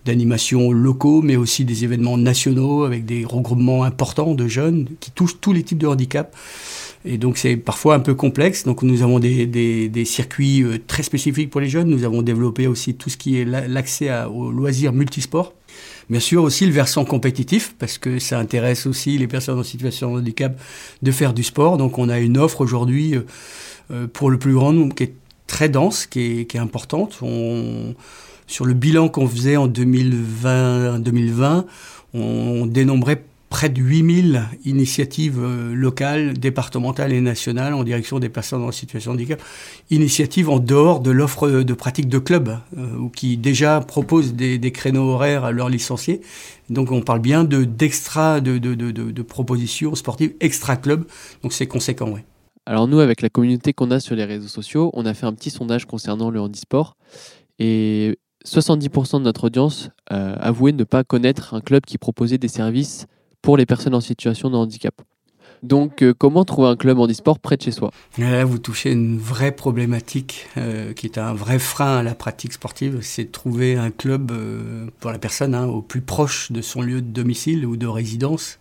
d'animation 0.05 0.71
locaux, 0.71 1.21
mais 1.21 1.35
aussi 1.35 1.65
des 1.65 1.83
événements 1.83 2.17
nationaux, 2.17 2.85
avec 2.85 3.05
des 3.05 3.25
regroupements 3.25 3.83
importants 3.83 4.33
de 4.33 4.47
jeunes 4.47 4.87
qui 5.01 5.11
touchent 5.11 5.41
tous 5.41 5.51
les 5.51 5.63
types 5.63 5.77
de 5.77 5.87
handicap. 5.87 6.33
Et 7.05 7.17
donc 7.17 7.37
c'est 7.37 7.55
parfois 7.55 7.95
un 7.95 7.99
peu 7.99 8.13
complexe. 8.13 8.63
Donc 8.63 8.83
nous 8.83 9.01
avons 9.01 9.19
des, 9.19 10.05
circuits 10.05 10.63
euh, 10.63 10.77
très 10.85 11.03
spécifiques 11.03 11.49
pour 11.49 11.61
les 11.61 11.69
jeunes. 11.69 11.89
Nous 11.89 12.03
avons 12.03 12.21
développé 12.21 12.67
aussi 12.67 12.95
tout 12.95 13.09
ce 13.09 13.17
qui 13.17 13.39
est 13.39 13.45
l'accès 13.45 14.11
aux 14.25 14.51
loisirs 14.51 14.93
multisports. 14.93 15.53
Bien 16.09 16.19
sûr 16.19 16.43
aussi 16.43 16.65
le 16.65 16.71
versant 16.71 17.05
compétitif, 17.05 17.75
parce 17.77 17.99
que 17.99 18.17
ça 18.17 18.39
intéresse 18.39 18.87
aussi 18.87 19.17
les 19.17 19.27
personnes 19.27 19.59
en 19.59 19.63
situation 19.63 20.13
de 20.15 20.19
handicap 20.19 20.59
de 21.01 21.11
faire 21.11 21.33
du 21.33 21.43
sport. 21.43 21.77
Donc 21.77 21.97
on 21.99 22.09
a 22.09 22.19
une 22.19 22.37
offre 22.37 22.61
aujourd'hui 22.61 23.15
euh, 23.15 23.21
euh, 23.91 24.07
pour 24.11 24.29
le 24.29 24.37
plus 24.37 24.53
grand 24.53 24.73
nombre 24.73 24.93
qui 24.95 25.03
est 25.03 25.13
très 25.47 25.69
dense, 25.69 26.05
qui 26.05 26.45
est, 26.51 26.55
importante. 26.55 27.19
Sur 28.47 28.65
le 28.65 28.73
bilan 28.73 29.09
qu'on 29.09 29.27
faisait 29.27 29.57
en 29.57 29.67
2020, 29.67 30.99
2020 30.99 31.65
on 32.13 32.65
dénombrait 32.65 33.23
près 33.49 33.69
de 33.69 33.81
8000 33.81 34.43
initiatives 34.65 35.39
euh, 35.39 35.73
locales, 35.73 36.37
départementales 36.37 37.11
et 37.13 37.21
nationales 37.21 37.73
en 37.73 37.83
direction 37.83 38.19
des 38.19 38.29
personnes 38.29 38.63
en 38.63 38.71
situation 38.71 39.11
de 39.11 39.17
handicap. 39.17 39.41
Initiatives 39.89 40.49
en 40.49 40.59
dehors 40.59 40.99
de 40.99 41.11
l'offre 41.11 41.49
de 41.49 41.73
pratique 41.73 42.07
de 42.07 42.19
club, 42.19 42.57
euh, 42.77 42.95
ou 42.97 43.09
qui 43.09 43.37
déjà 43.37 43.81
proposent 43.81 44.33
des, 44.33 44.59
créneaux 44.71 45.09
horaires 45.09 45.45
à 45.45 45.51
leurs 45.51 45.69
licenciés. 45.69 46.21
Donc 46.69 46.91
on 46.91 47.01
parle 47.01 47.19
bien 47.19 47.43
de, 47.43 47.63
d'extra, 47.63 48.39
de, 48.39 48.59
de, 48.59 48.75
de, 48.75 49.21
propositions 49.23 49.95
sportives 49.95 50.33
extra-club. 50.39 51.05
Donc 51.41 51.53
c'est 51.53 51.65
conséquent, 51.65 52.09
oui. 52.13 52.21
Alors 52.67 52.87
nous, 52.87 52.99
avec 52.99 53.21
la 53.23 53.29
communauté 53.29 53.73
qu'on 53.73 53.89
a 53.89 53.99
sur 53.99 54.15
les 54.15 54.25
réseaux 54.25 54.47
sociaux, 54.47 54.91
on 54.93 55.07
a 55.07 55.15
fait 55.15 55.25
un 55.25 55.33
petit 55.33 55.49
sondage 55.49 55.85
concernant 55.85 56.29
le 56.29 56.39
handisport. 56.39 56.95
Et 57.57 58.19
70% 58.45 59.17
de 59.17 59.23
notre 59.23 59.45
audience 59.45 59.89
euh, 60.11 60.35
avouait 60.39 60.71
ne 60.71 60.83
pas 60.83 61.03
connaître 61.03 61.55
un 61.55 61.61
club 61.61 61.83
qui 61.85 61.97
proposait 61.97 62.37
des 62.37 62.47
services 62.47 63.07
pour 63.41 63.57
les 63.57 63.65
personnes 63.65 63.95
en 63.95 64.01
situation 64.01 64.49
de 64.49 64.55
handicap. 64.55 64.93
Donc, 65.63 66.01
euh, 66.01 66.13
comment 66.17 66.45
trouver 66.45 66.69
un 66.69 66.75
club 66.75 66.99
handisport 66.99 67.39
près 67.39 67.57
de 67.57 67.61
chez 67.61 67.71
soi? 67.71 67.91
Là, 68.17 68.45
vous 68.45 68.59
touchez 68.59 68.91
une 68.91 69.17
vraie 69.17 69.51
problématique 69.51 70.47
euh, 70.57 70.93
qui 70.93 71.05
est 71.05 71.17
un 71.17 71.33
vrai 71.33 71.59
frein 71.59 71.97
à 71.97 72.03
la 72.03 72.15
pratique 72.15 72.53
sportive, 72.53 72.99
c'est 73.01 73.25
de 73.25 73.31
trouver 73.31 73.75
un 73.75 73.91
club 73.91 74.31
euh, 74.31 74.87
pour 74.99 75.11
la 75.11 75.19
personne 75.19 75.53
hein, 75.53 75.65
au 75.65 75.81
plus 75.81 76.01
proche 76.01 76.51
de 76.51 76.61
son 76.61 76.81
lieu 76.81 77.01
de 77.01 77.11
domicile 77.11 77.65
ou 77.65 77.75
de 77.75 77.87
résidence. 77.87 78.59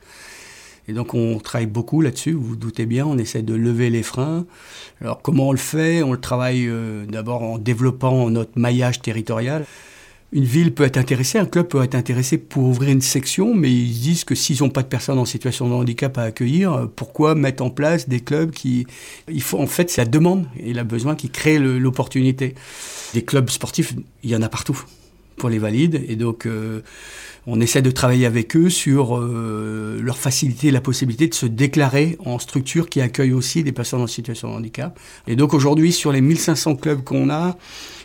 Et 0.88 0.92
donc, 0.92 1.12
on 1.14 1.38
travaille 1.38 1.66
beaucoup 1.66 2.00
là-dessus, 2.00 2.32
vous 2.32 2.42
vous 2.42 2.56
doutez 2.56 2.86
bien, 2.86 3.06
on 3.06 3.18
essaie 3.18 3.42
de 3.42 3.54
lever 3.54 3.90
les 3.90 4.02
freins. 4.02 4.46
Alors, 5.02 5.20
comment 5.20 5.48
on 5.48 5.52
le 5.52 5.58
fait? 5.58 6.02
On 6.02 6.12
le 6.12 6.20
travaille 6.20 6.66
d'abord 7.08 7.42
en 7.42 7.58
développant 7.58 8.30
notre 8.30 8.58
maillage 8.58 9.02
territorial 9.02 9.66
une 10.32 10.44
ville 10.44 10.74
peut 10.74 10.84
être 10.84 10.98
intéressée, 10.98 11.38
un 11.38 11.46
club 11.46 11.68
peut 11.68 11.82
être 11.82 11.94
intéressé 11.94 12.36
pour 12.36 12.64
ouvrir 12.64 12.90
une 12.90 13.00
section, 13.00 13.54
mais 13.54 13.72
ils 13.72 13.98
disent 13.98 14.24
que 14.24 14.34
s'ils 14.34 14.62
n'ont 14.62 14.68
pas 14.68 14.82
de 14.82 14.88
personnes 14.88 15.18
en 15.18 15.24
situation 15.24 15.68
de 15.68 15.74
handicap 15.74 16.18
à 16.18 16.22
accueillir, 16.22 16.88
pourquoi 16.96 17.34
mettre 17.34 17.62
en 17.62 17.70
place 17.70 18.08
des 18.08 18.20
clubs 18.20 18.50
qui... 18.50 18.86
Il 19.28 19.42
faut, 19.42 19.58
en 19.58 19.66
fait, 19.66 19.90
c'est 19.90 20.02
la 20.02 20.08
demande 20.08 20.46
et 20.58 20.74
le 20.74 20.84
besoin 20.84 21.16
qui 21.16 21.30
crée 21.30 21.58
l'opportunité. 21.58 22.54
Des 23.14 23.22
clubs 23.22 23.48
sportifs, 23.48 23.94
il 24.22 24.30
y 24.30 24.36
en 24.36 24.42
a 24.42 24.50
partout 24.50 24.78
pour 25.38 25.48
les 25.48 25.58
valides, 25.58 26.04
et 26.08 26.16
donc 26.16 26.44
euh, 26.44 26.82
on 27.46 27.60
essaie 27.60 27.80
de 27.80 27.90
travailler 27.90 28.26
avec 28.26 28.54
eux 28.56 28.68
sur 28.68 29.16
euh, 29.16 29.98
leur 30.02 30.18
faciliter 30.18 30.70
la 30.70 30.82
possibilité 30.82 31.28
de 31.28 31.34
se 31.34 31.46
déclarer 31.46 32.18
en 32.24 32.38
structure 32.38 32.90
qui 32.90 33.00
accueille 33.00 33.32
aussi 33.32 33.62
des 33.62 33.72
personnes 33.72 34.02
en 34.02 34.06
situation 34.06 34.50
de 34.50 34.54
handicap. 34.54 34.98
Et 35.26 35.36
donc 35.36 35.54
aujourd'hui, 35.54 35.92
sur 35.92 36.12
les 36.12 36.20
1500 36.20 36.76
clubs 36.76 37.02
qu'on 37.02 37.30
a, 37.30 37.56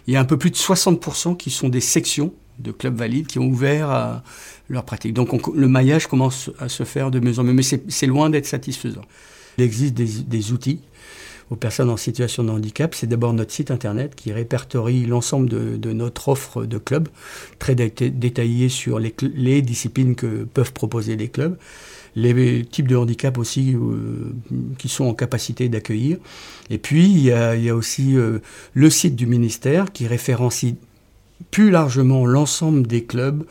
il 0.07 0.13
y 0.13 0.17
a 0.17 0.19
un 0.19 0.25
peu 0.25 0.37
plus 0.37 0.51
de 0.51 0.55
60% 0.55 1.37
qui 1.37 1.49
sont 1.49 1.69
des 1.69 1.81
sections 1.81 2.33
de 2.59 2.71
clubs 2.71 2.95
valides 2.95 3.27
qui 3.27 3.39
ont 3.39 3.47
ouvert 3.47 3.89
à 3.89 4.23
leur 4.69 4.83
pratique. 4.83 5.13
Donc 5.13 5.47
le 5.55 5.67
maillage 5.67 6.07
commence 6.07 6.51
à 6.59 6.69
se 6.69 6.83
faire 6.83 7.11
de 7.11 7.19
mieux 7.19 7.39
en 7.39 7.43
mieux, 7.43 7.53
mais 7.53 7.63
c'est 7.63 8.07
loin 8.07 8.29
d'être 8.29 8.45
satisfaisant. 8.45 9.03
Il 9.57 9.63
existe 9.63 9.93
des, 9.93 10.51
outils 10.51 10.79
aux 11.49 11.55
personnes 11.55 11.89
en 11.89 11.97
situation 11.97 12.43
de 12.43 12.49
handicap. 12.49 12.95
C'est 12.95 13.07
d'abord 13.07 13.33
notre 13.33 13.51
site 13.51 13.71
internet 13.71 14.15
qui 14.15 14.31
répertorie 14.31 15.05
l'ensemble 15.05 15.49
de, 15.49 15.93
notre 15.93 16.29
offre 16.29 16.65
de 16.65 16.77
clubs, 16.77 17.07
très 17.59 17.75
détaillée 17.75 18.69
sur 18.69 18.99
les, 18.99 19.13
les, 19.35 19.61
disciplines 19.61 20.15
que 20.15 20.43
peuvent 20.45 20.73
proposer 20.73 21.15
les 21.15 21.27
clubs, 21.27 21.57
les 22.15 22.65
types 22.65 22.87
de 22.87 22.95
handicap 22.95 23.37
aussi 23.37 23.75
euh, 23.75 24.33
qui 24.77 24.89
sont 24.89 25.05
en 25.05 25.13
capacité 25.13 25.69
d'accueillir. 25.69 26.17
Et 26.69 26.77
puis, 26.77 27.05
il 27.05 27.19
y 27.19 27.31
a, 27.31 27.75
aussi 27.75 28.15
euh, 28.15 28.39
le 28.73 28.89
site 28.89 29.15
du 29.15 29.25
ministère 29.25 29.91
qui 29.91 30.07
référencie 30.07 30.75
plus 31.51 31.69
largement 31.69 32.25
l'ensemble 32.25 32.87
des 32.87 33.03
clubs 33.03 33.43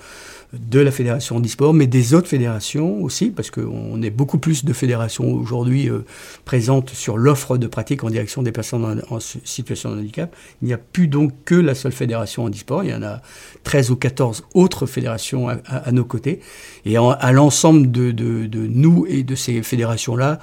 de 0.53 0.81
la 0.81 0.91
fédération 0.91 1.37
handisport, 1.37 1.73
mais 1.73 1.87
des 1.87 2.13
autres 2.13 2.29
fédérations 2.29 3.03
aussi, 3.03 3.31
parce 3.31 3.51
qu'on 3.51 4.03
est 4.03 4.11
beaucoup 4.11 4.39
plus 4.39 4.67
de 4.67 4.73
fédérations 4.75 5.33
aujourd'hui 5.33 5.89
euh, 5.89 6.05
présentes 6.45 6.91
sur 6.91 7.17
l'offre 7.17 7.57
de 7.57 7.67
pratique 7.67 8.05
en 8.05 8.11
direction 8.11 8.43
des 8.43 8.53
personnes 8.53 9.03
en, 9.09 9.21
situation 9.21 9.91
de 9.95 10.01
handicap. 10.01 10.35
Il 10.61 10.67
n'y 10.67 10.75
a 10.75 10.79
plus 10.79 11.09
donc 11.09 11.33
que 11.47 11.55
la 11.55 11.75
seule 11.75 11.93
fédération 11.93 12.45
handisport, 12.45 12.85
il 12.85 12.91
y 12.91 12.95
en 12.95 13.03
a 13.03 13.23
13 13.65 13.91
ou 13.93 13.97
14 13.97 14.45
autres 14.53 14.85
fédérations 14.85 15.49
à, 15.49 15.91
nos 15.93 16.05
côtés. 16.05 16.41
Et 16.85 16.97
à 16.99 17.33
l'ensemble 17.33 17.91
de, 17.91 18.11
de 18.11 18.67
nous 18.67 19.07
et 19.09 19.23
de 19.23 19.35
ces 19.35 19.63
fédérations-là, 19.63 20.39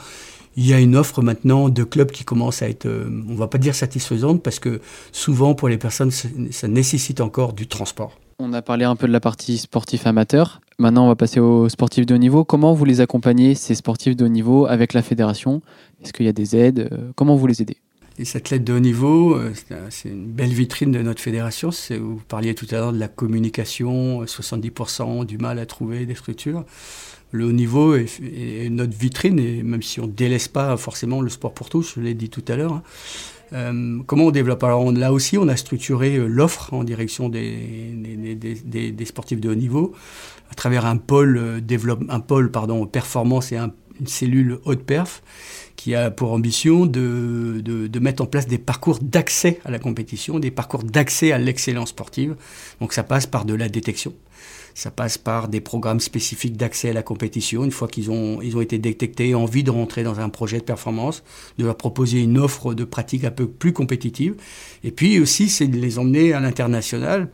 il 0.60 0.68
y 0.68 0.74
a 0.74 0.80
une 0.82 0.98
offre 0.98 1.22
maintenant 1.22 1.70
de 1.70 1.86
clubs 1.86 2.12
qui 2.12 2.26
commence 2.26 2.62
à 2.62 2.68
être, 2.68 2.86
euh, 2.86 3.10
on 3.30 3.36
va 3.36 3.48
pas 3.48 3.58
dire 3.58 3.74
satisfaisante, 3.74 4.44
parce 4.44 4.60
que 4.60 4.82
souvent 5.14 5.56
pour 5.56 5.70
les 5.70 5.78
personnes, 5.78 6.12
ça 6.12 6.68
nécessite 6.68 7.22
encore 7.22 7.54
du 7.54 7.66
transport. 7.66 8.20
On 8.40 8.52
a 8.52 8.62
parlé 8.62 8.84
un 8.84 8.98
peu 8.98 9.08
de 9.08 9.14
la 9.14 9.22
partie 9.22 9.58
sportif 9.58 10.06
amateur. 10.06 10.60
Maintenant, 10.78 11.06
on 11.06 11.08
va 11.08 11.16
passer 11.16 11.40
aux 11.40 11.70
sportifs 11.70 12.06
de 12.06 12.14
haut 12.14 12.18
niveau. 12.18 12.44
Comment 12.44 12.74
vous 12.74 12.84
les 12.84 13.00
accompagnez, 13.00 13.56
ces 13.56 13.74
sportifs 13.74 14.18
de 14.18 14.26
haut 14.26 14.30
niveau, 14.30 14.66
avec 14.66 14.92
la 14.92 15.02
fédération? 15.02 15.62
Est-ce 16.04 16.12
qu'il 16.12 16.26
y 16.26 16.30
a 16.30 16.34
des 16.34 16.58
aides? 16.58 16.90
Euh, 16.92 17.12
Comment 17.16 17.38
vous 17.38 17.48
les 17.48 17.62
aidez? 17.62 17.78
Les 18.18 18.36
athlètes 18.36 18.66
de 18.66 18.74
haut 18.74 18.82
niveau, 18.82 19.36
euh, 19.36 19.54
c'est 19.90 20.10
une 20.10 20.28
belle 20.28 20.50
vitrine 20.50 20.92
de 20.92 21.02
notre 21.02 21.22
fédération. 21.22 21.70
Vous 21.92 22.22
parliez 22.28 22.54
tout 22.54 22.68
à 22.72 22.76
l'heure 22.76 22.92
de 22.92 23.00
la 23.00 23.08
communication, 23.08 24.26
70% 24.26 25.26
du 25.26 25.38
mal 25.38 25.58
à 25.58 25.66
trouver 25.66 26.06
des 26.06 26.16
structures 26.16 26.66
le 27.32 27.46
haut 27.46 27.52
niveau 27.52 27.96
est, 27.96 28.70
notre 28.70 28.98
vitrine, 28.98 29.40
et 29.40 29.64
même 29.64 29.82
si 29.82 30.00
on 30.00 30.08
ne 30.08 30.12
délaisse 30.12 30.48
pas 30.48 30.76
forcément 30.78 31.22
le 31.22 31.30
sport 31.30 31.54
pour 31.54 31.70
tous, 31.70 31.94
je 31.96 32.02
l'ai 32.02 32.14
dit 32.14 32.30
tout 32.30 32.44
à 32.48 32.56
l'heure. 32.56 32.74
Hein. 32.74 32.84
Euh, 33.54 34.00
comment 34.06 34.26
on 34.26 34.32
développe? 34.32 34.64
Alors 34.64 34.92
là 34.92 35.12
aussi, 35.12 35.38
on 35.38 35.48
a 35.48 35.56
structuré 35.56 36.16
euh, 36.16 36.28
l'offre 36.28 36.74
en 36.74 36.84
direction 36.84 37.30
des, 37.30 38.96
sportifs 39.06 39.40
de 39.40 39.50
haut 39.50 39.56
niveau 39.56 39.94
à 40.52 40.56
travers 40.56 40.86
un 40.86 40.98
pôle, 40.98 41.38
euh, 41.38 41.60
développe, 41.60 42.04
un 42.10 42.20
pôle 42.20 42.52
pardon, 42.52 42.86
performance 42.86 43.52
et 43.52 43.58
une 43.58 44.08
cellule 44.08 44.60
haute 44.66 44.84
perf 44.84 45.24
qui 45.76 45.96
a 45.96 46.12
pour 46.12 46.34
ambition 46.34 46.86
de 46.86 48.00
mettre 48.00 48.22
en 48.22 48.26
place 48.26 48.48
des 48.48 48.58
parcours 48.58 49.00
d'accès 49.02 49.60
à 49.64 49.72
la 49.72 49.80
compétition, 49.80 50.38
des 50.38 50.52
parcours 50.52 50.84
d'accès 50.84 51.32
à 51.32 51.38
l'excellence 51.38 51.90
sportive. 51.90 52.36
Donc 52.82 52.92
ça 52.92 53.04
passe 53.04 53.28
par 53.28 53.46
de 53.46 53.54
la 53.54 53.70
détection. 53.70 54.14
Ça 54.80 54.92
passe 54.92 55.18
par 55.18 55.50
des 55.50 55.60
programmes 55.60 56.00
spécifiques 56.00 56.56
d'accès 56.56 56.92
à 56.92 56.94
la 56.94 57.04
compétition. 57.04 57.66
Une 57.66 57.72
fois 57.72 57.90
qu'ils 57.90 58.12
ont, 58.12 58.42
ils 58.42 58.56
ont 58.56 58.62
été 58.62 58.78
détectés, 58.78 59.36
envie 59.36 59.62
de 59.62 59.72
rentrer 59.72 60.04
dans 60.04 60.22
un 60.22 60.30
projet 60.30 60.60
de 60.60 60.64
performance, 60.64 61.22
de 61.58 61.66
leur 61.66 61.76
proposer 61.76 62.22
une 62.22 62.38
offre 62.38 62.74
de 62.74 62.86
pratique 62.86 63.26
un 63.26 63.32
peu 63.32 63.46
plus 63.46 63.74
compétitive. 63.74 64.36
Et 64.86 64.92
puis 64.92 65.20
aussi, 65.20 65.50
c'est 65.50 65.68
de 65.68 65.78
les 65.78 66.00
emmener 66.00 66.32
à 66.32 66.40
l'international. 66.40 67.28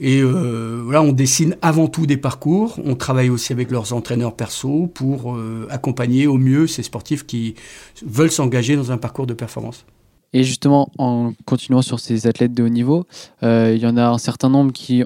Et 0.00 0.22
euh, 0.22 0.80
voilà, 0.82 1.02
on 1.02 1.12
dessine 1.12 1.58
avant 1.60 1.88
tout 1.88 2.06
des 2.06 2.16
parcours. 2.16 2.80
On 2.82 2.94
travaille 2.94 3.28
aussi 3.28 3.52
avec 3.52 3.70
leurs 3.70 3.92
entraîneurs 3.92 4.34
perso 4.34 4.86
pour 4.94 5.36
euh, 5.36 5.66
accompagner 5.68 6.26
au 6.26 6.38
mieux 6.38 6.66
ces 6.66 6.82
sportifs 6.82 7.26
qui 7.26 7.54
veulent 8.02 8.30
s'engager 8.30 8.76
dans 8.76 8.90
un 8.92 8.96
parcours 8.96 9.26
de 9.26 9.34
performance. 9.34 9.84
Et 10.32 10.42
justement, 10.42 10.88
en 10.96 11.34
continuant 11.44 11.82
sur 11.82 12.00
ces 12.00 12.26
athlètes 12.26 12.54
de 12.54 12.62
haut 12.62 12.70
niveau, 12.70 13.04
euh, 13.42 13.74
il 13.76 13.82
y 13.82 13.86
en 13.86 13.98
a 13.98 14.06
un 14.06 14.16
certain 14.16 14.48
nombre 14.48 14.72
qui 14.72 15.04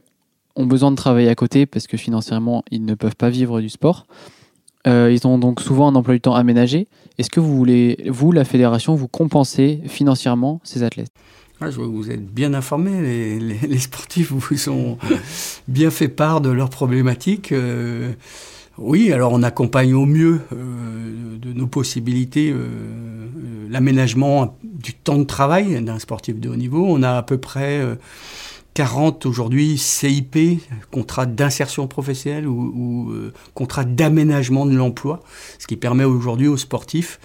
ont 0.57 0.67
besoin 0.67 0.91
de 0.91 0.97
travailler 0.97 1.29
à 1.29 1.35
côté 1.35 1.67
parce 1.67 1.87
que 1.87 1.97
financièrement, 1.97 2.65
ils 2.71 2.85
ne 2.85 2.95
peuvent 2.95 3.17
pas 3.17 3.31
vivre 3.31 3.61
du 3.61 3.69
sport. 3.69 4.07
Euh, 4.87 5.11
ils 5.13 5.27
ont 5.27 5.39
donc 5.39 5.61
souvent 5.61 5.89
un 5.89 5.95
emploi 5.95 6.15
du 6.15 6.21
temps 6.21 6.35
aménagé. 6.35 6.87
Est-ce 7.19 7.31
que 7.31 7.41
vous 7.41 7.57
voulez, 7.57 8.05
vous, 8.09 8.33
la 8.33 8.45
fédération, 8.45 8.95
vous 8.95 9.09
compenser 9.09 9.81
financièrement 9.87 10.61
ces 10.65 10.83
athlètes? 10.83 11.11
Ah, 11.61 11.71
je 11.71 11.77
vois 11.77 11.87
que 11.87 11.93
vous 11.93 12.11
êtes 12.11 12.25
bien 12.25 12.53
informés, 12.55 13.39
les, 13.39 13.79
sportifs 13.79 14.31
vous 14.31 14.69
ont 14.69 14.99
bien 15.69 15.91
fait 15.91 16.09
part 16.09 16.41
de 16.41 16.51
leurs 16.51 16.71
problématiques. 16.71 17.51
Euh, 17.53 18.13
oui, 18.77 19.11
alors 19.11 19.33
on 19.33 19.43
accompagne 19.43 19.95
au 19.95 20.05
mieux 20.05 20.43
euh, 20.53 21.39
de 21.39 21.53
nos 21.55 21.67
possibilités 21.67 22.55
l'aménagement 23.71 24.57
du 24.63 24.93
temps 24.93 25.19
de 25.19 25.25
travail 25.25 25.83
d'un 25.83 25.99
sportif 25.99 26.39
de 26.39 26.51
haut 26.51 26.57
niveau. 26.57 26.85
On 26.87 27.03
a 27.03 27.17
à 27.17 27.23
peu 27.23 27.39
près 27.39 27.83
40 28.77 29.25
aujourd'hui 29.25 29.79
CIP, 29.79 30.61
contrat 30.91 31.25
d'insertion 31.25 31.87
professionnelle 31.87 32.47
ou, 32.47 33.11
euh, 33.11 33.33
contrat 33.55 33.85
d'aménagement 33.85 34.67
de 34.67 34.77
l'emploi, 34.77 35.21
ce 35.59 35.67
qui 35.67 35.77
permet 35.77 36.05
aujourd'hui 36.05 36.47
aux 36.47 36.59
sportifs 36.59 37.19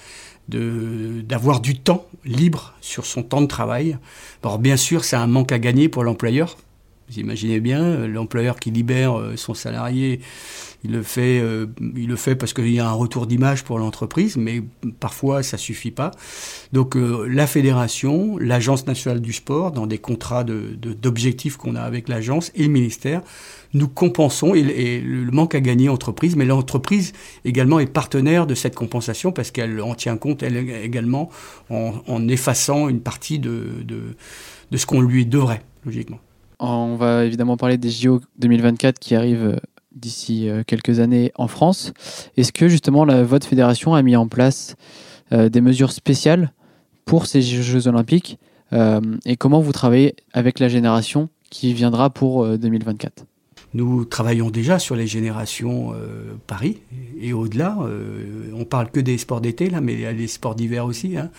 d'avoir 0.47 1.59
du 1.59 1.77
temps 1.77 2.05
libre 2.23 2.73
sur 2.79 3.05
son 3.05 3.21
temps 3.21 3.41
de 3.41 3.47
travail. 3.47 3.97
Alors 4.43 4.59
bien 4.59 4.77
sûr, 4.77 5.03
c'est 5.03 5.17
un 5.17 5.27
manque 5.27 5.51
à 5.51 5.59
gagner 5.59 5.89
pour 5.89 6.05
l'employeur. 6.05 6.55
Vous 7.11 7.19
imaginez 7.19 7.59
bien, 7.59 7.83
euh, 7.83 8.07
l'employeur 8.07 8.57
qui 8.57 8.71
libère 8.71 9.19
euh, 9.19 9.35
son 9.35 9.53
salarié 9.53 10.21
il 10.83 10.93
le 10.93 11.03
fait, 11.03 11.39
euh, 11.39 11.67
il 11.95 12.07
le 12.07 12.15
fait 12.15 12.35
parce 12.35 12.53
qu'il 12.53 12.71
y 12.71 12.79
a 12.79 12.87
un 12.87 12.93
retour 12.93 13.27
d'image 13.27 13.63
pour 13.63 13.77
l'entreprise, 13.77 14.35
mais 14.35 14.63
parfois 14.99 15.43
ça 15.43 15.57
suffit 15.57 15.91
pas. 15.91 16.09
Donc 16.73 16.95
la 16.95 17.45
fédération, 17.45 18.39
l'agence 18.39 18.87
nationale 18.87 19.21
du 19.21 19.31
sport, 19.31 19.71
dans 19.73 19.85
des 19.85 19.99
contrats 19.99 20.43
d'objectifs 20.43 21.57
de, 21.57 21.61
qu'on 21.61 21.75
a 21.75 21.81
avec 21.81 22.09
l'agence 22.09 22.51
et 22.55 22.63
le 22.63 22.69
ministère, 22.69 23.21
nous 23.75 23.87
compensons 23.87 24.55
et, 24.55 25.01
le 25.01 25.29
manque 25.29 25.53
à 25.53 25.59
gagner 25.59 25.87
entreprise, 25.87 26.35
mais 26.35 26.45
l'entreprise 26.45 27.13
également 27.45 27.79
est 27.79 27.85
partenaire 27.85 28.47
de 28.47 28.55
cette 28.55 28.73
compensation 28.73 29.31
parce 29.31 29.51
qu'elle 29.51 29.79
en 29.81 29.93
tient 29.93 30.17
compte 30.17 30.41
elle 30.41 30.57
également 30.57 31.29
en, 31.69 31.93
en 32.07 32.27
effaçant 32.27 32.89
une 32.89 33.01
partie 33.01 33.37
de, 33.37 33.83
de, 33.83 34.15
de 34.71 34.77
ce 34.77 34.87
qu'on 34.87 35.01
lui 35.01 35.27
devrait, 35.27 35.61
logiquement. 35.85 36.19
On 36.63 36.95
va 36.95 37.25
évidemment 37.25 37.57
parler 37.57 37.79
des 37.79 37.89
JO 37.89 38.21
2024 38.37 38.99
qui 38.99 39.15
arrivent 39.15 39.59
d'ici 39.95 40.47
euh, 40.47 40.61
quelques 40.65 40.99
années 40.99 41.31
en 41.35 41.47
France. 41.47 41.91
Est-ce 42.37 42.53
que 42.53 42.67
justement 42.67 43.03
la, 43.03 43.23
votre 43.23 43.47
fédération 43.47 43.95
a 43.95 44.01
mis 44.03 44.15
en 44.15 44.27
place 44.27 44.75
euh, 45.31 45.49
des 45.49 45.59
mesures 45.59 45.91
spéciales 45.91 46.53
pour 47.05 47.25
ces 47.25 47.41
Jeux 47.41 47.87
olympiques 47.87 48.37
euh, 48.73 49.01
et 49.25 49.37
comment 49.37 49.59
vous 49.59 49.71
travaillez 49.71 50.15
avec 50.33 50.59
la 50.59 50.69
génération 50.69 51.29
qui 51.49 51.73
viendra 51.73 52.11
pour 52.11 52.47
2024 52.47 53.25
nous 53.73 54.05
travaillons 54.05 54.49
déjà 54.49 54.79
sur 54.79 54.95
les 54.95 55.07
générations 55.07 55.93
Paris 56.47 56.81
et 57.19 57.33
au-delà. 57.33 57.77
on 58.53 58.65
parle 58.65 58.91
que 58.91 58.99
des 58.99 59.17
sports 59.17 59.41
d'été 59.41 59.69
là, 59.69 59.79
mais 59.79 59.93
il 59.93 60.01
y 60.01 60.05
a 60.05 60.11
les 60.11 60.27
sports 60.27 60.55
d'hiver 60.55 60.85
aussi. 60.85 61.17
Hein. 61.17 61.29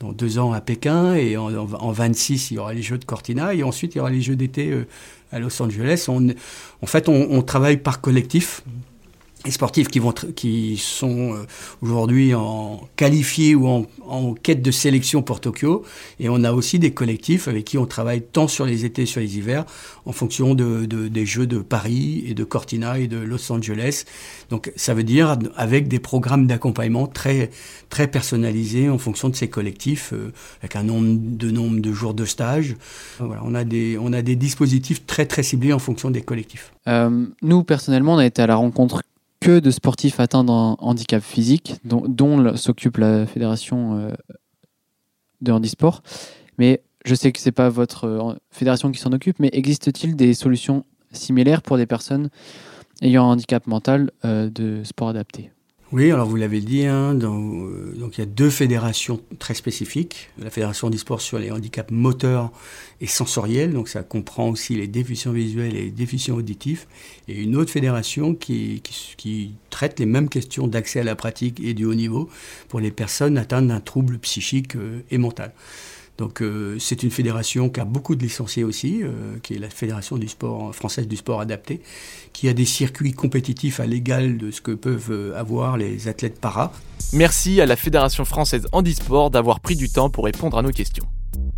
Dans 0.00 0.12
deux 0.12 0.38
ans 0.38 0.52
à 0.52 0.60
Pékin 0.60 1.14
et 1.14 1.36
en, 1.36 1.54
en, 1.56 1.92
26 1.92 2.50
il 2.50 2.54
y 2.54 2.58
aura 2.58 2.74
les 2.74 2.82
Jeux 2.82 2.98
de 2.98 3.04
Cortina 3.04 3.54
et 3.54 3.62
ensuite 3.62 3.94
il 3.94 3.98
y 3.98 4.00
aura 4.00 4.10
les 4.10 4.20
Jeux 4.20 4.36
d'été 4.36 4.74
à 5.32 5.38
Los 5.38 5.62
Angeles. 5.62 6.06
On, 6.08 6.28
en 6.82 6.86
fait, 6.86 7.08
on 7.08 7.42
travaille 7.42 7.78
par 7.78 8.00
collectif 8.00 8.62
sportifs 9.50 9.88
qui, 9.88 9.98
vont 9.98 10.12
qui 10.12 10.76
sont 10.76 11.34
euh, 11.34 11.46
aujourd'hui 11.82 12.34
en 12.34 12.88
qualifiés 12.96 13.54
ou 13.54 13.66
en, 13.66 13.86
en, 14.06 14.34
quête 14.34 14.62
de 14.62 14.70
sélection 14.70 15.22
pour 15.22 15.40
Tokyo. 15.40 15.84
Et 16.20 16.28
on 16.28 16.44
a 16.44 16.52
aussi 16.52 16.78
des 16.78 16.92
collectifs 16.92 17.48
avec 17.48 17.64
qui 17.64 17.78
on 17.78 17.86
travaille 17.86 18.22
tant 18.22 18.48
sur 18.48 18.66
les 18.66 18.84
étés, 18.84 19.06
sur 19.06 19.20
les 19.20 19.38
hivers, 19.38 19.64
en 20.06 20.12
fonction 20.12 20.54
de, 20.54 20.86
des 20.86 21.26
Jeux 21.26 21.46
de 21.46 21.58
Paris 21.58 22.24
et 22.26 22.34
de 22.34 22.44
Cortina 22.44 22.98
et 22.98 23.06
de 23.06 23.18
Los 23.18 23.50
Angeles. 23.52 24.04
Donc 24.50 24.72
ça 24.76 24.94
veut 24.94 25.04
dire 25.04 25.38
avec 25.56 25.88
des 25.88 25.98
programmes 25.98 26.46
d'accompagnement 26.46 27.06
très, 27.06 27.50
très 27.90 28.08
personnalisés 28.08 28.88
en 28.88 28.98
fonction 28.98 29.28
de 29.28 29.36
ces 29.36 29.48
collectifs, 29.48 30.12
euh, 30.12 30.32
avec 30.60 30.76
un 30.76 30.82
nombre 30.82 31.18
de, 31.20 31.50
nombre 31.50 31.80
de 31.80 31.92
jours 31.92 32.14
de 32.14 32.24
stage. 32.24 32.76
Voilà, 33.18 33.42
on, 33.44 33.54
a 33.54 33.64
des, 33.64 33.98
on 34.00 34.12
a 34.12 34.22
des 34.22 34.36
dispositifs 34.36 35.06
très 35.06 35.26
très 35.26 35.42
ciblés 35.42 35.72
en 35.72 35.78
fonction 35.78 36.10
des 36.10 36.22
collectifs. 36.22 36.72
Euh, 36.88 37.26
nous, 37.42 37.64
personnellement, 37.64 38.14
on 38.14 38.18
a 38.18 38.26
été 38.26 38.42
à 38.42 38.46
la 38.46 38.56
rencontre 38.56 39.02
que 39.40 39.60
de 39.60 39.70
sportifs 39.70 40.20
atteints 40.20 40.44
d'un 40.44 40.76
handicap 40.78 41.22
physique, 41.22 41.76
dont, 41.84 42.56
s'occupe 42.56 42.96
la 42.96 43.26
fédération 43.26 43.98
euh, 43.98 44.12
de 45.40 45.52
handisport. 45.52 46.02
Mais 46.58 46.82
je 47.04 47.14
sais 47.14 47.32
que 47.32 47.38
ce 47.38 47.48
n'est 47.48 47.52
pas 47.52 47.68
votre 47.68 48.04
euh, 48.04 48.34
fédération 48.50 48.90
qui 48.90 48.98
s'en 48.98 49.12
occupe, 49.12 49.38
mais 49.38 49.50
existe-t-il 49.52 50.16
des 50.16 50.34
solutions 50.34 50.84
similaires 51.12 51.62
pour 51.62 51.76
des 51.76 51.86
personnes 51.86 52.30
ayant 53.00 53.24
un 53.24 53.32
handicap 53.32 53.66
mental 53.66 54.10
euh, 54.24 54.50
de 54.50 54.82
sport 54.84 55.08
adapté? 55.08 55.50
Oui, 55.90 56.10
alors 56.10 56.28
vous 56.28 56.36
l'avez 56.36 56.60
dit, 56.60 56.84
hein, 56.84 57.18
euh, 57.22 57.92
donc 57.94 58.18
il 58.18 58.20
y 58.20 58.22
a 58.22 58.26
deux 58.26 58.50
fédérations 58.50 59.20
très 59.38 59.54
spécifiques. 59.54 60.28
La 60.38 60.50
fédération 60.50 60.90
d'e-sport 60.90 61.22
sur 61.22 61.38
les 61.38 61.50
handicaps 61.50 61.90
moteurs 61.90 62.52
et 63.00 63.06
sensoriels, 63.06 63.72
donc 63.72 63.88
ça 63.88 64.02
comprend 64.02 64.50
aussi 64.50 64.74
les 64.74 64.86
déficients 64.86 65.32
visuels 65.32 65.74
et 65.74 65.84
les 65.84 65.90
déficients 65.90 66.36
auditifs, 66.36 66.86
et 67.26 67.40
une 67.40 67.56
autre 67.56 67.70
fédération 67.70 68.34
qui, 68.34 68.82
traite 69.70 69.98
les 69.98 70.06
mêmes 70.06 70.28
questions 70.28 70.66
d'accès 70.66 71.00
à 71.00 71.04
la 71.04 71.14
pratique 71.14 71.58
et 71.60 71.72
du 71.72 71.86
haut 71.86 71.94
niveau 71.94 72.28
pour 72.68 72.80
les 72.80 72.90
personnes 72.90 73.38
atteintes 73.38 73.68
d'un 73.68 73.80
trouble 73.80 74.18
psychique 74.18 74.76
euh, 74.76 75.00
et 75.10 75.16
mental. 75.16 75.52
Donc 76.18 76.42
euh, 76.42 76.76
c'est 76.80 77.04
une 77.04 77.12
fédération 77.12 77.70
qui 77.70 77.78
a 77.78 77.84
beaucoup 77.84 78.16
de 78.16 78.22
licenciés 78.22 78.64
aussi, 78.64 79.02
euh, 79.04 79.38
qui 79.40 79.54
est 79.54 79.58
la 79.58 79.70
fédération 79.70 80.18
du 80.18 80.26
sport 80.26 80.74
française 80.74 81.06
du 81.06 81.16
sport 81.16 81.40
adapté, 81.40 81.80
qui 82.32 82.48
a 82.48 82.52
des 82.52 82.64
circuits 82.64 83.12
compétitifs 83.12 83.78
à 83.78 83.86
l'égal 83.86 84.36
de 84.36 84.50
ce 84.50 84.60
que 84.60 84.72
peuvent 84.72 85.12
euh, 85.12 85.38
avoir 85.38 85.76
les 85.76 86.08
athlètes 86.08 86.40
para. 86.40 86.72
Merci 87.12 87.60
à 87.60 87.66
la 87.66 87.76
fédération 87.76 88.24
française 88.24 88.66
handisport 88.72 89.30
d'avoir 89.30 89.60
pris 89.60 89.76
du 89.76 89.88
temps 89.88 90.10
pour 90.10 90.24
répondre 90.24 90.58
à 90.58 90.62
nos 90.62 90.72
questions. 90.72 91.06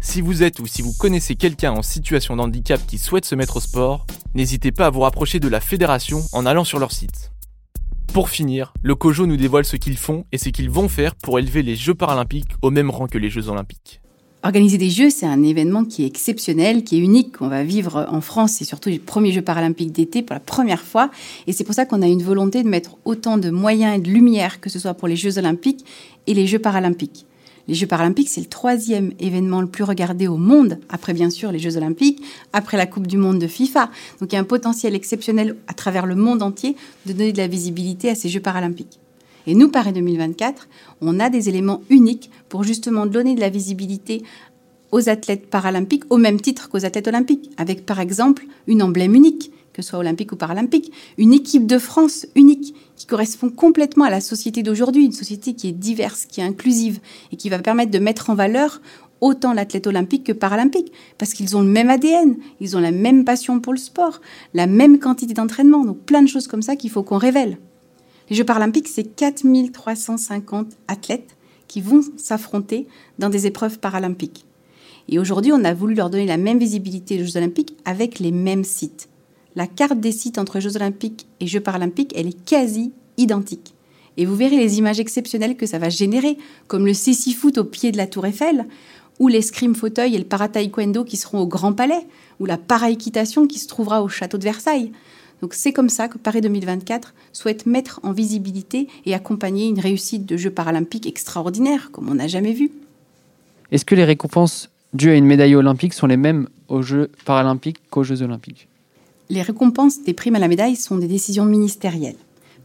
Si 0.02 0.20
vous 0.20 0.42
êtes 0.42 0.60
ou 0.60 0.66
si 0.66 0.82
vous 0.82 0.92
connaissez 0.92 1.36
quelqu'un 1.36 1.72
en 1.72 1.82
situation 1.82 2.36
de 2.36 2.42
handicap 2.42 2.80
qui 2.86 2.98
souhaite 2.98 3.24
se 3.24 3.34
mettre 3.34 3.56
au 3.56 3.60
sport, 3.60 4.06
n'hésitez 4.34 4.72
pas 4.72 4.86
à 4.86 4.90
vous 4.90 5.00
rapprocher 5.00 5.40
de 5.40 5.48
la 5.48 5.60
fédération 5.60 6.22
en 6.32 6.44
allant 6.44 6.64
sur 6.64 6.78
leur 6.78 6.92
site. 6.92 7.32
Pour 8.12 8.28
finir, 8.28 8.74
le 8.82 8.94
COJO 8.94 9.26
nous 9.26 9.36
dévoile 9.36 9.64
ce 9.64 9.76
qu'ils 9.76 9.96
font 9.96 10.26
et 10.32 10.38
ce 10.38 10.50
qu'ils 10.50 10.68
vont 10.68 10.88
faire 10.88 11.14
pour 11.14 11.38
élever 11.38 11.62
les 11.62 11.76
Jeux 11.76 11.94
paralympiques 11.94 12.50
au 12.60 12.70
même 12.70 12.90
rang 12.90 13.06
que 13.06 13.18
les 13.18 13.30
Jeux 13.30 13.48
olympiques. 13.48 13.99
Organiser 14.42 14.78
des 14.78 14.88
Jeux, 14.88 15.10
c'est 15.10 15.26
un 15.26 15.42
événement 15.42 15.84
qui 15.84 16.02
est 16.02 16.06
exceptionnel, 16.06 16.82
qui 16.82 16.96
est 16.96 17.00
unique, 17.00 17.36
qu'on 17.36 17.48
va 17.48 17.62
vivre 17.62 18.06
en 18.10 18.22
France. 18.22 18.52
C'est 18.52 18.64
surtout 18.64 18.88
les 18.88 18.98
premiers 18.98 19.32
Jeux 19.32 19.42
paralympiques 19.42 19.92
d'été 19.92 20.22
pour 20.22 20.32
la 20.32 20.40
première 20.40 20.80
fois. 20.80 21.10
Et 21.46 21.52
c'est 21.52 21.62
pour 21.62 21.74
ça 21.74 21.84
qu'on 21.84 22.00
a 22.00 22.06
une 22.06 22.22
volonté 22.22 22.62
de 22.62 22.68
mettre 22.68 22.96
autant 23.04 23.36
de 23.36 23.50
moyens 23.50 23.98
et 23.98 24.00
de 24.00 24.08
lumière, 24.08 24.62
que 24.62 24.70
ce 24.70 24.78
soit 24.78 24.94
pour 24.94 25.08
les 25.08 25.16
Jeux 25.16 25.36
olympiques 25.36 25.84
et 26.26 26.32
les 26.32 26.46
Jeux 26.46 26.58
paralympiques. 26.58 27.26
Les 27.68 27.74
Jeux 27.74 27.86
paralympiques, 27.86 28.30
c'est 28.30 28.40
le 28.40 28.46
troisième 28.46 29.12
événement 29.20 29.60
le 29.60 29.66
plus 29.66 29.84
regardé 29.84 30.26
au 30.26 30.38
monde, 30.38 30.78
après 30.88 31.12
bien 31.12 31.28
sûr 31.28 31.52
les 31.52 31.58
Jeux 31.58 31.76
olympiques, 31.76 32.22
après 32.54 32.78
la 32.78 32.86
Coupe 32.86 33.06
du 33.06 33.18
Monde 33.18 33.40
de 33.40 33.46
FIFA. 33.46 33.90
Donc 34.20 34.32
il 34.32 34.36
y 34.36 34.38
a 34.38 34.40
un 34.40 34.44
potentiel 34.44 34.94
exceptionnel 34.94 35.56
à 35.68 35.74
travers 35.74 36.06
le 36.06 36.14
monde 36.14 36.42
entier 36.42 36.76
de 37.04 37.12
donner 37.12 37.32
de 37.32 37.38
la 37.38 37.46
visibilité 37.46 38.08
à 38.08 38.14
ces 38.14 38.30
Jeux 38.30 38.40
paralympiques. 38.40 38.99
Et 39.46 39.54
nous, 39.54 39.68
Paris 39.68 39.92
2024, 39.92 40.68
on 41.00 41.20
a 41.20 41.30
des 41.30 41.48
éléments 41.48 41.82
uniques 41.90 42.30
pour 42.48 42.64
justement 42.64 43.06
donner 43.06 43.34
de 43.34 43.40
la 43.40 43.50
visibilité 43.50 44.22
aux 44.92 45.08
athlètes 45.08 45.48
paralympiques 45.48 46.04
au 46.10 46.16
même 46.16 46.40
titre 46.40 46.68
qu'aux 46.68 46.84
athlètes 46.84 47.08
olympiques, 47.08 47.50
avec 47.56 47.86
par 47.86 48.00
exemple 48.00 48.44
une 48.66 48.82
emblème 48.82 49.14
unique 49.14 49.52
que 49.72 49.82
ce 49.82 49.90
soit 49.90 49.98
olympique 49.98 50.32
ou 50.32 50.36
paralympique, 50.36 50.92
une 51.18 51.32
équipe 51.32 51.66
de 51.66 51.78
France 51.78 52.26
unique 52.34 52.74
qui 52.96 53.06
correspond 53.06 53.50
complètement 53.50 54.04
à 54.04 54.10
la 54.10 54.20
société 54.20 54.62
d'aujourd'hui, 54.62 55.04
une 55.04 55.12
société 55.12 55.54
qui 55.54 55.68
est 55.68 55.72
diverse, 55.72 56.26
qui 56.26 56.40
est 56.40 56.44
inclusive 56.44 57.00
et 57.32 57.36
qui 57.36 57.48
va 57.48 57.58
permettre 57.58 57.90
de 57.90 57.98
mettre 57.98 58.30
en 58.30 58.34
valeur 58.34 58.80
autant 59.20 59.52
l'athlète 59.52 59.86
olympique 59.86 60.24
que 60.24 60.32
paralympique, 60.32 60.92
parce 61.18 61.34
qu'ils 61.34 61.56
ont 61.56 61.60
le 61.60 61.68
même 61.68 61.90
ADN, 61.90 62.36
ils 62.60 62.76
ont 62.76 62.80
la 62.80 62.90
même 62.90 63.24
passion 63.24 63.60
pour 63.60 63.74
le 63.74 63.78
sport, 63.78 64.20
la 64.54 64.66
même 64.66 64.98
quantité 64.98 65.34
d'entraînement, 65.34 65.84
donc 65.84 65.98
plein 65.98 66.22
de 66.22 66.28
choses 66.28 66.46
comme 66.46 66.62
ça 66.62 66.74
qu'il 66.74 66.90
faut 66.90 67.02
qu'on 67.02 67.18
révèle. 67.18 67.58
Les 68.30 68.36
Jeux 68.36 68.44
paralympiques, 68.44 68.88
c'est 68.88 69.04
4350 69.04 70.68
athlètes 70.88 71.36
qui 71.68 71.80
vont 71.80 72.02
s'affronter 72.16 72.86
dans 73.18 73.28
des 73.28 73.46
épreuves 73.46 73.78
paralympiques. 73.78 74.46
Et 75.08 75.18
aujourd'hui, 75.18 75.52
on 75.52 75.64
a 75.64 75.74
voulu 75.74 75.94
leur 75.94 76.10
donner 76.10 76.26
la 76.26 76.36
même 76.36 76.58
visibilité 76.58 77.20
aux 77.20 77.26
Jeux 77.26 77.36
olympiques 77.36 77.76
avec 77.84 78.20
les 78.20 78.32
mêmes 78.32 78.64
sites 78.64 79.10
la 79.56 79.66
carte 79.66 80.00
des 80.00 80.12
sites 80.12 80.38
entre 80.38 80.60
Jeux 80.60 80.76
olympiques 80.76 81.26
et 81.40 81.46
Jeux 81.46 81.60
paralympiques, 81.60 82.12
elle 82.16 82.28
est 82.28 82.44
quasi 82.44 82.92
identique. 83.16 83.74
Et 84.16 84.26
vous 84.26 84.36
verrez 84.36 84.56
les 84.56 84.78
images 84.78 85.00
exceptionnelles 85.00 85.56
que 85.56 85.66
ça 85.66 85.78
va 85.78 85.88
générer, 85.88 86.36
comme 86.66 86.86
le 86.86 86.94
Foot 86.94 87.58
au 87.58 87.64
pied 87.64 87.92
de 87.92 87.96
la 87.96 88.06
Tour 88.06 88.26
Eiffel, 88.26 88.66
ou 89.18 89.28
l'escrime 89.28 89.74
fauteuil 89.74 90.14
et 90.14 90.18
le 90.18 90.24
para-taekwondo 90.24 91.04
qui 91.04 91.16
seront 91.16 91.40
au 91.40 91.46
Grand 91.46 91.72
Palais, 91.72 92.06
ou 92.38 92.46
la 92.46 92.58
para-équitation 92.58 93.46
qui 93.46 93.58
se 93.58 93.68
trouvera 93.68 94.02
au 94.02 94.08
Château 94.08 94.38
de 94.38 94.44
Versailles. 94.44 94.92
Donc 95.42 95.54
c'est 95.54 95.72
comme 95.72 95.88
ça 95.88 96.08
que 96.08 96.18
Paris 96.18 96.40
2024 96.40 97.14
souhaite 97.32 97.66
mettre 97.66 98.00
en 98.02 98.12
visibilité 98.12 98.88
et 99.06 99.14
accompagner 99.14 99.68
une 99.68 99.80
réussite 99.80 100.26
de 100.26 100.36
Jeux 100.36 100.50
paralympiques 100.50 101.06
extraordinaire, 101.06 101.90
comme 101.92 102.08
on 102.08 102.14
n'a 102.14 102.28
jamais 102.28 102.52
vu. 102.52 102.70
Est-ce 103.72 103.84
que 103.84 103.94
les 103.94 104.04
récompenses 104.04 104.70
dues 104.92 105.10
à 105.10 105.14
une 105.14 105.26
médaille 105.26 105.54
olympique 105.54 105.94
sont 105.94 106.06
les 106.06 106.16
mêmes 106.16 106.48
aux 106.68 106.82
Jeux 106.82 107.10
paralympiques 107.24 107.78
qu'aux 107.90 108.04
Jeux 108.04 108.22
olympiques? 108.22 108.68
Les 109.28 109.42
récompenses 109.42 110.02
des 110.02 110.12
primes 110.12 110.34
à 110.34 110.40
la 110.40 110.48
médaille 110.48 110.76
sont 110.76 110.98
des 110.98 111.06
décisions 111.06 111.44
ministérielles. 111.44 112.16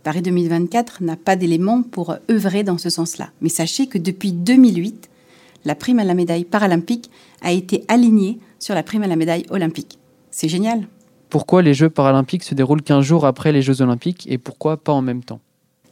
Paris 0.04 0.22
2024 0.22 1.04
n'a 1.04 1.16
pas 1.16 1.36
d'éléments 1.36 1.84
pour 1.84 2.16
œuvrer 2.30 2.64
dans 2.64 2.78
ce 2.78 2.90
sens-là. 2.90 3.30
Mais 3.42 3.50
sachez 3.50 3.88
que 3.88 3.98
depuis 3.98 4.32
2008, 4.32 5.10
la 5.64 5.76
prime 5.76 6.00
à 6.00 6.04
la 6.04 6.14
médaille 6.14 6.44
paralympique 6.44 7.10
a 7.42 7.52
été 7.52 7.84
alignée 7.88 8.40
sur 8.60 8.76
la 8.76 8.84
prime 8.84 9.04
à 9.04 9.08
la 9.08 9.16
médaille 9.16 9.46
olympique. 9.50 9.98
C'est 10.32 10.50
génial. 10.50 10.88
Pourquoi 11.30 11.62
les 11.62 11.74
Jeux 11.74 11.90
paralympiques 11.90 12.44
se 12.44 12.56
déroulent 12.56 12.82
15 12.82 13.04
jours 13.04 13.26
après 13.26 13.52
les 13.52 13.62
Jeux 13.62 13.82
olympiques 13.82 14.26
et 14.30 14.38
pourquoi 14.38 14.78
pas 14.78 14.94
en 14.94 15.02
même 15.02 15.24
temps? 15.24 15.40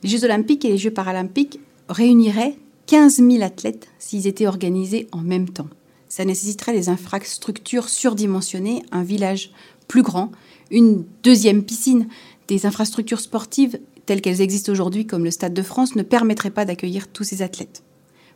Les 0.03 0.09
Jeux 0.09 0.23
olympiques 0.23 0.65
et 0.65 0.69
les 0.69 0.77
Jeux 0.77 0.91
paralympiques 0.91 1.59
réuniraient 1.89 2.55
15 2.88 3.17
000 3.17 3.43
athlètes 3.43 3.88
s'ils 3.99 4.27
étaient 4.27 4.47
organisés 4.47 5.07
en 5.11 5.19
même 5.19 5.49
temps. 5.49 5.67
Ça 6.09 6.25
nécessiterait 6.25 6.73
des 6.73 6.89
infrastructures 6.89 7.89
surdimensionnées, 7.89 8.84
un 8.91 9.03
village 9.03 9.51
plus 9.88 10.03
grand, 10.03 10.31
une 10.69 11.05
deuxième 11.23 11.63
piscine. 11.63 12.07
Des 12.47 12.65
infrastructures 12.65 13.19
sportives 13.19 13.79
telles 14.05 14.21
qu'elles 14.21 14.41
existent 14.41 14.71
aujourd'hui, 14.71 15.07
comme 15.07 15.23
le 15.23 15.31
Stade 15.31 15.53
de 15.53 15.61
France, 15.61 15.95
ne 15.95 16.03
permettraient 16.03 16.51
pas 16.51 16.65
d'accueillir 16.65 17.07
tous 17.07 17.23
ces 17.23 17.41
athlètes. 17.41 17.84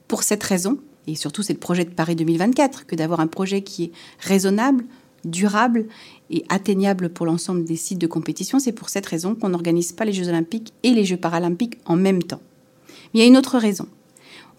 Pour 0.07 0.23
cette 0.23 0.43
raison, 0.43 0.79
et 1.07 1.15
surtout 1.15 1.43
c'est 1.43 1.53
le 1.53 1.59
projet 1.59 1.85
de 1.85 1.89
Paris 1.89 2.15
2024, 2.15 2.85
que 2.85 2.95
d'avoir 2.95 3.19
un 3.19 3.27
projet 3.27 3.61
qui 3.61 3.85
est 3.85 3.91
raisonnable, 4.19 4.85
durable 5.25 5.87
et 6.30 6.43
atteignable 6.49 7.09
pour 7.09 7.25
l'ensemble 7.25 7.63
des 7.63 7.75
sites 7.75 7.99
de 7.99 8.07
compétition, 8.07 8.59
c'est 8.59 8.71
pour 8.71 8.89
cette 8.89 9.05
raison 9.05 9.36
qu'on 9.36 9.49
n'organise 9.49 9.91
pas 9.91 10.05
les 10.05 10.13
Jeux 10.13 10.28
olympiques 10.28 10.73
et 10.84 10.91
les 10.91 11.05
Jeux 11.05 11.17
paralympiques 11.17 11.78
en 11.86 11.95
même 11.95 12.23
temps. 12.23 12.41
Mais 13.13 13.19
il 13.19 13.23
y 13.23 13.25
a 13.25 13.28
une 13.28 13.38
autre 13.38 13.57
raison. 13.57 13.88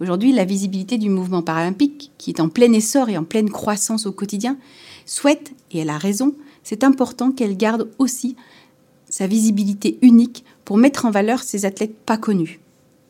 Aujourd'hui, 0.00 0.32
la 0.32 0.44
visibilité 0.44 0.96
du 0.96 1.10
mouvement 1.10 1.42
paralympique, 1.42 2.12
qui 2.18 2.30
est 2.30 2.40
en 2.40 2.48
plein 2.48 2.72
essor 2.72 3.08
et 3.08 3.18
en 3.18 3.24
pleine 3.24 3.50
croissance 3.50 4.06
au 4.06 4.12
quotidien, 4.12 4.56
souhaite, 5.06 5.52
et 5.72 5.78
elle 5.78 5.90
a 5.90 5.98
raison, 5.98 6.34
c'est 6.62 6.84
important 6.84 7.32
qu'elle 7.32 7.56
garde 7.56 7.88
aussi 7.98 8.36
sa 9.08 9.26
visibilité 9.26 9.98
unique 10.02 10.44
pour 10.64 10.76
mettre 10.76 11.04
en 11.04 11.10
valeur 11.10 11.42
ces 11.42 11.64
athlètes 11.64 11.96
pas 11.96 12.18
connus. 12.18 12.60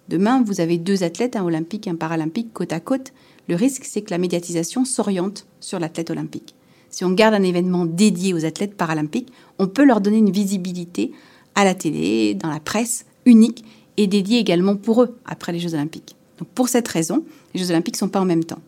Demain, 0.09 0.43
vous 0.43 0.61
avez 0.61 0.79
deux 0.79 1.03
athlètes, 1.03 1.37
un 1.37 1.45
olympique 1.45 1.87
et 1.87 1.91
un 1.91 1.97
paralympique, 1.97 2.53
côte 2.55 2.73
à 2.73 2.81
côte. 2.81 3.13
Le 3.49 3.57
risque, 3.57 3.85
c'est 3.85 4.01
que 4.01 4.11
la 4.11 4.19
médiatisation 4.19 4.85
s'oriente 4.87 5.47
sur 5.61 5.79
l'athlète 5.79 6.11
olympique. 6.11 6.55
Si 6.91 7.05
on 7.05 7.11
garde 7.11 7.35
un 7.35 7.43
événement 7.43 7.85
dédié 7.85 8.35
aux 8.35 8.45
athlètes 8.45 8.77
paralympiques, 8.77 9.33
on 9.59 9.67
peut 9.67 9.85
leur 9.85 10.01
donner 10.01 10.19
une 10.19 10.31
visibilité 10.31 11.13
à 11.55 11.65
la 11.65 11.75
télé, 11.75 12.35
dans 12.35 12.49
la 12.49 12.61
presse, 12.61 13.05
unique 13.27 13.65
et 13.97 14.07
dédiée 14.07 14.39
également 14.39 14.77
pour 14.77 15.03
eux 15.03 15.19
après 15.27 15.53
les 15.53 15.59
Jeux 15.59 15.75
olympiques. 15.75 16.17
Donc 16.39 16.49
pour 16.49 16.69
cette 16.69 16.89
raison, 16.89 17.25
les 17.55 17.61
Jeux 17.61 17.71
olympiques 17.71 17.95
ne 17.97 17.99
sont 17.99 18.09
pas 18.09 18.21
en 18.21 18.25
même 18.25 18.45
temps. 18.45 18.61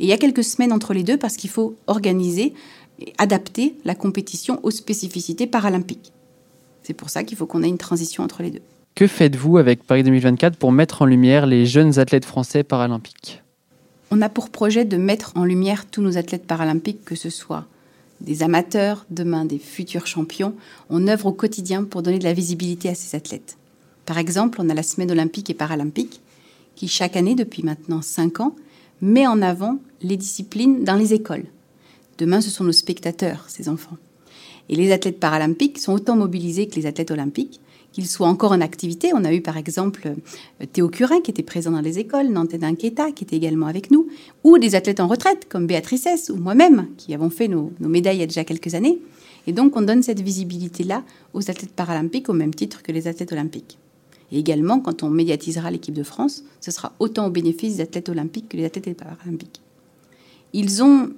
Et 0.00 0.04
il 0.04 0.08
y 0.08 0.12
a 0.12 0.18
quelques 0.18 0.44
semaines 0.44 0.72
entre 0.72 0.94
les 0.94 1.02
deux 1.02 1.18
parce 1.18 1.36
qu'il 1.36 1.50
faut 1.50 1.76
organiser 1.86 2.54
et 3.00 3.12
adapter 3.18 3.76
la 3.84 3.94
compétition 3.94 4.60
aux 4.62 4.70
spécificités 4.70 5.46
paralympiques. 5.46 6.12
C'est 6.82 6.94
pour 6.94 7.10
ça 7.10 7.22
qu'il 7.22 7.36
faut 7.36 7.46
qu'on 7.46 7.62
ait 7.62 7.68
une 7.68 7.78
transition 7.78 8.24
entre 8.24 8.42
les 8.42 8.50
deux. 8.50 8.62
Que 8.94 9.06
faites-vous 9.06 9.58
avec 9.58 9.84
Paris 9.84 10.02
2024 10.02 10.56
pour 10.56 10.72
mettre 10.72 11.02
en 11.02 11.04
lumière 11.04 11.46
les 11.46 11.66
jeunes 11.66 11.98
athlètes 11.98 12.24
français 12.24 12.64
paralympiques? 12.64 13.42
On 14.10 14.22
a 14.22 14.28
pour 14.28 14.48
projet 14.48 14.84
de 14.84 14.96
mettre 14.96 15.32
en 15.34 15.44
lumière 15.44 15.84
tous 15.86 16.00
nos 16.00 16.16
athlètes 16.16 16.46
paralympiques, 16.46 17.04
que 17.04 17.14
ce 17.14 17.28
soit 17.28 17.66
des 18.20 18.42
amateurs, 18.42 19.04
demain 19.10 19.44
des 19.44 19.58
futurs 19.58 20.06
champions. 20.06 20.54
On 20.90 21.06
œuvre 21.08 21.26
au 21.26 21.32
quotidien 21.32 21.84
pour 21.84 22.02
donner 22.02 22.18
de 22.18 22.24
la 22.24 22.32
visibilité 22.32 22.88
à 22.88 22.94
ces 22.94 23.16
athlètes. 23.16 23.58
Par 24.06 24.18
exemple, 24.18 24.58
on 24.60 24.70
a 24.70 24.74
la 24.74 24.82
semaine 24.82 25.10
olympique 25.10 25.50
et 25.50 25.54
paralympique 25.54 26.20
qui, 26.74 26.88
chaque 26.88 27.16
année, 27.16 27.34
depuis 27.34 27.62
maintenant 27.62 28.00
5 28.00 28.40
ans, 28.40 28.56
met 29.02 29.26
en 29.26 29.42
avant 29.42 29.78
les 30.02 30.16
disciplines 30.16 30.84
dans 30.84 30.96
les 30.96 31.12
écoles. 31.12 31.44
Demain, 32.16 32.40
ce 32.40 32.50
sont 32.50 32.64
nos 32.64 32.72
spectateurs, 32.72 33.44
ces 33.48 33.68
enfants. 33.68 33.98
Et 34.68 34.76
les 34.76 34.90
athlètes 34.90 35.20
paralympiques 35.20 35.78
sont 35.78 35.92
autant 35.92 36.16
mobilisés 36.16 36.66
que 36.66 36.76
les 36.76 36.86
athlètes 36.86 37.10
olympiques, 37.10 37.60
qu'ils 37.92 38.06
soient 38.06 38.28
encore 38.28 38.52
en 38.52 38.60
activité. 38.60 39.12
On 39.14 39.24
a 39.24 39.32
eu 39.32 39.40
par 39.40 39.56
exemple 39.56 40.02
euh, 40.06 40.66
Théo 40.72 40.88
Curin 40.88 41.20
qui 41.20 41.30
était 41.30 41.42
présent 41.42 41.70
dans 41.70 41.80
les 41.80 41.98
écoles, 41.98 42.28
Nantes 42.28 42.62
Inquieta 42.62 43.12
qui 43.12 43.24
était 43.24 43.36
également 43.36 43.66
avec 43.66 43.90
nous, 43.90 44.08
ou 44.44 44.58
des 44.58 44.74
athlètes 44.74 45.00
en 45.00 45.08
retraite 45.08 45.48
comme 45.48 45.66
Béatrice 45.66 46.06
S 46.06 46.30
ou 46.30 46.36
moi-même 46.36 46.88
qui 46.96 47.14
avons 47.14 47.30
fait 47.30 47.48
nos, 47.48 47.72
nos 47.80 47.88
médailles 47.88 48.16
il 48.16 48.20
y 48.20 48.24
a 48.24 48.26
déjà 48.26 48.44
quelques 48.44 48.74
années. 48.74 48.98
Et 49.46 49.52
donc 49.52 49.76
on 49.76 49.82
donne 49.82 50.02
cette 50.02 50.20
visibilité-là 50.20 51.02
aux 51.34 51.50
athlètes 51.50 51.72
paralympiques 51.72 52.28
au 52.28 52.34
même 52.34 52.54
titre 52.54 52.82
que 52.82 52.92
les 52.92 53.08
athlètes 53.08 53.32
olympiques. 53.32 53.78
Et 54.30 54.38
également, 54.38 54.80
quand 54.80 55.02
on 55.02 55.10
médiatisera 55.10 55.70
l'équipe 55.70 55.94
de 55.94 56.02
France, 56.02 56.44
ce 56.60 56.70
sera 56.70 56.92
autant 56.98 57.26
au 57.26 57.30
bénéfice 57.30 57.76
des 57.76 57.82
athlètes 57.82 58.08
olympiques 58.08 58.48
que 58.50 58.56
des 58.56 58.64
athlètes 58.64 58.96
paralympiques. 58.96 59.62
Ils 60.52 60.82
ont 60.82 61.10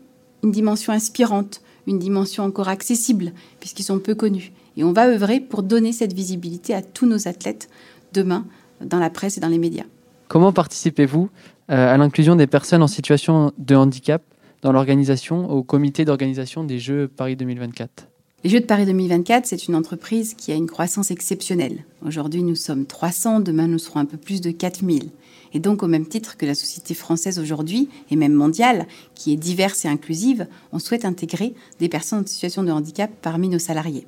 une 0.42 0.52
dimension 0.52 0.92
inspirante, 0.92 1.60
une 1.86 1.98
dimension 1.98 2.44
encore 2.44 2.68
accessible, 2.68 3.32
puisqu'ils 3.58 3.84
sont 3.84 3.98
peu 3.98 4.14
connus. 4.14 4.52
Et 4.76 4.84
on 4.84 4.92
va 4.92 5.08
œuvrer 5.08 5.40
pour 5.40 5.62
donner 5.62 5.92
cette 5.92 6.12
visibilité 6.12 6.74
à 6.74 6.82
tous 6.82 7.06
nos 7.06 7.28
athlètes 7.28 7.68
demain 8.12 8.46
dans 8.80 8.98
la 8.98 9.10
presse 9.10 9.36
et 9.36 9.40
dans 9.40 9.48
les 9.48 9.58
médias. 9.58 9.84
Comment 10.28 10.52
participez-vous 10.52 11.28
euh, 11.70 11.94
à 11.94 11.96
l'inclusion 11.96 12.36
des 12.36 12.46
personnes 12.46 12.82
en 12.82 12.88
situation 12.88 13.52
de 13.58 13.74
handicap 13.74 14.22
dans 14.62 14.72
l'organisation, 14.72 15.50
au 15.50 15.62
comité 15.62 16.04
d'organisation 16.04 16.64
des 16.64 16.78
Jeux 16.78 17.08
Paris 17.08 17.36
2024 17.36 18.08
Les 18.44 18.50
Jeux 18.50 18.60
de 18.60 18.66
Paris 18.66 18.86
2024, 18.86 19.46
c'est 19.46 19.68
une 19.68 19.74
entreprise 19.74 20.34
qui 20.34 20.52
a 20.52 20.54
une 20.54 20.66
croissance 20.66 21.10
exceptionnelle. 21.10 21.84
Aujourd'hui, 22.04 22.42
nous 22.42 22.56
sommes 22.56 22.86
300, 22.86 23.40
demain, 23.40 23.66
nous 23.66 23.78
serons 23.78 24.00
un 24.00 24.04
peu 24.04 24.18
plus 24.18 24.40
de 24.40 24.50
4000. 24.50 25.10
Et 25.52 25.60
donc, 25.60 25.82
au 25.82 25.88
même 25.88 26.06
titre 26.06 26.36
que 26.36 26.46
la 26.46 26.54
société 26.54 26.94
française 26.94 27.38
aujourd'hui, 27.38 27.88
et 28.10 28.16
même 28.16 28.34
mondiale, 28.34 28.86
qui 29.14 29.32
est 29.32 29.36
diverse 29.36 29.84
et 29.84 29.88
inclusive, 29.88 30.46
on 30.72 30.78
souhaite 30.78 31.04
intégrer 31.04 31.54
des 31.80 31.88
personnes 31.88 32.20
en 32.20 32.26
situation 32.26 32.62
de 32.62 32.70
handicap 32.70 33.10
parmi 33.22 33.48
nos 33.48 33.58
salariés. 33.58 34.06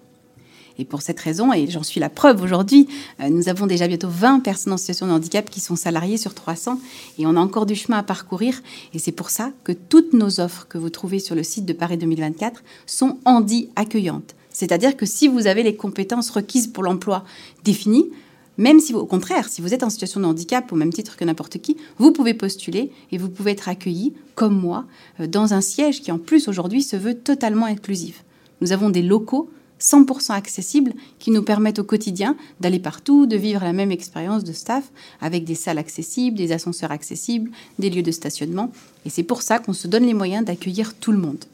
Et 0.78 0.84
pour 0.84 1.02
cette 1.02 1.20
raison, 1.20 1.52
et 1.52 1.68
j'en 1.68 1.82
suis 1.82 2.00
la 2.00 2.08
preuve 2.08 2.42
aujourd'hui, 2.42 2.88
euh, 3.20 3.28
nous 3.28 3.48
avons 3.48 3.66
déjà 3.66 3.88
bientôt 3.88 4.08
20 4.08 4.40
personnes 4.40 4.72
en 4.72 4.76
situation 4.76 5.06
de 5.06 5.12
handicap 5.12 5.48
qui 5.50 5.60
sont 5.60 5.76
salariées 5.76 6.16
sur 6.16 6.34
300 6.34 6.80
et 7.18 7.26
on 7.26 7.36
a 7.36 7.40
encore 7.40 7.66
du 7.66 7.74
chemin 7.74 7.98
à 7.98 8.02
parcourir. 8.02 8.62
Et 8.94 8.98
c'est 8.98 9.12
pour 9.12 9.30
ça 9.30 9.50
que 9.64 9.72
toutes 9.72 10.12
nos 10.12 10.40
offres 10.40 10.66
que 10.68 10.78
vous 10.78 10.90
trouvez 10.90 11.18
sur 11.18 11.34
le 11.34 11.42
site 11.42 11.66
de 11.66 11.72
Paris 11.72 11.98
2024 11.98 12.62
sont 12.86 13.18
handi 13.24 13.68
accueillantes. 13.76 14.34
C'est-à-dire 14.50 14.96
que 14.96 15.06
si 15.06 15.28
vous 15.28 15.46
avez 15.46 15.62
les 15.62 15.76
compétences 15.76 16.30
requises 16.30 16.66
pour 16.66 16.82
l'emploi 16.82 17.24
définies, 17.64 18.10
même 18.58 18.80
si, 18.80 18.92
au 18.94 19.06
contraire, 19.06 19.48
si 19.48 19.62
vous 19.62 19.72
êtes 19.72 19.82
en 19.82 19.90
situation 19.90 20.20
de 20.20 20.26
handicap 20.26 20.70
au 20.72 20.76
même 20.76 20.92
titre 20.92 21.16
que 21.16 21.24
n'importe 21.24 21.58
qui, 21.58 21.76
vous 21.98 22.12
pouvez 22.12 22.34
postuler 22.34 22.90
et 23.10 23.18
vous 23.18 23.30
pouvez 23.30 23.52
être 23.52 23.68
accueilli, 23.68 24.12
comme 24.34 24.58
moi, 24.58 24.84
euh, 25.20 25.26
dans 25.26 25.54
un 25.54 25.60
siège 25.60 26.02
qui 26.02 26.12
en 26.12 26.18
plus 26.18 26.48
aujourd'hui 26.48 26.82
se 26.82 26.96
veut 26.96 27.14
totalement 27.14 27.66
inclusif. 27.66 28.24
Nous 28.60 28.72
avons 28.72 28.90
des 28.90 29.02
locaux 29.02 29.48
100% 29.82 30.32
accessibles 30.32 30.94
qui 31.18 31.30
nous 31.30 31.42
permettent 31.42 31.80
au 31.80 31.84
quotidien 31.84 32.36
d'aller 32.60 32.78
partout, 32.78 33.26
de 33.26 33.36
vivre 33.36 33.62
la 33.62 33.72
même 33.72 33.90
expérience 33.90 34.44
de 34.44 34.52
staff 34.52 34.84
avec 35.20 35.44
des 35.44 35.56
salles 35.56 35.78
accessibles, 35.78 36.36
des 36.36 36.52
ascenseurs 36.52 36.92
accessibles, 36.92 37.50
des 37.78 37.90
lieux 37.90 38.02
de 38.02 38.12
stationnement. 38.12 38.70
Et 39.04 39.10
c'est 39.10 39.24
pour 39.24 39.42
ça 39.42 39.58
qu'on 39.58 39.72
se 39.72 39.88
donne 39.88 40.06
les 40.06 40.14
moyens 40.14 40.44
d'accueillir 40.44 40.94
tout 40.94 41.12
le 41.12 41.18
monde. 41.18 41.44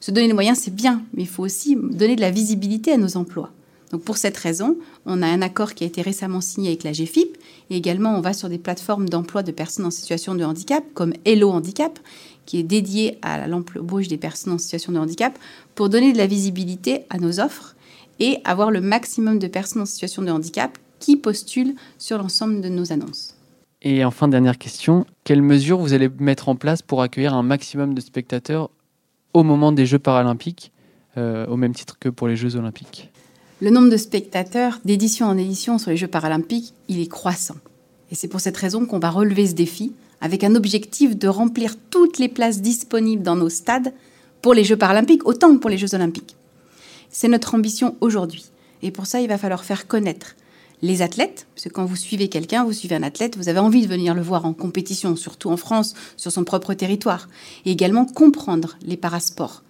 Se 0.00 0.10
donner 0.10 0.26
les 0.26 0.34
moyens, 0.34 0.58
c'est 0.58 0.74
bien, 0.74 1.02
mais 1.14 1.22
il 1.22 1.28
faut 1.28 1.44
aussi 1.44 1.76
donner 1.76 2.16
de 2.16 2.20
la 2.20 2.30
visibilité 2.30 2.92
à 2.92 2.96
nos 2.96 3.16
emplois. 3.16 3.50
Donc 3.90 4.02
pour 4.02 4.16
cette 4.16 4.36
raison, 4.36 4.76
on 5.06 5.22
a 5.22 5.26
un 5.26 5.40
accord 5.40 5.74
qui 5.74 5.84
a 5.84 5.86
été 5.86 6.02
récemment 6.02 6.40
signé 6.40 6.70
avec 6.70 6.82
la 6.82 6.92
GFIP 6.92 7.36
et 7.70 7.76
également 7.76 8.16
on 8.16 8.20
va 8.20 8.32
sur 8.32 8.48
des 8.48 8.58
plateformes 8.58 9.08
d'emploi 9.08 9.42
de 9.42 9.52
personnes 9.52 9.86
en 9.86 9.90
situation 9.90 10.34
de 10.34 10.42
handicap 10.42 10.82
comme 10.94 11.12
Hello 11.24 11.50
Handicap 11.50 11.98
qui 12.46 12.58
est 12.58 12.62
dédié 12.62 13.18
à 13.22 13.46
l'embauche 13.46 14.08
des 14.08 14.16
personnes 14.16 14.52
en 14.52 14.58
situation 14.58 14.92
de 14.92 14.98
handicap 14.98 15.38
pour 15.74 15.88
donner 15.88 16.12
de 16.12 16.18
la 16.18 16.26
visibilité 16.26 17.00
à 17.10 17.18
nos 17.18 17.40
offres 17.40 17.74
et 18.20 18.38
avoir 18.44 18.70
le 18.70 18.80
maximum 18.80 19.38
de 19.38 19.46
personnes 19.46 19.82
en 19.82 19.86
situation 19.86 20.22
de 20.22 20.30
handicap 20.30 20.78
qui 21.00 21.16
postulent 21.16 21.74
sur 21.98 22.18
l'ensemble 22.18 22.60
de 22.60 22.68
nos 22.68 22.92
annonces. 22.92 23.34
Et 23.82 24.04
enfin, 24.04 24.28
dernière 24.28 24.56
question, 24.56 25.04
quelles 25.24 25.42
mesures 25.42 25.78
vous 25.78 25.92
allez 25.92 26.08
mettre 26.18 26.48
en 26.48 26.56
place 26.56 26.80
pour 26.80 27.02
accueillir 27.02 27.34
un 27.34 27.42
maximum 27.42 27.92
de 27.92 28.00
spectateurs 28.00 28.70
au 29.34 29.42
moment 29.42 29.72
des 29.72 29.84
Jeux 29.84 29.98
paralympiques, 29.98 30.72
euh, 31.18 31.46
au 31.46 31.56
même 31.56 31.74
titre 31.74 31.98
que 31.98 32.08
pour 32.08 32.26
les 32.26 32.36
Jeux 32.36 32.56
olympiques? 32.56 33.10
Le 33.60 33.70
nombre 33.70 33.90
de 33.90 33.96
spectateurs 33.96 34.80
d'édition 34.84 35.26
en 35.26 35.36
édition 35.36 35.78
sur 35.78 35.90
les 35.90 35.96
Jeux 35.96 36.08
paralympiques, 36.08 36.72
il 36.88 36.98
est 37.00 37.08
croissant. 37.08 37.56
Et 38.10 38.14
c'est 38.14 38.28
pour 38.28 38.40
cette 38.40 38.56
raison 38.56 38.86
qu'on 38.86 38.98
va 38.98 39.10
relever 39.10 39.46
ce 39.46 39.54
défi 39.54 39.92
avec 40.24 40.42
un 40.42 40.54
objectif 40.54 41.18
de 41.18 41.28
remplir 41.28 41.76
toutes 41.90 42.18
les 42.18 42.30
places 42.30 42.62
disponibles 42.62 43.22
dans 43.22 43.36
nos 43.36 43.50
stades 43.50 43.92
pour 44.40 44.54
les 44.54 44.64
Jeux 44.64 44.78
paralympiques, 44.78 45.28
autant 45.28 45.54
que 45.54 45.60
pour 45.60 45.68
les 45.68 45.76
Jeux 45.76 45.94
olympiques. 45.94 46.34
C'est 47.10 47.28
notre 47.28 47.54
ambition 47.54 47.94
aujourd'hui. 48.00 48.46
Et 48.80 48.90
pour 48.90 49.04
ça, 49.04 49.20
il 49.20 49.28
va 49.28 49.36
falloir 49.36 49.64
faire 49.64 49.86
connaître 49.86 50.34
les 50.80 51.02
athlètes, 51.02 51.46
parce 51.54 51.64
que 51.64 51.68
quand 51.68 51.84
vous 51.84 51.94
suivez 51.94 52.28
quelqu'un, 52.28 52.64
vous 52.64 52.72
suivez 52.72 52.96
un 52.96 53.02
athlète, 53.02 53.36
vous 53.36 53.50
avez 53.50 53.58
envie 53.58 53.82
de 53.82 53.86
venir 53.86 54.14
le 54.14 54.22
voir 54.22 54.46
en 54.46 54.54
compétition, 54.54 55.14
surtout 55.14 55.50
en 55.50 55.58
France, 55.58 55.92
sur 56.16 56.32
son 56.32 56.44
propre 56.44 56.72
territoire, 56.72 57.28
et 57.66 57.72
également 57.72 58.06
comprendre 58.06 58.78
les 58.80 58.96
parasports. 58.96 59.62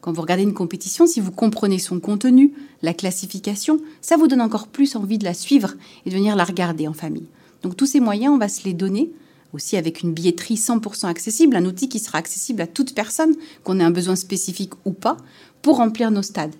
Quand 0.00 0.12
vous 0.12 0.22
regardez 0.22 0.44
une 0.44 0.54
compétition, 0.54 1.08
si 1.08 1.18
vous 1.18 1.32
comprenez 1.32 1.80
son 1.80 1.98
contenu, 1.98 2.54
la 2.82 2.94
classification, 2.94 3.80
ça 4.00 4.16
vous 4.16 4.28
donne 4.28 4.42
encore 4.42 4.68
plus 4.68 4.94
envie 4.94 5.18
de 5.18 5.24
la 5.24 5.34
suivre 5.34 5.74
et 6.06 6.10
de 6.10 6.14
venir 6.14 6.36
la 6.36 6.44
regarder 6.44 6.86
en 6.86 6.92
famille. 6.92 7.26
Donc 7.64 7.76
tous 7.76 7.86
ces 7.86 7.98
moyens, 7.98 8.32
on 8.32 8.38
va 8.38 8.48
se 8.48 8.62
les 8.64 8.74
donner 8.74 9.10
aussi 9.52 9.76
avec 9.76 10.02
une 10.02 10.12
billetterie 10.12 10.56
100% 10.56 11.06
accessible, 11.06 11.56
un 11.56 11.64
outil 11.64 11.88
qui 11.88 11.98
sera 11.98 12.18
accessible 12.18 12.62
à 12.62 12.66
toute 12.66 12.94
personne, 12.94 13.34
qu'on 13.64 13.80
ait 13.80 13.84
un 13.84 13.90
besoin 13.90 14.16
spécifique 14.16 14.72
ou 14.84 14.92
pas, 14.92 15.16
pour 15.62 15.76
remplir 15.76 16.10
nos 16.10 16.22
stades. 16.22 16.54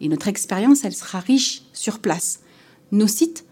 Et 0.00 0.08
notre 0.08 0.28
expérience, 0.28 0.84
elle 0.84 0.94
sera 0.94 1.20
riche 1.20 1.62
sur 1.72 1.98
place. 1.98 2.40
Nos 2.92 3.08
sites 3.08 3.44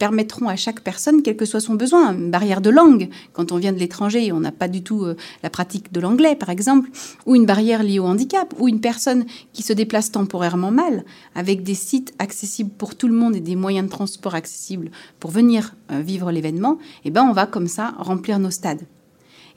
permettront 0.00 0.48
à 0.48 0.56
chaque 0.56 0.80
personne, 0.80 1.22
quel 1.22 1.36
que 1.36 1.44
soit 1.44 1.60
son 1.60 1.74
besoin, 1.74 2.14
une 2.14 2.30
barrière 2.30 2.62
de 2.62 2.70
langue, 2.70 3.10
quand 3.34 3.52
on 3.52 3.58
vient 3.58 3.72
de 3.72 3.78
l'étranger 3.78 4.24
et 4.24 4.32
on 4.32 4.40
n'a 4.40 4.50
pas 4.50 4.66
du 4.66 4.82
tout 4.82 5.04
euh, 5.04 5.14
la 5.42 5.50
pratique 5.50 5.92
de 5.92 6.00
l'anglais, 6.00 6.34
par 6.34 6.48
exemple, 6.48 6.88
ou 7.26 7.36
une 7.36 7.44
barrière 7.44 7.82
liée 7.82 7.98
au 7.98 8.06
handicap, 8.06 8.54
ou 8.58 8.66
une 8.66 8.80
personne 8.80 9.26
qui 9.52 9.62
se 9.62 9.74
déplace 9.74 10.10
temporairement 10.10 10.70
mal, 10.70 11.04
avec 11.34 11.62
des 11.62 11.74
sites 11.74 12.14
accessibles 12.18 12.70
pour 12.70 12.96
tout 12.96 13.08
le 13.08 13.14
monde 13.14 13.36
et 13.36 13.40
des 13.40 13.56
moyens 13.56 13.86
de 13.86 13.92
transport 13.92 14.34
accessibles 14.34 14.90
pour 15.20 15.30
venir 15.30 15.74
euh, 15.92 16.00
vivre 16.00 16.32
l'événement, 16.32 16.78
eh 17.04 17.10
ben 17.10 17.22
on 17.28 17.34
va 17.34 17.46
comme 17.46 17.68
ça 17.68 17.92
remplir 17.98 18.38
nos 18.38 18.50
stades. 18.50 18.86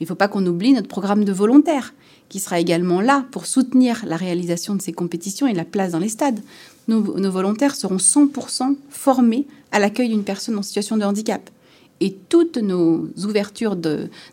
Il 0.02 0.04
ne 0.04 0.08
faut 0.08 0.16
pas 0.16 0.28
qu'on 0.28 0.46
oublie 0.46 0.74
notre 0.74 0.90
programme 0.90 1.24
de 1.24 1.32
volontaires, 1.32 1.94
qui 2.28 2.40
sera 2.40 2.60
également 2.60 3.00
là 3.00 3.26
pour 3.32 3.46
soutenir 3.46 4.04
la 4.06 4.18
réalisation 4.18 4.76
de 4.76 4.82
ces 4.82 4.92
compétitions 4.92 5.48
et 5.48 5.54
la 5.54 5.64
place 5.64 5.92
dans 5.92 6.00
les 6.00 6.10
stades. 6.10 6.42
Nos, 6.88 7.32
volontaires 7.32 7.76
seront 7.76 7.98
100% 7.98 8.76
formés 8.90 9.48
à 9.72 9.80
l'accueil 9.80 10.10
d'une 10.10 10.24
personne 10.24 10.58
en 10.58 10.62
situation 10.62 10.98
de 10.98 11.04
handicap. 11.04 11.50
Et 12.02 12.14
toutes 12.28 12.58
nos 12.58 13.08
ouvertures 13.24 13.78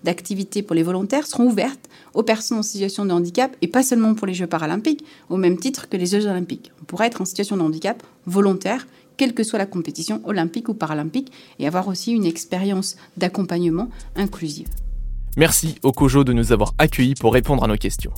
d'activités 0.02 0.62
pour 0.62 0.74
les 0.74 0.82
volontaires 0.82 1.26
seront 1.26 1.46
ouvertes 1.46 1.88
aux 2.14 2.24
personnes 2.24 2.58
en 2.58 2.62
situation 2.62 3.04
de 3.04 3.12
handicap 3.12 3.54
et 3.62 3.68
pas 3.68 3.84
seulement 3.84 4.14
pour 4.14 4.26
les 4.26 4.34
Jeux 4.34 4.48
paralympiques, 4.48 5.04
au 5.28 5.36
même 5.36 5.58
titre 5.58 5.88
que 5.88 5.96
les 5.96 6.06
Jeux 6.06 6.26
olympiques. 6.26 6.72
On 6.80 6.84
pourra 6.84 7.06
être 7.06 7.20
en 7.20 7.24
situation 7.24 7.56
de 7.56 7.62
handicap 7.62 8.02
volontaire, 8.26 8.88
quelle 9.16 9.34
que 9.34 9.44
soit 9.44 9.58
la 9.58 9.66
compétition 9.66 10.20
olympique 10.24 10.68
ou 10.68 10.74
paralympique, 10.74 11.30
et 11.60 11.66
avoir 11.68 11.86
aussi 11.86 12.12
une 12.12 12.24
expérience 12.24 12.96
d'accompagnement 13.16 13.88
inclusive. 14.16 14.68
Merci 15.36 15.76
au 15.84 15.92
Kojo 15.92 16.24
de 16.24 16.32
nous 16.32 16.50
avoir 16.50 16.74
accueillis 16.78 17.14
pour 17.14 17.32
répondre 17.32 17.62
à 17.62 17.68
nos 17.68 17.76
questions. 17.76 18.12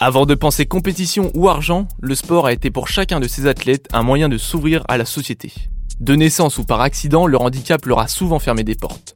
Avant 0.00 0.26
de 0.26 0.34
penser 0.34 0.66
compétition 0.66 1.30
ou 1.34 1.48
argent, 1.48 1.86
le 2.00 2.16
sport 2.16 2.46
a 2.46 2.52
été 2.52 2.72
pour 2.72 2.88
chacun 2.88 3.20
de 3.20 3.28
ces 3.28 3.46
athlètes 3.46 3.86
un 3.92 4.02
moyen 4.02 4.28
de 4.28 4.38
s'ouvrir 4.38 4.82
à 4.88 4.98
la 4.98 5.04
société. 5.04 5.52
De 6.00 6.16
naissance 6.16 6.58
ou 6.58 6.64
par 6.64 6.80
accident, 6.80 7.28
leur 7.28 7.42
handicap 7.42 7.86
leur 7.86 8.00
a 8.00 8.08
souvent 8.08 8.40
fermé 8.40 8.64
des 8.64 8.74
portes. 8.74 9.14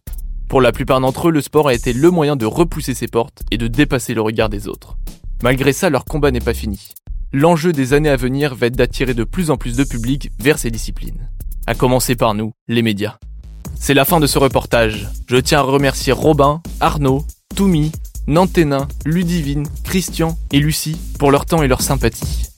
Pour 0.48 0.60
la 0.60 0.70
plupart 0.70 1.00
d'entre 1.00 1.28
eux, 1.28 1.32
le 1.32 1.40
sport 1.40 1.66
a 1.66 1.74
été 1.74 1.92
le 1.92 2.12
moyen 2.12 2.36
de 2.36 2.46
repousser 2.46 2.94
ces 2.94 3.08
portes 3.08 3.42
et 3.50 3.58
de 3.58 3.66
dépasser 3.66 4.14
le 4.14 4.20
regard 4.20 4.48
des 4.48 4.68
autres. 4.68 4.96
Malgré 5.42 5.72
ça, 5.72 5.90
leur 5.90 6.04
combat 6.04 6.30
n'est 6.30 6.38
pas 6.38 6.54
fini. 6.54 6.78
L'enjeu 7.32 7.72
des 7.72 7.92
années 7.92 8.08
à 8.08 8.16
venir 8.16 8.54
va 8.54 8.68
être 8.68 8.76
d'attirer 8.76 9.14
de 9.14 9.24
plus 9.24 9.50
en 9.50 9.56
plus 9.56 9.76
de 9.76 9.82
public 9.82 10.30
vers 10.38 10.60
ces 10.60 10.70
disciplines. 10.70 11.28
À 11.66 11.74
commencer 11.74 12.14
par 12.14 12.34
nous, 12.34 12.52
les 12.68 12.82
médias. 12.82 13.18
C'est 13.74 13.94
la 13.94 14.04
fin 14.04 14.20
de 14.20 14.28
ce 14.28 14.38
reportage. 14.38 15.08
Je 15.26 15.36
tiens 15.38 15.58
à 15.58 15.62
remercier 15.62 16.12
Robin, 16.12 16.62
Arnaud, 16.78 17.24
Toumi, 17.56 17.90
Nanténin, 18.28 18.86
Ludivine, 19.06 19.66
Christian 19.84 20.36
et 20.52 20.60
Lucie 20.60 21.00
pour 21.18 21.30
leur 21.30 21.46
temps 21.46 21.62
et 21.62 21.66
leur 21.66 21.80
sympathie. 21.80 22.50